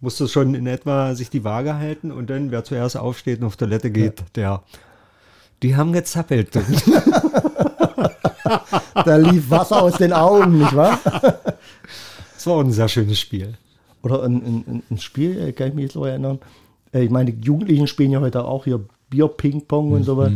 musste 0.00 0.26
schon 0.28 0.54
in 0.54 0.66
etwa 0.66 1.14
sich 1.14 1.30
die 1.30 1.44
Waage 1.44 1.74
halten 1.76 2.10
und 2.12 2.30
dann, 2.30 2.50
wer 2.50 2.64
zuerst 2.64 2.96
aufsteht 2.96 3.40
und 3.40 3.46
auf 3.46 3.56
Toilette 3.56 3.90
geht, 3.90 4.22
der. 4.36 4.62
Die 5.62 5.76
haben 5.76 5.92
gezappelt. 5.92 6.50
Da 9.04 9.16
lief 9.16 9.50
Wasser 9.50 9.82
aus 9.82 9.96
den 9.98 10.12
Augen, 10.12 10.58
nicht 10.58 10.74
wahr? 10.74 10.98
Das 12.34 12.46
war 12.46 12.54
auch 12.56 12.60
ein 12.60 12.72
sehr 12.72 12.88
schönes 12.88 13.18
Spiel. 13.18 13.54
Oder 14.02 14.22
ein, 14.24 14.34
ein, 14.66 14.82
ein 14.90 14.98
Spiel, 14.98 15.38
äh, 15.40 15.52
kann 15.52 15.68
ich 15.68 15.74
mich 15.74 15.82
jetzt 15.84 15.94
so 15.94 16.04
erinnern. 16.04 16.38
Äh, 16.92 17.04
Ich 17.04 17.10
meine, 17.10 17.32
die 17.32 17.40
Jugendlichen 17.46 17.86
spielen 17.86 18.10
ja 18.10 18.20
heute 18.20 18.44
auch 18.44 18.64
hier 18.64 18.84
Bier, 19.08 19.28
Ping-Pong 19.28 19.92
und 19.92 20.04
sowas. 20.04 20.32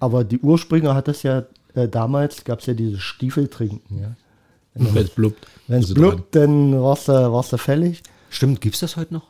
Aber 0.00 0.24
die 0.24 0.38
Ursprünger 0.38 0.94
hat 0.94 1.06
das 1.08 1.22
ja 1.22 1.42
äh, 1.74 1.86
damals, 1.86 2.44
gab 2.44 2.60
es 2.60 2.66
ja 2.66 2.72
dieses 2.72 3.00
Stiefeltrinken. 3.02 4.00
Ja? 4.00 4.08
Wenn 4.78 5.04
es 5.04 5.10
blubbt. 5.10 5.46
Wenn 5.66 5.80
es 5.80 5.90
ist 5.90 5.96
er 5.96 6.02
dran. 6.02 6.10
blubbt, 6.10 6.34
dann 6.34 6.82
warst 6.82 7.08
du, 7.08 7.12
warst 7.12 7.52
du 7.52 7.56
fällig. 7.56 8.02
Stimmt, 8.30 8.60
gibt 8.60 8.74
es 8.74 8.80
das 8.80 8.96
heute 8.96 9.14
noch? 9.14 9.26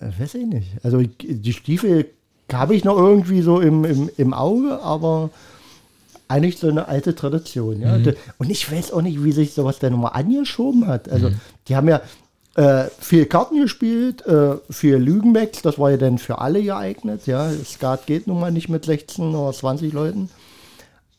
Äh, 0.00 0.10
weiß 0.18 0.34
ich 0.34 0.46
nicht. 0.46 0.68
Also 0.82 1.02
die 1.02 1.52
Stiefel 1.52 2.06
habe 2.52 2.74
ich 2.74 2.84
noch 2.84 2.96
irgendwie 2.96 3.42
so 3.42 3.60
im, 3.60 3.84
im, 3.84 4.10
im 4.16 4.34
Auge, 4.34 4.80
aber 4.82 5.30
eigentlich 6.28 6.58
so 6.58 6.68
eine 6.68 6.88
alte 6.88 7.14
Tradition. 7.14 7.80
Ja? 7.80 7.98
Mhm. 7.98 8.14
Und 8.38 8.50
ich 8.50 8.70
weiß 8.70 8.92
auch 8.92 9.02
nicht, 9.02 9.22
wie 9.22 9.32
sich 9.32 9.52
sowas 9.52 9.78
denn 9.78 9.92
nochmal 9.92 10.12
angeschoben 10.14 10.86
hat. 10.86 11.08
Also, 11.10 11.30
die 11.68 11.76
haben 11.76 11.88
ja 11.88 12.00
äh, 12.54 12.88
viel 12.98 13.26
Karten 13.26 13.60
gespielt, 13.60 14.26
äh, 14.26 14.56
viel 14.70 14.96
Lügenmax, 14.96 15.62
das 15.62 15.78
war 15.78 15.90
ja 15.90 15.96
dann 15.96 16.18
für 16.18 16.38
alle 16.38 16.62
geeignet. 16.62 17.26
Ja? 17.26 17.50
Skat 17.64 18.06
geht 18.06 18.26
nun 18.26 18.40
mal 18.40 18.50
nicht 18.50 18.68
mit 18.68 18.84
16 18.84 19.34
oder 19.34 19.52
20 19.52 19.92
Leuten. 19.92 20.30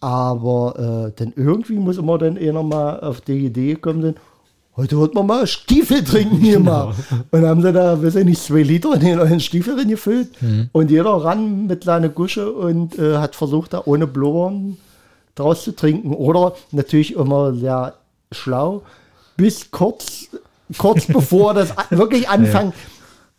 Aber 0.03 1.07
äh, 1.07 1.11
dann 1.15 1.31
irgendwie 1.37 1.75
muss 1.75 1.97
immer 1.97 2.17
dann 2.17 2.37
einer 2.37 2.61
mal 2.61 2.99
auf 2.99 3.21
die 3.21 3.45
Idee 3.45 3.75
kommen, 3.75 4.01
denn, 4.01 4.15
heute 4.75 4.99
wird 4.99 5.15
man 5.15 5.25
mal 5.25 5.47
Stiefel 5.47 6.03
trinken 6.03 6.35
hier 6.35 6.59
mal. 6.59 6.93
Und 7.31 7.45
haben 7.45 7.61
sie 7.61 7.71
da, 7.71 8.03
weiß 8.03 8.15
ich 8.15 8.25
nicht, 8.25 8.43
zwei 8.43 8.63
Liter 8.63 8.95
in 8.95 8.99
den 8.99 9.17
neuen 9.17 9.39
Stiefel 9.39 9.75
reingefüllt. 9.75 10.27
Und 10.73 10.91
jeder 10.91 11.11
ran 11.11 11.67
mit 11.67 11.85
seiner 11.85 12.09
Gusche 12.09 12.51
und 12.51 12.99
äh, 12.99 13.15
hat 13.15 13.37
versucht, 13.37 13.71
da 13.71 13.83
ohne 13.85 14.05
Blubbern 14.05 14.75
draus 15.35 15.63
zu 15.63 15.73
trinken. 15.73 16.13
Oder 16.13 16.53
natürlich 16.71 17.15
immer 17.15 17.53
sehr 17.53 17.93
schlau, 18.33 18.81
bis 19.37 19.71
kurz, 19.71 20.27
kurz 20.77 21.05
bevor 21.07 21.53
das 21.53 21.73
wirklich 21.91 22.27
anfängt. 22.27 22.73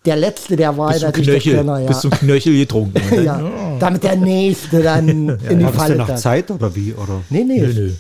Der 0.07 0.17
letzte, 0.17 0.57
der 0.57 0.79
war 0.79 0.93
Bis 0.93 1.01
zum 1.01 1.09
natürlich 1.09 1.27
der 1.27 1.35
Knöchel, 1.41 1.57
Kenner, 1.57 1.79
ja. 1.79 1.89
bis 1.89 2.01
zum 2.01 2.11
Knöchel 2.11 2.57
getrunken. 2.57 3.03
Ja. 3.23 3.39
Damit 3.85 4.03
der 4.03 4.17
nächste 4.17 4.83
dann 4.83 5.09
in 5.49 5.59
die 5.59 5.65
War 5.65 5.71
das 5.73 5.77
Falle 5.77 5.89
denn 5.91 5.99
nach 5.99 6.07
tappt. 6.09 6.19
Zeit 6.21 6.51
oder 6.51 6.75
wie? 6.75 6.93
Oder? 6.95 7.21
Nee, 7.31 7.45
nee. 7.45 7.61
Nö, 7.61 7.93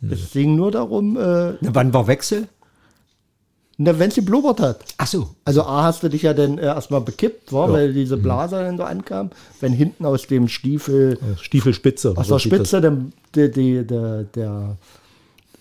nö. 0.00 0.12
Es 0.12 0.30
ging 0.32 0.56
nur 0.56 0.70
darum, 0.70 1.16
äh, 1.16 1.20
Na, 1.60 1.74
wann 1.74 1.92
war 1.92 2.06
Wechsel? 2.06 2.48
na, 3.82 3.98
wenn 3.98 4.10
sie 4.10 4.20
blubbert 4.20 4.60
hat. 4.60 4.80
Ach 4.98 5.06
so. 5.06 5.30
Also 5.44 5.62
A 5.62 5.84
hast 5.84 6.02
du 6.02 6.08
dich 6.10 6.22
ja 6.22 6.34
dann 6.34 6.58
äh, 6.58 6.66
erstmal 6.66 7.00
bekippt, 7.00 7.50
war, 7.52 7.68
Ja. 7.68 7.72
weil 7.74 7.92
diese 7.94 8.16
Blase 8.18 8.56
dann 8.56 8.76
so 8.76 8.82
ankam. 8.84 9.30
Wenn 9.60 9.72
hinten 9.72 10.04
aus 10.04 10.26
dem 10.26 10.48
Stiefel, 10.48 11.18
Stiefelspitze. 11.40 12.12
aus 12.16 12.28
der 12.28 12.38
Spitze 12.38 12.80
der, 12.82 12.96
der, 13.34 13.48
der, 13.48 13.82
der, 13.84 14.22
der 14.24 14.76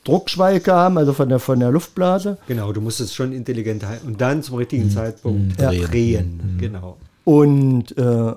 Druckschwall 0.04 0.60
kam, 0.60 0.98
also 0.98 1.14
von 1.14 1.30
der, 1.30 1.40
von 1.40 1.60
der 1.60 1.72
Luftblase. 1.72 2.38
Genau, 2.48 2.74
du 2.74 2.82
musst 2.82 3.00
es 3.00 3.14
schon 3.14 3.32
intelligent 3.32 3.86
halten 3.86 4.08
und 4.08 4.20
dann 4.22 4.44
zum 4.44 4.56
richtigen 4.56 4.90
Zeitpunkt 4.90 5.60
Ja. 5.62 5.72
drehen. 5.72 6.58
Genau. 6.60 6.98
Und, 7.24 7.98
äh, 7.98 8.34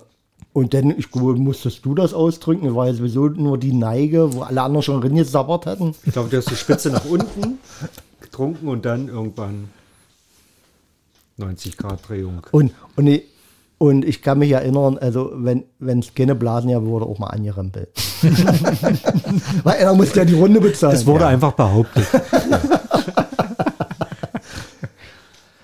und 0.53 0.74
dann, 0.74 0.90
ich 0.98 1.14
musstest 1.14 1.84
du 1.84 1.94
das 1.94 2.12
ausdrücken, 2.12 2.74
weil 2.74 2.92
sowieso 2.94 3.28
nur 3.28 3.57
die 3.57 3.72
Neige, 3.72 4.34
wo 4.34 4.42
alle 4.42 4.62
anderen 4.62 4.82
schon 4.82 5.00
drin 5.00 5.16
gesabbert 5.16 5.64
hatten. 5.66 5.94
Ich 6.05 6.12
glaube, 6.12 6.28
du 6.28 6.36
hast 6.36 6.50
die 6.50 6.57
Spitze 6.57 6.90
nach 6.90 7.05
unten 7.07 7.59
getrunken 8.20 8.68
und 8.68 8.84
dann 8.84 9.09
irgendwann 9.09 9.70
90 11.38 11.76
Grad 11.78 12.07
Drehung. 12.07 12.42
Und, 12.50 12.72
und, 12.96 13.07
ich, 13.07 13.22
und 13.78 14.05
ich 14.05 14.20
kann 14.20 14.38
mich 14.38 14.50
erinnern, 14.50 14.98
also 14.98 15.32
wenn 15.34 15.64
es 15.80 16.14
keine 16.14 16.34
Blasen 16.34 16.68
ja 16.68 16.82
wurde, 16.84 17.07
auch 17.07 17.18
mal 17.18 17.28
angerempelt. 17.28 17.88
Weil 19.64 19.78
einer 19.78 19.94
musste 19.94 20.18
ja 20.18 20.24
die 20.26 20.34
Runde 20.34 20.61
bezahlen. 20.61 20.94
Es 20.94 21.07
wurde 21.07 21.26
einfach 21.26 21.53
behauptet. 21.53 22.07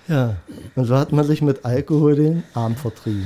ja. 0.07 0.35
Und 0.75 0.85
so 0.85 0.95
hat 0.95 1.11
man 1.11 1.25
sich 1.25 1.41
mit 1.41 1.63
Alkohol 1.63 2.15
den 2.15 2.43
Arm 2.53 2.75
vertrieben. 2.75 3.25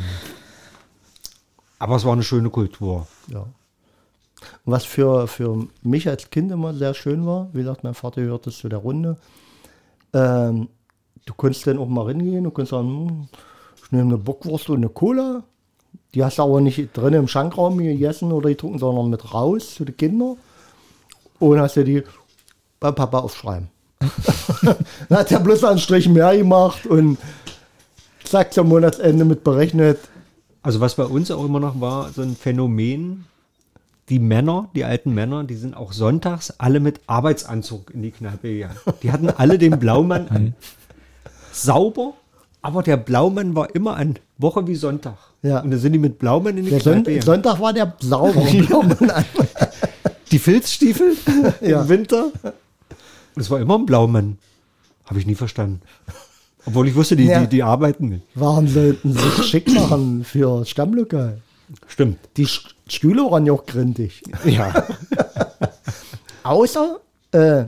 Aber 1.83 1.97
es 1.97 2.05
war 2.05 2.13
eine 2.13 2.23
schöne 2.23 2.49
Kultur. 2.49 3.07
Ja. 3.27 3.45
Was 4.63 4.85
für, 4.85 5.27
für 5.27 5.67
mich 5.81 6.07
als 6.07 6.29
Kind 6.29 6.49
immer 6.49 6.73
sehr 6.73 6.93
schön 6.93 7.25
war, 7.25 7.49
wie 7.51 7.57
gesagt, 7.57 7.83
mein 7.83 7.93
Vater 7.93 8.21
gehört 8.21 8.47
das 8.47 8.59
zu 8.59 8.69
der 8.69 8.79
Runde. 8.79 9.17
Ähm, 10.13 10.69
du 11.25 11.33
konntest 11.33 11.67
dann 11.67 11.79
auch 11.79 11.89
mal 11.89 12.05
reingehen 12.05 12.45
und 12.45 12.53
konntest 12.53 12.71
sagen, 12.71 12.87
hm, 12.87 13.27
ich 13.83 13.91
nehme 13.91 14.13
eine 14.13 14.17
Bockwurst 14.17 14.69
und 14.69 14.77
eine 14.77 14.87
Cola. 14.87 15.43
Die 16.13 16.23
hast 16.23 16.37
du 16.37 16.43
aber 16.43 16.61
nicht 16.61 16.95
drin 16.95 17.15
im 17.15 17.27
Schankraum 17.27 17.77
gegessen 17.77 18.31
oder 18.31 18.47
getrunken, 18.47 18.79
sondern 18.79 19.09
mit 19.09 19.33
raus 19.33 19.75
zu 19.75 19.83
den 19.83 19.97
Kindern. 19.97 20.37
Und 21.39 21.59
hast 21.59 21.75
dir 21.75 21.83
die 21.83 22.03
bei 22.79 22.93
Papa 22.93 23.19
aufschreiben. 23.19 23.67
Dann 25.09 25.17
hat 25.17 25.33
er 25.33 25.41
bloß 25.41 25.65
einen 25.65 25.79
Strich 25.79 26.07
mehr 26.07 26.37
gemacht 26.37 26.85
und 26.85 27.17
zack 28.23 28.53
zum 28.53 28.69
Monatsende 28.69 29.25
mit 29.25 29.43
berechnet. 29.43 29.99
Also 30.63 30.79
was 30.79 30.95
bei 30.95 31.03
uns 31.05 31.29
auch 31.29 31.43
immer 31.45 31.59
noch 31.59 31.79
war, 31.81 32.11
so 32.11 32.21
ein 32.21 32.35
Phänomen, 32.35 33.25
die 34.09 34.19
Männer, 34.19 34.69
die 34.75 34.85
alten 34.85 35.13
Männer, 35.13 35.43
die 35.43 35.55
sind 35.55 35.75
auch 35.75 35.93
sonntags 35.93 36.53
alle 36.57 36.79
mit 36.79 37.01
Arbeitsanzug 37.07 37.91
in 37.93 38.01
die 38.01 38.11
Kneipe 38.11 38.47
gegangen. 38.53 38.77
Die 39.01 39.11
hatten 39.11 39.29
alle 39.29 39.57
den 39.57 39.77
Blaumann 39.79 40.27
an. 40.29 40.55
Sauber, 41.51 42.13
aber 42.61 42.81
der 42.83 42.97
Blaumann 42.97 43.55
war 43.55 43.73
immer 43.75 43.95
an 43.97 44.17
Woche 44.37 44.65
wie 44.67 44.75
Sonntag. 44.75 45.17
Ja. 45.41 45.59
Und 45.59 45.71
dann 45.71 45.79
sind 45.79 45.93
die 45.93 45.99
mit 45.99 46.17
Blaumann 46.19 46.57
in 46.57 46.63
die 46.65 46.69
Der 46.71 46.79
Son 46.79 46.93
Kneipe 46.93 47.11
gegangen. 47.13 47.25
Sonntag 47.25 47.59
war 47.59 47.73
der 47.73 47.93
saubere 47.99 48.63
Blaumann 48.65 49.09
an. 49.09 49.25
Die 50.31 50.39
Filzstiefel 50.39 51.15
Ja. 51.61 51.81
im 51.83 51.89
Winter. 51.89 52.25
Und 53.35 53.41
es 53.41 53.49
war 53.49 53.59
immer 53.59 53.77
ein 53.77 53.85
Blaumann. 53.85 54.37
Habe 55.05 55.19
ich 55.19 55.25
nie 55.27 55.35
verstanden. 55.35 55.81
Obwohl 56.65 56.87
ich 56.87 56.95
wusste, 56.95 57.15
die, 57.15 57.25
Ja. 57.25 57.41
die, 57.41 57.47
die 57.47 57.63
arbeiten 57.63 58.07
mit. 58.09 58.21
Warum 58.35 58.67
sollten 58.67 59.11
sie 59.13 59.19
sich 59.19 59.45
schick 59.45 59.73
machen 59.73 60.23
für 60.23 60.65
Stammlokal? 60.65 61.39
Stimmt. 61.87 62.19
Die 62.37 62.45
Sch- 62.47 62.69
Stühle 62.87 63.23
waren 63.29 63.45
ja 63.45 63.53
auch 63.53 63.65
grindig. 63.65 64.21
Ja. 64.45 64.71
Außer 66.43 66.99
äh, 67.31 67.65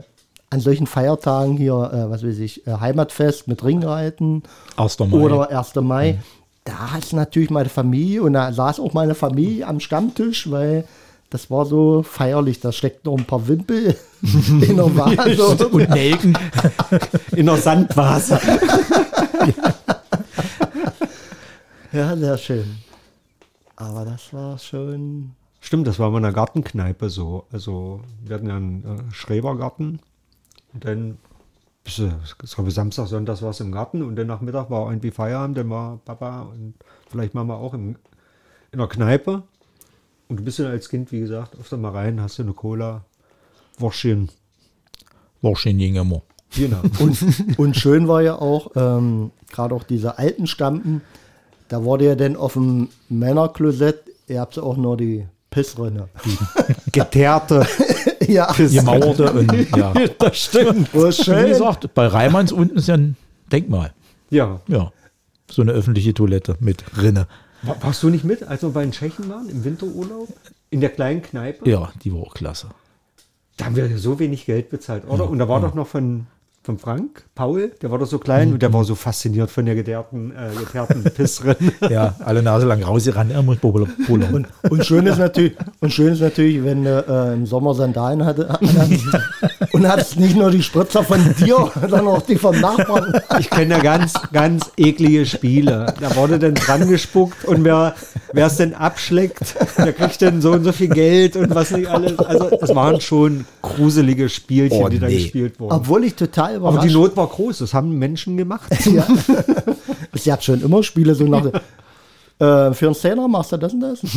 an 0.50 0.60
solchen 0.60 0.88
Feiertagen 0.88 1.58
hier, 1.58 1.74
äh, 1.74 2.10
was 2.10 2.24
weiß 2.26 2.38
ich, 2.40 2.66
äh, 2.68 2.72
Heimatfest 2.80 3.48
mit 3.48 3.64
Ringreiten 3.64 4.44
1. 4.78 5.00
Mai. 5.00 5.18
oder 5.18 5.50
1. 5.50 5.76
Mai. 5.76 6.20
Da 6.66 6.92
hat 6.94 7.14
natürlich 7.14 7.50
meine 7.52 7.70
Familie 7.70 8.24
und 8.24 8.34
da 8.34 8.52
saß 8.52 8.80
auch 8.80 8.94
meine 8.94 9.16
Familie 9.16 9.68
am 9.68 9.80
Stammtisch, 9.80 10.50
weil 10.50 10.86
das 11.30 11.50
war 11.50 11.66
so 11.66 12.04
feierlich. 12.04 12.60
Da 12.60 12.72
steckt 12.72 13.06
noch 13.06 13.18
ein 13.18 13.26
paar 13.26 13.48
Wimpel 13.48 13.96
in 14.22 14.76
der 14.76 14.96
Vase. 14.96 15.68
und 15.72 15.90
Nelken. 15.90 16.38
In 17.36 17.46
der 17.48 17.58
Sandvase. 17.58 18.40
ja, 21.92 22.16
sehr 22.16 22.38
schön. 22.38 22.78
Aber 23.76 24.06
das 24.06 24.34
war 24.34 24.58
schon. 24.58 25.32
Stimmt, 25.60 25.88
das 25.88 26.00
war 26.00 26.12
mal 26.12 26.20
in 26.20 26.26
einer 26.26 26.34
Gartenkneipe 26.34 27.10
so. 27.10 27.46
Also 27.52 28.02
wir 28.24 28.36
hatten 28.36 28.48
ja 28.48 28.56
einen 28.56 28.84
äh, 28.84 29.14
Schrebergarten 29.14 30.00
und 30.74 30.86
dann 30.86 31.18
bis, 31.84 32.00
äh, 32.00 32.12
ich 32.24 32.56
glaube 32.56 32.72
Samstag, 32.72 33.08
Sonntag 33.08 33.42
war 33.42 33.50
es 33.50 33.60
im 33.62 33.72
Garten 33.72 34.04
und 34.04 34.16
dann 34.16 34.28
nach 34.28 34.42
Mittag 34.42 34.70
war 34.70 34.90
irgendwie 34.90 35.12
Feierabend, 35.12 35.58
dann 35.58 35.70
war 35.70 35.98
Papa 36.06 36.44
und 36.44 36.76
vielleicht 37.10 37.34
Mama 37.34 37.56
auch 37.56 37.74
im, 37.74 37.96
in 38.72 38.80
der 38.80 38.88
Kneipe. 38.88 39.44
Und 40.28 40.40
du 40.40 40.44
bist 40.44 40.60
dann 40.60 40.68
als 40.68 40.90
Kind, 40.90 41.12
wie 41.12 41.20
gesagt, 41.20 41.58
öfter 41.60 41.78
mal 41.78 41.92
rein, 41.92 42.22
hast 42.22 42.40
du 42.40 42.44
eine 42.44 42.54
Cola, 42.54 43.06
schön 45.56 45.78
ging 45.78 45.96
immer. 45.96 46.24
Genau. 46.56 46.82
Und, 47.00 47.60
und 47.60 47.76
schön 47.76 48.08
war 48.08 48.22
ja 48.22 48.36
auch, 48.36 48.72
ähm, 48.76 49.32
gerade 49.52 49.76
auch 49.76 49.84
diese 49.84 50.18
alten 50.18 50.48
Stampen, 50.48 51.02
da 51.68 51.84
wurde 51.84 52.06
ja 52.06 52.16
dann 52.16 52.38
auf 52.38 52.54
dem 52.54 52.90
Männerklosett, 53.10 54.04
ihr 54.28 54.40
habt 54.40 54.56
ja 54.56 54.64
auch 54.64 54.78
nur 54.78 54.96
die 54.96 55.26
Pissrinne. 55.50 56.10
Geteerte. 56.92 57.66
ja, 58.28 58.52
Gemauerte 58.54 59.32
und 59.32 59.52
ja. 59.76 59.94
das 60.20 60.38
stimmt. 60.38 60.90
oh, 60.94 61.08
Wie 61.08 61.12
schön. 61.12 61.48
gesagt, 61.48 61.94
bei 61.94 62.08
Reimanns 62.08 62.52
unten 62.52 62.78
ist 62.78 62.88
ja 62.88 62.96
ein 62.96 63.16
Denkmal. 63.52 63.94
Ja. 64.30 64.62
Ja. 64.68 64.92
So 65.50 65.62
eine 65.62 65.72
öffentliche 65.72 66.14
Toilette 66.14 66.58
mit 66.60 66.84
Rinne. 67.02 67.28
War- 67.66 67.82
Warst 67.84 68.04
du 68.04 68.10
nicht 68.10 68.24
mit, 68.24 68.44
als 68.44 68.62
wir 68.64 68.70
bei 68.70 68.84
den 68.84 68.92
Tschechen 68.92 69.30
waren, 69.30 69.50
im 69.50 69.64
Winterurlaub? 69.64 70.30
In 70.70 70.82
der 70.82 70.90
kleinen 70.90 71.22
Kneipe? 71.22 71.70
Ja, 71.70 71.92
die 72.04 72.14
war 72.14 72.22
auch 72.22 72.34
klasse. 72.34 72.70
Da 73.58 73.66
haben 73.66 73.76
wir 73.76 73.98
so 73.98 74.20
wenig 74.20 74.46
Geld 74.46 74.70
bezahlt, 74.70 75.08
oder? 75.08 75.30
Und 75.30 75.40
da 75.40 75.48
war 75.48 75.62
doch 75.62 75.74
noch 75.74 75.88
von, 75.88 76.28
von 76.66 76.80
Frank, 76.80 77.26
Paul, 77.36 77.72
der 77.84 77.92
war 77.92 78.00
doch 78.00 78.08
so 78.08 78.18
klein 78.18 78.54
und 78.54 78.62
der 78.62 78.74
war 78.74 78.84
so 78.84 78.96
fasziniert 78.96 79.52
von 79.52 79.68
der 79.68 79.76
geteerten, 79.76 80.32
äh, 80.32 80.50
geteerten 80.58 81.04
Pissrin. 81.16 81.56
Ja, 81.92 82.16
alle 82.26 82.42
Nase 82.42 82.66
lang 82.66 82.82
rausgerannt, 82.82 83.32
er 83.32 83.44
muss 83.44 83.58
Polo. 83.58 83.88
Und, 84.10 84.48
und 84.68 84.84
schön 84.84 85.06
ist 85.06 85.20
natürlich, 85.20 85.54
und 85.80 85.94
schön 85.94 86.14
ist 86.14 86.22
natürlich, 86.22 86.64
wenn 86.64 86.84
du 86.84 87.06
äh, 87.08 87.34
im 87.34 87.46
Sommer 87.46 87.76
Sandalen 87.76 88.26
hatte, 88.26 88.48
und 89.74 89.88
hattest 89.88 90.20
nicht 90.20 90.36
nur 90.36 90.50
die 90.50 90.64
Spritzer 90.64 91.04
von 91.04 91.20
dir, 91.36 91.72
sondern 91.82 92.08
auch 92.08 92.24
die 92.24 92.36
vom 92.36 92.60
Nachbarn. 92.60 93.14
Ich 93.40 93.50
kenne 93.52 93.76
ja 93.76 93.82
ganz, 93.82 94.14
ganz 94.34 94.72
eklige 94.76 95.28
Spiele. 95.28 95.94
Da 96.02 96.16
wurde 96.16 96.40
dann 96.40 96.56
dran 96.56 96.88
gespuckt 96.88 97.46
und 97.46 97.64
wer 97.64 97.94
es 98.34 98.58
denn 98.58 98.74
abschleckt, 98.74 99.56
der 99.78 99.94
kriegt 99.94 100.20
dann 100.24 100.42
so 100.42 100.54
und 100.54 100.64
so 100.64 100.72
viel 100.72 100.90
Geld 100.90 101.36
und 101.36 101.54
was 101.54 101.70
nicht 101.70 101.88
alles. 101.88 102.18
Also 102.18 102.50
es 102.60 102.74
waren 102.74 103.00
schon 103.02 103.46
gruselige 103.62 104.30
Spielchen, 104.30 104.84
Oh, 104.84 104.90
die 104.90 104.98
da 104.98 105.08
nee. 105.08 105.18
gespielt 105.18 105.60
wurden. 105.60 105.74
Obwohl 105.74 106.04
ich 106.06 106.16
total 106.16 106.55
Aber 106.58 106.70
überrascht 106.70 106.90
die 106.90 106.94
Not 106.94 107.18
war 107.18 107.28
groß, 107.28 107.60
das 107.60 107.74
haben 107.74 107.98
Menschen 107.98 108.38
gemacht. 108.38 108.72
Ja. 108.86 109.08
Sie 110.14 110.32
hat 110.32 110.44
schon 110.44 110.62
immer 110.62 110.82
Spiele 110.84 111.16
so 111.16 111.26
nach. 111.26 111.46
Äh, 111.46 112.74
für 112.74 112.86
einen 112.86 112.96
Zehner 112.96 113.28
machst 113.28 113.52
du 113.52 113.58
das 113.58 113.74
und 113.74 113.82
das? 113.82 114.00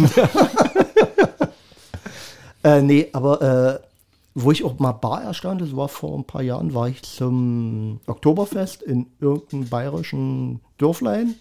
äh, 2.62 2.82
nee, 2.82 3.08
aber 3.12 3.42
äh, 3.42 3.78
wo 4.34 4.52
ich 4.52 4.64
auch 4.64 4.78
mal 4.78 4.92
bar 4.92 5.22
erstaunt, 5.22 5.60
das 5.60 5.74
war 5.74 5.88
vor 5.88 6.16
ein 6.16 6.24
paar 6.24 6.42
Jahren, 6.42 6.74
war 6.74 6.88
ich 6.88 7.02
zum 7.02 8.00
Oktoberfest 8.06 8.82
in 8.82 9.06
irgendeinem 9.20 9.68
bayerischen 9.68 10.60
Dörflein 10.78 11.34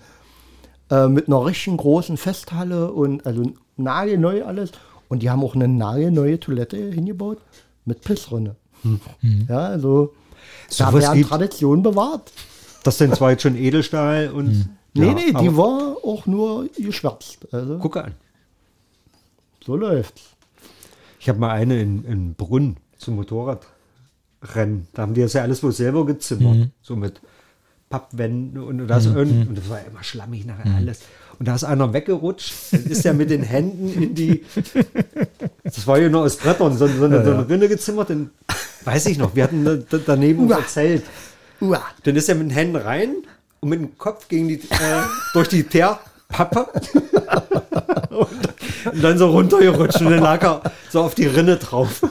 äh, 0.89 1.07
mit 1.07 1.27
einer 1.27 1.45
richtigen 1.45 1.77
großen 1.77 2.17
Festhalle 2.17 2.91
und 2.91 3.25
also 3.25 3.51
nagelneu 3.75 4.43
alles. 4.43 4.71
Und 5.09 5.23
die 5.23 5.29
haben 5.29 5.43
auch 5.43 5.55
eine 5.55 5.67
nagelneue 5.67 6.39
Toilette 6.39 6.77
hingebaut 6.77 7.37
mit 7.85 8.01
Pissrinne. 8.01 8.55
Ja, 9.47 9.59
also 9.59 10.13
da 10.77 10.91
Sowas 10.91 11.03
werden 11.03 11.23
Traditionen 11.23 11.83
bewahrt. 11.83 12.31
Das 12.83 12.97
sind 12.97 13.15
zwar 13.15 13.31
jetzt 13.31 13.43
schon 13.43 13.55
Edelstahl 13.55 14.29
und. 14.31 14.69
Nee, 14.93 15.07
Ja, 15.07 15.13
nee, 15.13 15.33
die 15.33 15.55
war 15.55 15.97
auch 16.03 16.25
nur 16.25 16.67
geschwärzt. 16.77 17.47
Also 17.51 17.77
Gucke 17.77 18.03
an. 18.03 18.15
so 19.63 19.75
läuft's. 19.75 20.21
Ich 21.19 21.29
habe 21.29 21.39
mal 21.39 21.51
eine 21.51 21.79
in, 21.81 22.03
in 22.05 22.33
Brunn 22.35 22.77
zum 22.97 23.15
Motorradrennen. 23.15 24.87
Da 24.93 25.01
haben 25.01 25.13
die 25.13 25.21
das 25.21 25.33
ja 25.33 25.41
alles 25.43 25.61
wohl 25.61 25.71
selber 25.71 26.05
gezimmert. 26.05 26.69
So 26.81 26.95
mit 26.95 27.21
Pappwänden 27.89 28.61
und 28.61 28.87
das, 28.87 29.05
irgend- 29.05 29.47
und 29.47 29.57
das 29.57 29.69
war 29.69 29.79
immer 29.85 30.03
schlammig 30.03 30.45
nachher 30.45 30.75
alles. 30.75 30.99
Und 31.39 31.47
da 31.47 31.55
ist 31.55 31.63
einer 31.63 31.93
weggerutscht, 31.93 32.53
dann 32.71 32.83
ist 32.85 33.05
er 33.05 33.13
mit 33.13 33.29
den 33.29 33.43
Händen 33.43 34.01
in 34.01 34.15
die, 34.15 34.43
das 35.63 35.85
war 35.85 35.99
ja 35.99 36.09
nur 36.09 36.23
aus 36.23 36.37
Brettern, 36.37 36.77
so, 36.77 36.87
so, 36.87 37.05
eine, 37.05 37.23
so 37.23 37.31
eine 37.31 37.47
Rinne 37.47 37.69
gezimmert. 37.69 38.09
Und, 38.09 38.31
weiß 38.83 39.05
ich 39.05 39.17
noch, 39.17 39.35
wir 39.35 39.43
hatten 39.43 39.63
da, 39.63 39.75
da, 39.75 39.99
daneben 40.05 40.49
Uah. 40.49 40.57
verzählt. 40.57 41.03
Uah. 41.61 41.83
Dann 42.03 42.15
ist 42.15 42.27
er 42.27 42.35
mit 42.35 42.47
den 42.47 42.51
Händen 42.51 42.75
rein 42.75 43.15
und 43.59 43.69
mit 43.69 43.79
dem 43.79 43.97
Kopf 43.97 44.27
gegen 44.27 44.47
die, 44.47 44.55
äh, 44.55 45.03
durch 45.33 45.47
die 45.47 45.63
Teerpappe 45.63 46.65
und, 48.09 48.27
und 48.91 49.03
dann 49.03 49.17
so 49.17 49.29
runtergerutscht 49.29 50.01
und 50.01 50.11
dann 50.11 50.19
lag 50.19 50.41
er 50.41 50.61
so 50.89 51.03
auf 51.03 51.15
die 51.15 51.27
Rinne 51.27 51.57
drauf. 51.57 52.01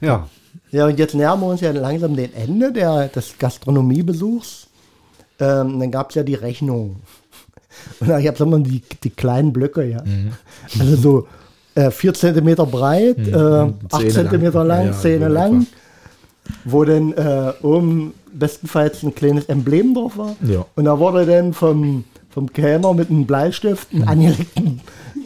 ja. 0.00 0.28
Ja, 0.70 0.86
und 0.86 0.98
jetzt 0.98 1.14
nähern 1.14 1.40
wir 1.40 1.46
uns 1.46 1.60
ja 1.60 1.70
langsam 1.70 2.14
dem 2.16 2.30
Ende 2.34 2.72
der, 2.72 3.08
des 3.08 3.38
Gastronomiebesuchs. 3.38 4.66
Ähm, 5.40 5.78
dann 5.80 5.90
gab 5.90 6.10
es 6.10 6.16
ja 6.16 6.22
die 6.22 6.34
Rechnung. 6.34 6.96
Und 8.00 8.08
ich 8.18 8.26
habe 8.26 8.42
immer 8.42 8.58
die, 8.58 8.82
die 9.04 9.10
kleinen 9.10 9.52
Blöcke, 9.52 9.84
ja. 9.84 10.02
Also 10.78 10.96
so 10.96 11.28
äh, 11.74 11.90
4 11.90 12.14
cm 12.14 12.56
breit, 12.70 13.18
äh, 13.28 13.32
8 13.32 13.72
Zähne 13.90 14.28
cm 14.30 14.42
lang. 14.52 14.66
lang, 14.66 14.86
Ja, 14.86 14.92
Zähne 14.92 15.26
so 15.28 15.32
lang. 15.32 15.66
Wo 16.64 16.84
dann 16.84 17.12
äh, 17.12 17.52
oben 17.62 18.14
bestenfalls 18.32 19.02
ein 19.02 19.14
kleines 19.14 19.44
Emblem 19.46 19.94
drauf 19.94 20.16
war. 20.16 20.34
Ja. 20.42 20.64
Und 20.74 20.86
da 20.86 20.98
wurde 20.98 21.26
dann 21.26 21.52
vom, 21.52 22.04
vom 22.30 22.52
Kellner 22.52 22.94
mit 22.94 23.10
einem 23.10 23.26
Bleistift, 23.26 23.92
einem 23.92 24.08
angelegten 24.08 24.80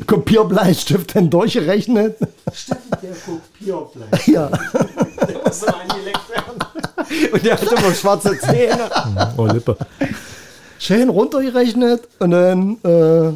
Kopierbleistift, 0.05 1.15
dann 1.17 1.31
durchgerechnet. 1.31 2.17
Stimmt, 2.53 2.81
der 3.03 3.15
Kopierfleisch. 3.15 4.27
Ja. 4.29 4.49
Der 4.49 5.39
muss 5.45 5.61
so 5.61 5.67
angelegt 5.67 6.21
werden. 6.31 7.33
Und 7.33 7.45
der 7.45 7.53
hat 7.55 7.63
immer 7.63 7.95
schwarze 7.95 8.39
Zähne. 8.39 8.91
Oh, 9.37 9.47
Lippe. 9.47 9.77
schön 10.79 11.09
runtergerechnet 11.09 12.09
und 12.19 12.31
dann 12.31 12.79
äh, 12.85 13.33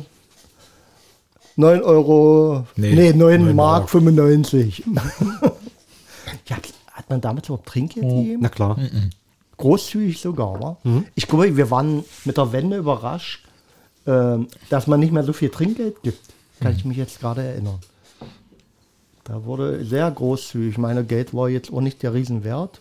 9 1.57 1.83
Euro, 1.83 2.67
nee, 2.77 2.95
Nee, 2.95 3.12
9 3.12 3.45
9 3.45 3.57
Mark 3.57 3.81
Mark. 3.83 3.91
95. 3.91 4.85
ja, 6.49 6.57
hat 6.93 7.09
man 7.11 7.21
damals 7.21 7.47
überhaupt 7.49 7.69
Trinkgeld 7.69 8.07
gegeben? 8.09 8.39
Na 8.43 8.49
klar. 8.49 8.79
Großzügig 9.57 10.21
sogar, 10.21 10.61
wa? 10.61 10.77
Ich 11.14 11.27
glaube, 11.29 11.57
wir 11.57 11.71
waren 11.71 12.05
mit 12.25 12.37
der 12.37 12.53
Wende 12.53 12.77
überrascht, 12.77 13.45
ähm, 14.07 14.49
dass 14.69 14.87
man 14.87 15.01
nicht 15.01 15.12
mehr 15.12 15.23
so 15.25 15.33
viel 15.33 15.49
Trinkgeld 15.49 16.03
gibt. 16.03 16.19
Kann 16.61 16.75
ich 16.77 16.85
mich 16.85 16.97
jetzt 16.97 17.21
gerade 17.21 17.43
erinnern. 17.43 17.79
Da 19.25 19.45
wurde 19.45 19.85
sehr 19.85 20.11
großzügig. 20.11 20.79
Meine 20.79 21.05
Geld 21.05 21.35
war 21.35 21.49
jetzt 21.49 21.73
auch 21.73 21.81
nicht 21.81 22.03
der 22.03 22.15
Riesenwert. 22.15 22.81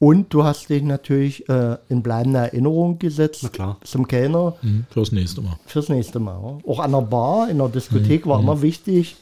Und 0.00 0.34
du 0.34 0.44
hast 0.44 0.68
dich 0.68 0.82
natürlich 0.82 1.48
äh, 1.48 1.76
in 1.88 2.02
bleibende 2.02 2.38
Erinnerung 2.40 2.98
gesetzt 2.98 3.40
Na 3.44 3.48
klar. 3.48 3.76
zum 3.84 4.06
Kellner 4.08 4.54
Hm, 4.60 4.84
Fürs 4.90 5.12
nächste 5.12 5.40
Mal. 5.40 5.56
fürs 5.66 5.88
nächste 5.88 6.18
Mal. 6.18 6.58
Auch 6.66 6.78
an 6.80 6.92
der 6.92 7.00
Bar, 7.02 7.48
in 7.48 7.58
der 7.58 7.68
Diskothek 7.68 8.26
war 8.26 8.40
immer 8.40 8.60
wichtig, 8.60 9.16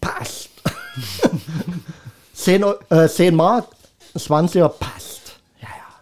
passt. 0.00 0.50
10, 2.34 2.64
Eu- 2.64 2.74
äh, 2.90 3.08
10 3.08 3.34
Mark, 3.36 3.66
20er 4.16 4.68
passt. 4.68 5.34
Ja, 5.60 5.68
ja. 5.68 5.94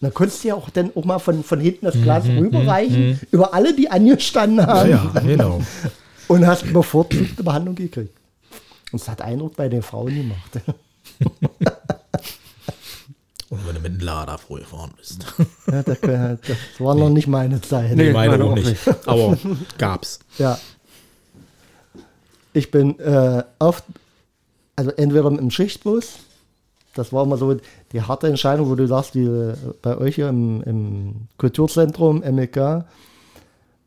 Dann 0.00 0.14
konntest 0.14 0.42
du 0.42 0.48
ja 0.48 0.54
auch 0.54 0.70
dann 0.70 0.90
auch 0.94 1.04
mal 1.04 1.18
von, 1.18 1.44
von 1.44 1.60
hinten 1.60 1.86
das 1.86 1.94
Glas 2.00 2.24
rüberreichen, 2.26 3.20
über 3.30 3.54
alle, 3.54 3.74
die 3.74 3.90
angestanden 3.90 4.66
haben. 4.66 4.90
Ja, 4.90 5.04
genau. 5.24 5.60
Und 6.30 6.46
hast 6.46 6.72
bevorzugte 6.72 7.42
Behandlung 7.42 7.74
gekriegt. 7.74 8.16
Und 8.92 9.00
es 9.00 9.08
hat 9.08 9.20
Eindruck 9.20 9.56
bei 9.56 9.68
den 9.68 9.82
Frauen 9.82 10.14
gemacht. 10.14 10.60
Und 13.48 13.66
wenn 13.66 13.74
du 13.74 13.80
mit 13.80 13.94
dem 13.94 14.06
Lader 14.06 14.38
früh 14.38 14.60
gefahren 14.60 14.92
bist. 14.96 15.26
Ja, 15.66 15.82
das, 15.82 15.98
das 16.00 16.56
war 16.78 16.94
noch 16.94 17.08
nicht 17.08 17.26
meine 17.26 17.60
Zeit. 17.60 17.96
Nee. 17.96 18.12
Meine 18.12 18.38
meine 18.38 18.44
auch 18.44 18.52
auch 18.52 18.54
nicht. 18.54 18.88
Aber 19.06 19.36
gab's. 19.76 20.20
Ja. 20.38 20.56
Ich 22.52 22.70
bin 22.70 22.96
äh, 23.00 23.42
oft, 23.58 23.82
also 24.76 24.92
entweder 24.92 25.28
mit 25.32 25.40
dem 25.40 25.50
Schichtbus, 25.50 26.20
das 26.94 27.12
war 27.12 27.24
immer 27.24 27.38
so 27.38 27.56
die 27.90 28.02
harte 28.02 28.28
Entscheidung, 28.28 28.70
wo 28.70 28.76
du 28.76 28.86
sagst, 28.86 29.14
die, 29.14 29.24
äh, 29.24 29.56
bei 29.82 29.98
euch 29.98 30.14
hier 30.14 30.28
im, 30.28 30.62
im 30.62 31.26
Kulturzentrum, 31.38 32.20
MLK, 32.20 32.84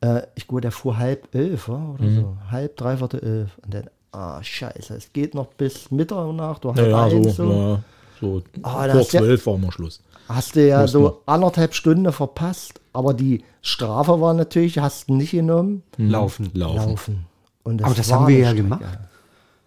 äh, 0.03 0.21
ich 0.35 0.47
glaube, 0.47 0.61
der 0.61 0.71
fuhr 0.71 0.97
halb 0.97 1.33
elf 1.33 1.67
oder 1.69 2.09
so, 2.09 2.37
halb, 2.51 2.75
dreiviertel 2.77 3.19
elf. 3.23 3.51
Und 3.63 3.73
dann, 3.73 3.89
ah, 4.11 4.41
scheiße, 4.43 4.95
es 4.95 5.11
geht 5.13 5.33
noch 5.35 5.47
bis 5.47 5.89
Mitternacht 5.91 6.65
oder 6.65 6.75
halb 6.81 6.91
Naja, 6.91 7.09
so, 7.09 7.15
eins, 7.17 7.35
so. 7.35 7.51
ja, 7.51 7.79
so 8.19 8.41
Ah, 8.63 8.87
das 8.87 8.95
vor 9.09 9.19
ja- 9.19 9.19
zwölf 9.25 9.45
war 9.45 9.57
mal 9.57 9.71
Schluss. 9.71 10.01
Hast 10.29 10.55
du 10.55 10.67
ja 10.67 10.81
Muss 10.81 10.91
so 10.91 11.01
man. 11.01 11.13
anderthalb 11.25 11.73
Stunden 11.73 12.11
verpasst, 12.11 12.79
aber 12.93 13.13
die 13.13 13.43
Strafe 13.61 14.19
war 14.21 14.33
natürlich, 14.33 14.77
hast 14.79 15.09
du 15.09 15.15
nicht 15.15 15.31
genommen, 15.31 15.83
Laufen. 15.97 16.49
Laufen. 16.53 16.89
laufen. 16.89 17.25
Und 17.63 17.83
Aber 17.83 17.93
das 17.93 18.11
haben 18.11 18.27
wir 18.27 18.37
ja 18.39 18.47
Strecke. 18.49 18.63
gemacht. 18.63 18.83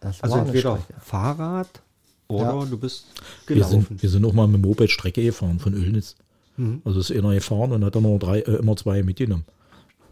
Das 0.01 0.21
Also 0.23 0.37
entweder 0.39 0.79
Strecke. 0.79 1.01
Fahrrad 1.01 1.69
oder 2.29 2.43
Ja. 2.61 2.65
du 2.65 2.79
bist 2.79 3.07
Wir 3.47 3.57
gelaufen. 3.57 3.87
sind, 3.89 4.03
wir 4.03 4.11
sind 4.11 4.25
auch 4.25 4.33
mal 4.33 4.47
mit 4.47 4.63
dem 4.63 4.69
Moped 4.69 4.91
Strecke 4.91 5.23
gefahren 5.25 5.59
von 5.59 5.73
Ölnitz. 5.75 6.15
Also 6.87 7.01
ist 7.01 7.11
einer 7.13 7.35
gefahren 7.35 7.73
und 7.73 7.85
hat 7.85 7.95
dann 7.95 8.03
noch 8.05 8.19
drei, 8.19 8.41
äh, 8.41 8.57
immer 8.57 8.77
zwei 8.77 9.03
mitgenommen. 9.03 9.45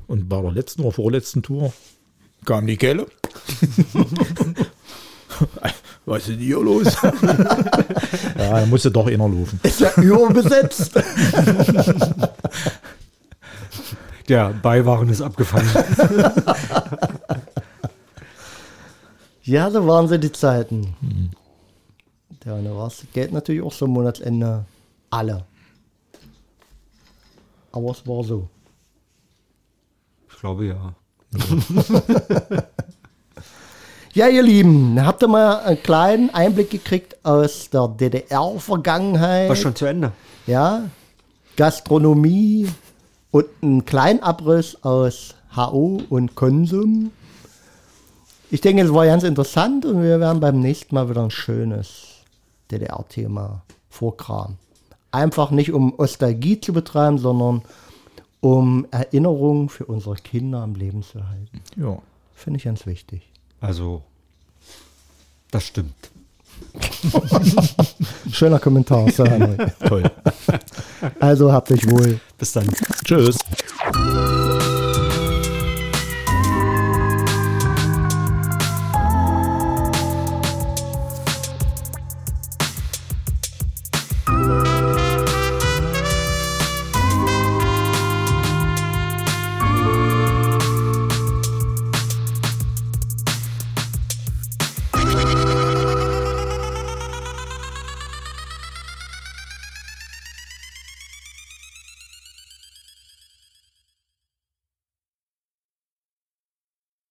Und 0.07 0.29
bei 0.29 0.41
der 0.41 0.53
letzten 0.53 0.83
oder 0.83 0.93
vorletzten 0.93 1.43
Tour 1.43 1.73
kam 2.45 2.67
die 2.67 2.77
Kelle. 2.77 3.07
Was 6.07 6.19
ist 6.19 6.29
denn 6.29 6.39
hier 6.39 6.61
los? 6.61 6.85
ja, 7.03 8.61
da 8.61 8.67
musste 8.67 8.91
doch 8.91 9.07
einer 9.07 9.29
laufen. 9.29 9.59
Ist 9.63 9.81
ja 9.81 9.91
überbesetzt. 9.97 10.93
Der 14.29 14.51
Beiwagen 14.51 15.09
ist 15.11 15.21
abgefangen. 15.21 15.69
ja, 19.43 19.71
so 19.71 19.87
waren 19.87 20.09
sie 20.09 20.19
die 20.19 20.33
Zeiten. 20.33 20.95
Ja, 22.45 22.55
und 22.55 22.65
da 22.65 22.75
war 22.75 22.89
das 22.89 23.05
Geld 23.13 23.33
natürlich 23.33 23.63
auch 23.63 23.73
so 23.73 23.87
am 23.87 23.93
Monatsende 23.93 24.65
alle. 25.11 25.45
Aber 27.73 27.91
es 27.91 28.07
war 28.07 28.23
so. 28.25 28.49
Ich 30.45 30.47
glaube 30.47 30.67
ja. 30.67 30.95
Ja, 34.13 34.29
ihr 34.29 34.43
Lieben, 34.43 35.03
habt 35.03 35.23
ihr 35.23 35.29
mal 35.29 35.61
einen 35.61 35.83
kleinen 35.83 36.29
Einblick 36.35 36.69
gekriegt 36.69 37.17
aus 37.25 37.71
der 37.71 37.89
DDR-Vergangenheit? 37.89 39.49
War 39.49 39.57
schon 39.57 39.75
zu 39.75 39.87
Ende. 39.87 40.13
Ja, 40.47 40.91
Gastronomie 41.57 42.69
und 43.31 43.47
einen 43.63 43.87
kleinen 43.87 44.23
Abriss 44.23 44.77
aus 44.85 45.35
HO 45.57 46.03
und 46.11 46.35
Konsum. 46.35 47.11
Ich 48.51 48.61
denke, 48.61 48.83
es 48.83 48.93
war 48.93 49.07
ganz 49.07 49.25
interessant 49.25 49.87
und 49.87 50.03
wir 50.03 50.21
werden 50.21 50.41
beim 50.41 50.61
nächsten 50.61 50.95
Mal 50.95 51.09
wieder 51.09 51.23
ein 51.25 51.31
schönes 51.31 52.23
DDR-Thema 52.71 53.63
vorkramen. 53.89 54.59
Einfach 55.11 55.51
nicht 55.51 55.73
um 55.73 55.95
Nostalgie 55.97 56.61
zu 56.61 56.75
betreiben, 56.75 57.17
sondern 57.17 57.63
um 58.45 58.87
Erinnerungen 58.91 59.71
für 59.71 59.87
unsere 59.87 60.17
Kinder 60.17 60.59
am 60.59 60.75
Leben 60.75 61.03
zu 61.03 61.27
halten. 61.27 61.63
Ja. 61.77 61.99
Finde 62.35 62.59
ich 62.59 62.65
ganz 62.65 62.85
wichtig. 62.85 63.23
Also, 63.59 64.03
das 65.51 65.65
stimmt. 65.65 65.95
Schöner 68.31 68.59
Kommentar, 68.59 69.11
Sir 69.11 69.31
Henry. 69.31 69.57
Toll. 69.89 70.11
Also 71.21 71.51
habt 71.51 71.73
euch 71.73 71.89
wohl. 71.91 72.21
Bis 72.37 72.53
dann. 72.53 72.69
Tschüss. 73.05 73.39